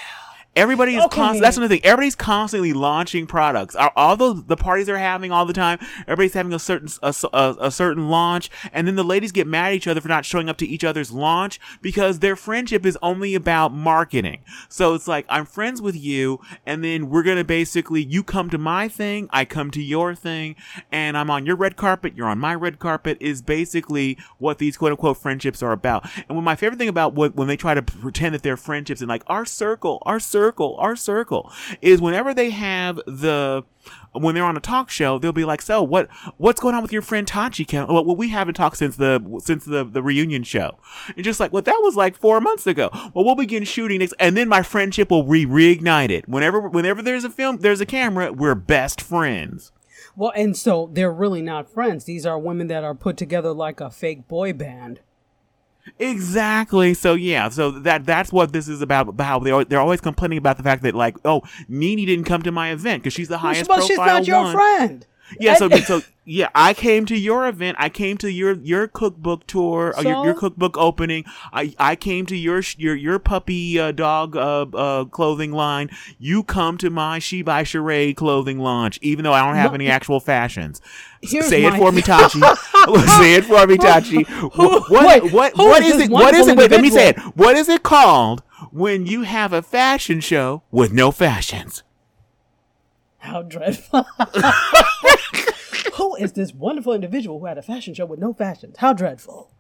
[0.57, 1.15] Everybody is Okay.
[1.17, 1.41] constantly.
[1.41, 1.85] That's another thing.
[1.85, 3.77] Everybody's constantly launching products.
[3.77, 5.79] Are all those the parties they're having all the time?
[6.09, 9.67] Everybody's having a certain a, a, a certain launch, and then the ladies get mad
[9.69, 12.97] at each other for not showing up to each other's launch because their friendship is
[13.03, 14.41] only about marketing.
[14.69, 18.59] So it's like I'm friends with you, and then we're gonna basically you come to
[18.59, 20.57] my thing, I come to your thing,
[20.91, 23.19] and I'm on your red carpet, you're on my red carpet.
[23.21, 26.09] Is basically what these quote unquote friendships are about.
[26.29, 29.03] And what my favorite thing about what when they try to pretend that they're friendships
[29.03, 30.46] and like our circle, our circle,
[30.79, 33.65] our circle is whenever they have the
[34.13, 36.09] when they're on a talk show, they'll be like, "So what?
[36.39, 37.67] What's going on with your friend Tachi?
[37.67, 37.87] Ken?
[37.87, 40.79] Well, we haven't talked since the since the the reunion show."
[41.15, 44.15] And just like, "Well, that was like four months ago." Well, we'll begin shooting next,
[44.19, 46.29] and then my friendship will re reignite it.
[46.29, 49.73] Whenever whenever there's a film, there's a camera, we're best friends.
[50.17, 52.05] Well, and so they're really not friends.
[52.05, 55.01] These are women that are put together like a fake boy band.
[55.99, 56.95] Exactly.
[56.95, 57.49] So yeah.
[57.49, 59.09] So that that's what this is about.
[59.09, 62.43] about How they they're always complaining about the fact that like, oh, Nene didn't come
[62.43, 64.55] to my event because she's the highest profile she's not your one.
[64.55, 65.07] friend.
[65.41, 67.77] Yeah, so so yeah, I came to your event.
[67.81, 71.25] I came to your your cookbook tour, uh, your, your cookbook opening.
[71.53, 75.91] I I came to your your your puppy uh, dog uh, uh, clothing line.
[76.19, 79.75] You come to my She by Sheree clothing launch, even though I don't have No.
[79.77, 80.81] any actual fashions.
[81.23, 82.41] Here's Say it my- for me, Tachi.
[83.19, 84.27] Say it for me, Tachi.
[84.57, 86.11] What what Wait, what, what is is it?
[86.11, 86.57] What is it?
[86.57, 87.19] Wait, let me say it.
[87.37, 91.83] What is it called when you have a fashion show with no fashions?
[93.27, 94.07] How dreadful.
[95.95, 98.77] who is this wonderful individual who had a fashion show with no fashions?
[98.79, 99.51] How dreadful.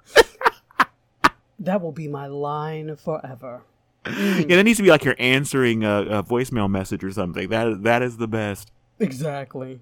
[1.59, 3.62] that will be my line forever.
[4.06, 7.48] Yeah, that needs to be like you're answering a, a voicemail message or something.
[7.48, 8.70] That that is the best.
[9.01, 9.80] Exactly.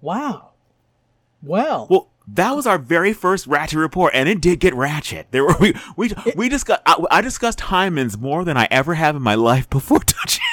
[0.00, 0.50] Wow.
[1.42, 5.28] Well, Well, that was our very first Ratchet report, and it did get ratchet.
[5.32, 6.82] There were we we we discussed.
[6.86, 10.44] I, I discussed hymens more than I ever have in my life before touching.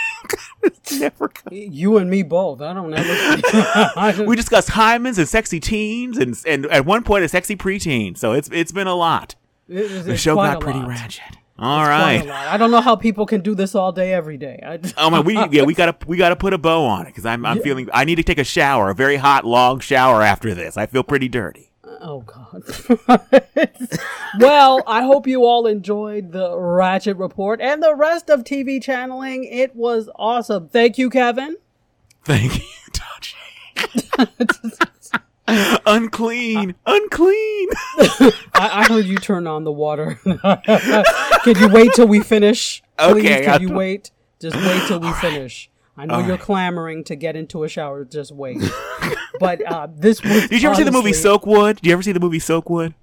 [0.85, 1.31] It's never.
[1.51, 2.61] you and me both.
[2.61, 4.23] I don't ever.
[4.25, 8.17] We discussed hymens and sexy teens, and and at one point a sexy preteen.
[8.17, 9.35] So it's it's been a lot.
[9.67, 10.89] it The it's show got pretty lot.
[10.89, 11.37] ratchet.
[11.57, 12.27] All a right.
[12.29, 14.59] I don't know how people can do this all day, every day.
[14.61, 17.25] I, Oh man, we yeah we gotta we gotta put a bow on it because
[17.25, 20.53] I'm I'm feeling I need to take a shower, a very hot long shower after
[20.53, 20.75] this.
[20.77, 21.71] I feel pretty dirty.
[22.01, 22.63] Oh God.
[24.39, 29.43] well, I hope you all enjoyed the Ratchet Report and the rest of TV channeling.
[29.45, 30.69] It was awesome.
[30.69, 31.57] Thank you, Kevin.
[32.23, 33.35] Thank you, Tachi.
[35.85, 37.67] unclean, unclean.
[37.97, 40.19] I, I heard you turn on the water.
[40.23, 42.81] Can you wait till we finish?
[42.97, 44.11] Please, Okay, can you wait?
[44.39, 45.69] Just wait till we finish.
[45.97, 48.03] I know you're clamoring to get into a shower.
[48.03, 48.57] Just wait.
[49.39, 50.47] But uh, this was.
[50.47, 51.75] Did you ever see the movie honestly- Silkwood?
[51.77, 52.93] Did you ever see the movie Silkwood?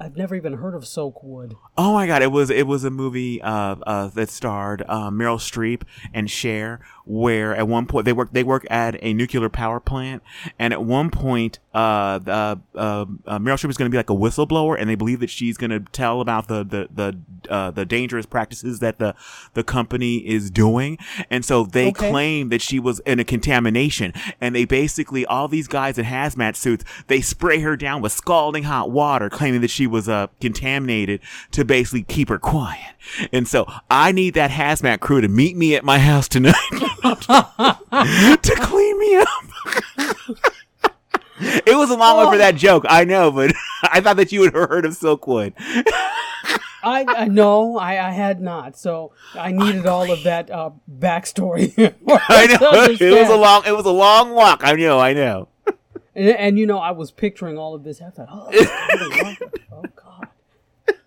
[0.00, 1.54] I've never even heard of Silkwood.
[1.78, 5.38] Oh my god, it was it was a movie uh, uh, that starred uh, Meryl
[5.38, 5.82] Streep
[6.12, 10.22] and Cher, where at one point they work they work at a nuclear power plant,
[10.58, 12.32] and at one point uh, the,
[12.74, 15.30] uh, uh, Meryl Streep is going to be like a whistleblower, and they believe that
[15.30, 19.14] she's going to tell about the the the uh, the dangerous practices that the
[19.54, 20.98] the company is doing,
[21.30, 22.08] and so they Okay.
[22.10, 26.56] claim that she was in a contamination, and they basically all these guys in hazmat
[26.56, 31.20] suits they spray her down with scalding hot water, claiming that she was uh, contaminated
[31.50, 32.94] to basically keep her quiet.
[33.32, 36.54] And so I need that hazmat crew to meet me at my house tonight
[38.42, 39.26] to clean me up.
[41.66, 43.52] it was a long one for that joke, I know, but
[43.82, 45.52] I thought that you had heard of Silkwood.
[46.84, 48.76] I, I no, I, I had not.
[48.76, 51.72] So I needed all of that uh, backstory.
[52.08, 54.62] I know it was a long, it was a long walk.
[54.64, 55.48] I know, I know.
[56.14, 58.02] And, and you know, I was picturing all of this.
[58.02, 59.36] I thought, oh, God,
[59.72, 60.28] oh God,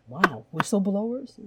[0.07, 1.39] wow, whistleblowers.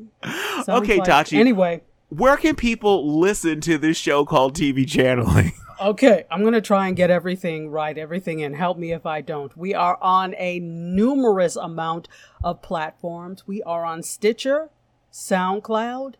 [0.65, 1.39] Sounds Okay, like- Tachi.
[1.39, 5.52] Anyway, Where can people listen to this show called TV channeling?
[5.80, 8.55] okay, I'm gonna try and get everything right, everything in.
[8.55, 9.55] Help me if I don't.
[9.56, 12.09] We are on a numerous amount
[12.43, 13.47] of platforms.
[13.47, 14.70] We are on Stitcher,
[15.12, 16.14] SoundCloud,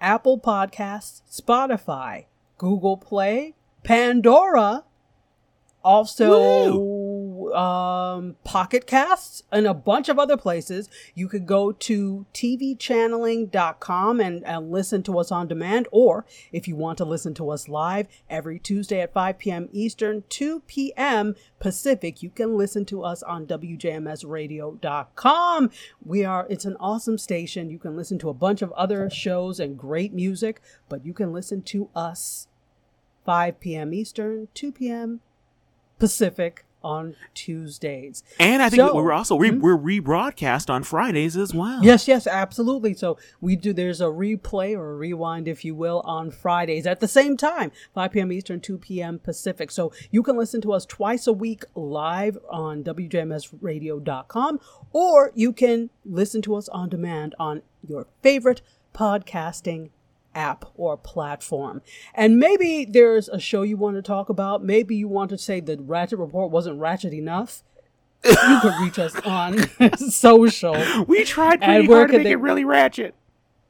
[0.00, 2.24] Apple Podcasts, Spotify,
[2.56, 4.84] Google Play, Pandora,
[5.84, 6.68] also
[7.54, 10.88] um, Pocket Casts, and a bunch of other places.
[11.14, 16.76] You could go to tvchanneling.com and, and listen to us on demand, or if you
[16.76, 19.68] want to listen to us live every Tuesday at 5 p.m.
[19.72, 21.34] Eastern, 2 p.m.
[21.58, 25.70] Pacific, you can listen to us on WJMSradio.com.
[26.04, 27.70] We are, it's an awesome station.
[27.70, 31.32] You can listen to a bunch of other shows and great music, but you can
[31.32, 32.48] listen to us
[33.24, 33.92] 5 p.m.
[33.92, 35.20] Eastern, 2 p.m.
[35.98, 38.22] Pacific on Tuesdays.
[38.38, 39.60] And I think So- we're also re- Hmm?
[39.60, 41.82] we're rebroadcast on Fridays as well.
[41.82, 42.94] Yes, yes, absolutely.
[42.94, 43.72] So we do.
[43.72, 47.72] There's a replay or a rewind, if you will, on Fridays at the same time,
[47.94, 48.30] 5 p.m.
[48.32, 49.18] Eastern, 2 p.m.
[49.18, 49.70] Pacific.
[49.70, 54.60] So you can listen to us twice a week live on WJMSRadio.com,
[54.92, 58.62] or you can listen to us on demand on your favorite
[58.94, 59.90] podcasting
[60.38, 61.82] app or platform.
[62.14, 64.62] And maybe there's a show you want to talk about.
[64.64, 67.62] Maybe you want to say the Ratchet Report wasn't ratchet enough.
[68.24, 69.58] you can reach us on
[69.98, 70.76] social.
[71.06, 73.14] We tried pretty hard to could make they- it really ratchet.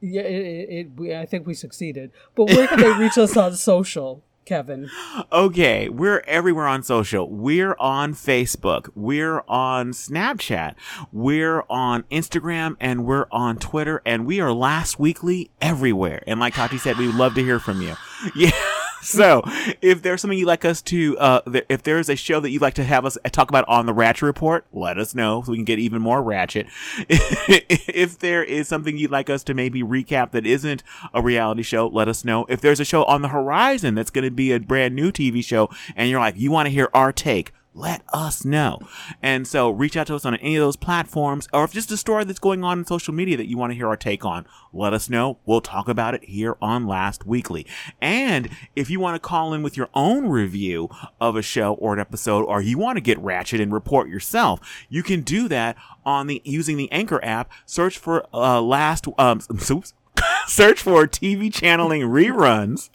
[0.01, 2.13] Yeah, it, it, it, we, I think we succeeded.
[2.37, 4.89] But where can they reach us on social, Kevin?
[5.31, 7.29] Okay, we're everywhere on social.
[7.31, 8.89] We're on Facebook.
[8.95, 10.75] We're on Snapchat.
[11.13, 16.23] We're on Instagram and we're on Twitter and we are last weekly everywhere.
[16.27, 17.95] And like Tati said, we would love to hear from you.
[18.35, 18.51] Yeah.
[19.09, 19.43] So,
[19.81, 22.63] if there's something you'd like us to, uh, th- if there's a show that you'd
[22.63, 25.59] like to have us talk about on the Ratchet Report, let us know so we
[25.59, 26.67] can get even more ratchet.
[27.09, 30.83] if there is something you'd like us to maybe recap that isn't
[31.15, 32.45] a reality show, let us know.
[32.49, 35.45] If there's a show on the horizon that's going to be a brand new TV
[35.45, 38.81] show and you're like, you want to hear our take, let us know.
[39.23, 41.97] And so reach out to us on any of those platforms, or if just a
[41.97, 44.47] story that's going on in social media that you want to hear our take on,
[44.73, 45.39] let us know.
[45.47, 47.67] We'll talk about it here on Last Weekly.
[48.01, 50.89] And if you want to call in with your own review
[51.21, 54.61] of a show or an episode, or you want to get ratchet and report yourself,
[54.89, 57.51] you can do that on the using the Anchor app.
[57.65, 59.41] Search for uh, Last um,
[59.71, 59.95] oops,
[60.51, 62.91] search for TV channeling reruns,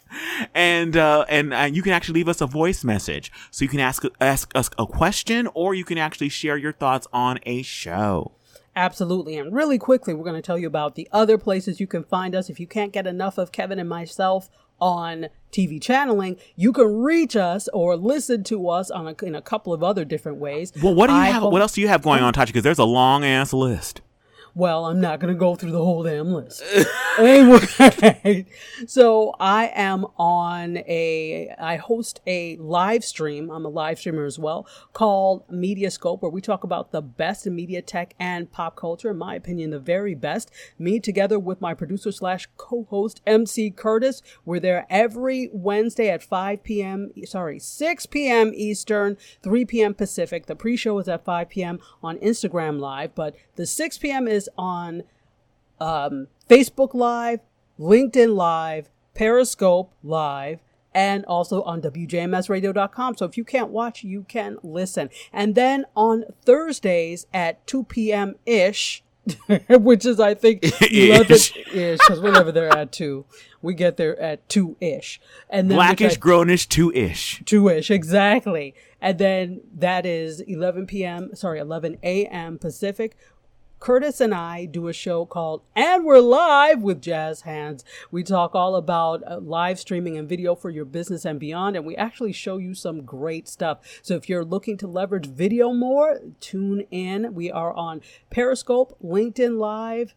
[0.54, 3.30] and uh, and uh, you can actually leave us a voice message.
[3.50, 7.06] So you can ask ask us a question, or you can actually share your thoughts
[7.12, 8.32] on a show.
[8.76, 9.36] Absolutely.
[9.38, 12.34] And really quickly, we're going to tell you about the other places you can find
[12.34, 12.50] us.
[12.50, 14.50] If you can't get enough of Kevin and myself
[14.80, 19.40] on TV channeling, you can reach us or listen to us on a, in a
[19.40, 20.72] couple of other different ways.
[20.82, 21.42] Well, what do you I have?
[21.42, 22.46] hope- What else do you have going on, Tachi?
[22.48, 24.00] Because there's a long ass list.
[24.56, 26.62] Well, I'm not going to go through the whole damn list.
[27.18, 28.46] anyway,
[28.86, 33.50] so I am on a, I host a live stream.
[33.50, 37.56] I'm a live streamer as well called Mediascope, where we talk about the best in
[37.56, 39.10] media tech and pop culture.
[39.10, 40.52] In my opinion, the very best.
[40.78, 44.22] Me together with my producer slash co-host MC Curtis.
[44.44, 47.10] We're there every Wednesday at 5 p.m.
[47.24, 48.52] Sorry, 6 p.m.
[48.54, 49.94] Eastern, 3 p.m.
[49.94, 50.46] Pacific.
[50.46, 51.80] The pre-show is at 5 p.m.
[52.04, 54.28] on Instagram Live, but the 6 p.m.
[54.28, 55.02] is on
[55.80, 57.40] um, Facebook Live,
[57.78, 60.60] LinkedIn Live, Periscope Live,
[60.94, 63.16] and also on WJMSradio.com.
[63.16, 65.10] So if you can't watch, you can listen.
[65.32, 68.36] And then on Thursdays at 2 p.m.
[68.46, 69.02] ish,
[69.68, 70.62] which is, I think,
[70.92, 73.24] 11 ish, because whenever they're at 2,
[73.62, 75.20] we get there at 2 ish.
[75.50, 77.42] And then Blackish, grownish, two ish.
[77.44, 83.16] two-ish exactly and then that is 11 p.m sorry 11 a.m pacific
[83.84, 88.54] curtis and i do a show called and we're live with jazz hands we talk
[88.54, 92.32] all about uh, live streaming and video for your business and beyond and we actually
[92.32, 97.34] show you some great stuff so if you're looking to leverage video more tune in
[97.34, 98.00] we are on
[98.30, 100.14] periscope linkedin live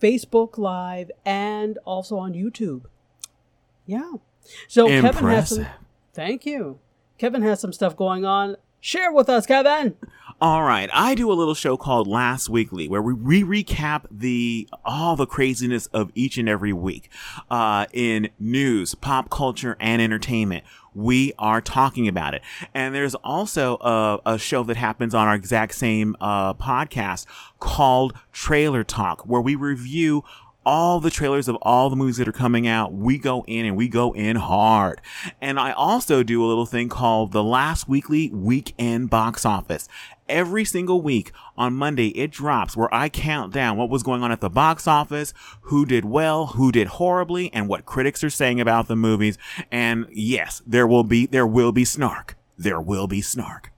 [0.00, 2.84] facebook live and also on youtube
[3.86, 4.12] yeah
[4.68, 5.66] so kevin has some
[6.12, 6.78] Thank you.
[7.18, 8.56] Kevin has some stuff going on.
[8.80, 9.96] Share with us, Kevin.
[10.42, 14.66] All right, I do a little show called Last Weekly where we re- recap the
[14.86, 17.10] all the craziness of each and every week
[17.50, 20.64] uh, in news, pop culture, and entertainment.
[20.94, 22.40] We are talking about it,
[22.72, 27.26] and there's also a, a show that happens on our exact same uh, podcast
[27.58, 30.24] called Trailer Talk, where we review
[30.64, 32.92] all the trailers of all the movies that are coming out.
[32.92, 35.00] We go in and we go in hard.
[35.40, 39.88] And I also do a little thing called the last weekly weekend box office.
[40.28, 44.30] Every single week on Monday, it drops where I count down what was going on
[44.30, 48.60] at the box office, who did well, who did horribly, and what critics are saying
[48.60, 49.38] about the movies.
[49.72, 52.36] And yes, there will be, there will be snark.
[52.56, 53.72] There will be snark.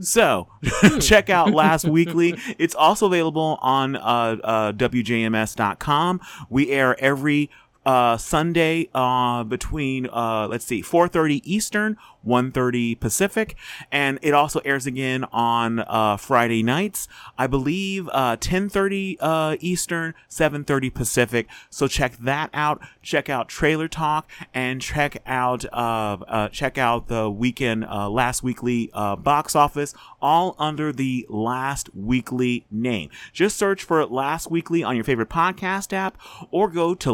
[0.00, 0.48] So
[1.00, 2.34] check out Last Weekly.
[2.58, 4.00] It's also available on uh,
[4.42, 6.20] uh, WJMS.com.
[6.48, 7.50] We air every
[7.86, 11.96] uh, Sunday uh, between uh, let's see, 4:30 Eastern,
[12.26, 13.56] 1:30 Pacific,
[13.92, 17.06] and it also airs again on uh, Friday nights.
[17.38, 21.46] I believe uh, 10:30 uh, Eastern, 7:30 Pacific.
[21.70, 22.80] So check that out.
[23.02, 28.42] Check out Trailer Talk and check out uh, uh, check out the weekend uh, last
[28.42, 33.10] weekly uh, box office, all under the Last Weekly name.
[33.32, 36.18] Just search for Last Weekly on your favorite podcast app,
[36.50, 37.12] or go to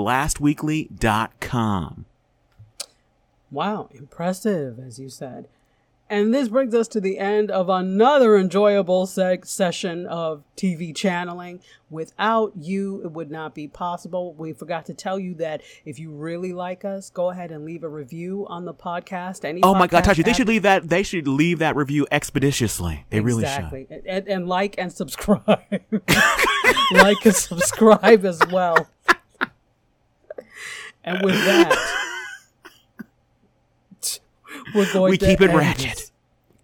[0.62, 2.06] lastweekly.com.
[3.50, 5.48] Wow, impressive, as you said.
[6.08, 11.60] And this brings us to the end of another enjoyable seg- session of TV channeling.
[11.88, 14.34] Without you, it would not be possible.
[14.34, 17.82] We forgot to tell you that if you really like us, go ahead and leave
[17.82, 19.42] a review on the podcast.
[19.42, 20.86] Any Oh my God, Tachi, they should leave that.
[20.86, 23.06] They should leave that review expeditiously.
[23.08, 23.64] They really should.
[23.64, 23.86] exactly.
[24.06, 25.46] And, and like and subscribe.
[26.92, 28.86] like and subscribe as well.
[31.04, 31.76] And with that,
[34.74, 35.96] we're going We to keep it end ratchet.
[35.96, 36.12] this.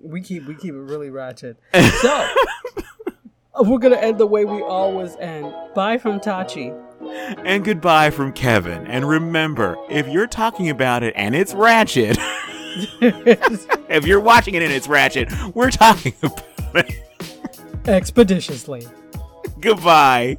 [0.01, 1.59] We keep we keep it really ratchet.
[2.01, 2.27] So
[3.55, 5.53] uh, we're gonna end the way we always end.
[5.75, 6.73] Bye from Tachi.
[7.45, 8.87] And goodbye from Kevin.
[8.87, 12.17] And remember, if you're talking about it and it's ratchet,
[13.01, 16.45] if you're watching it and it's ratchet, we're talking about
[16.75, 16.95] it.
[17.89, 18.87] Expeditiously.
[19.61, 20.39] Goodbye.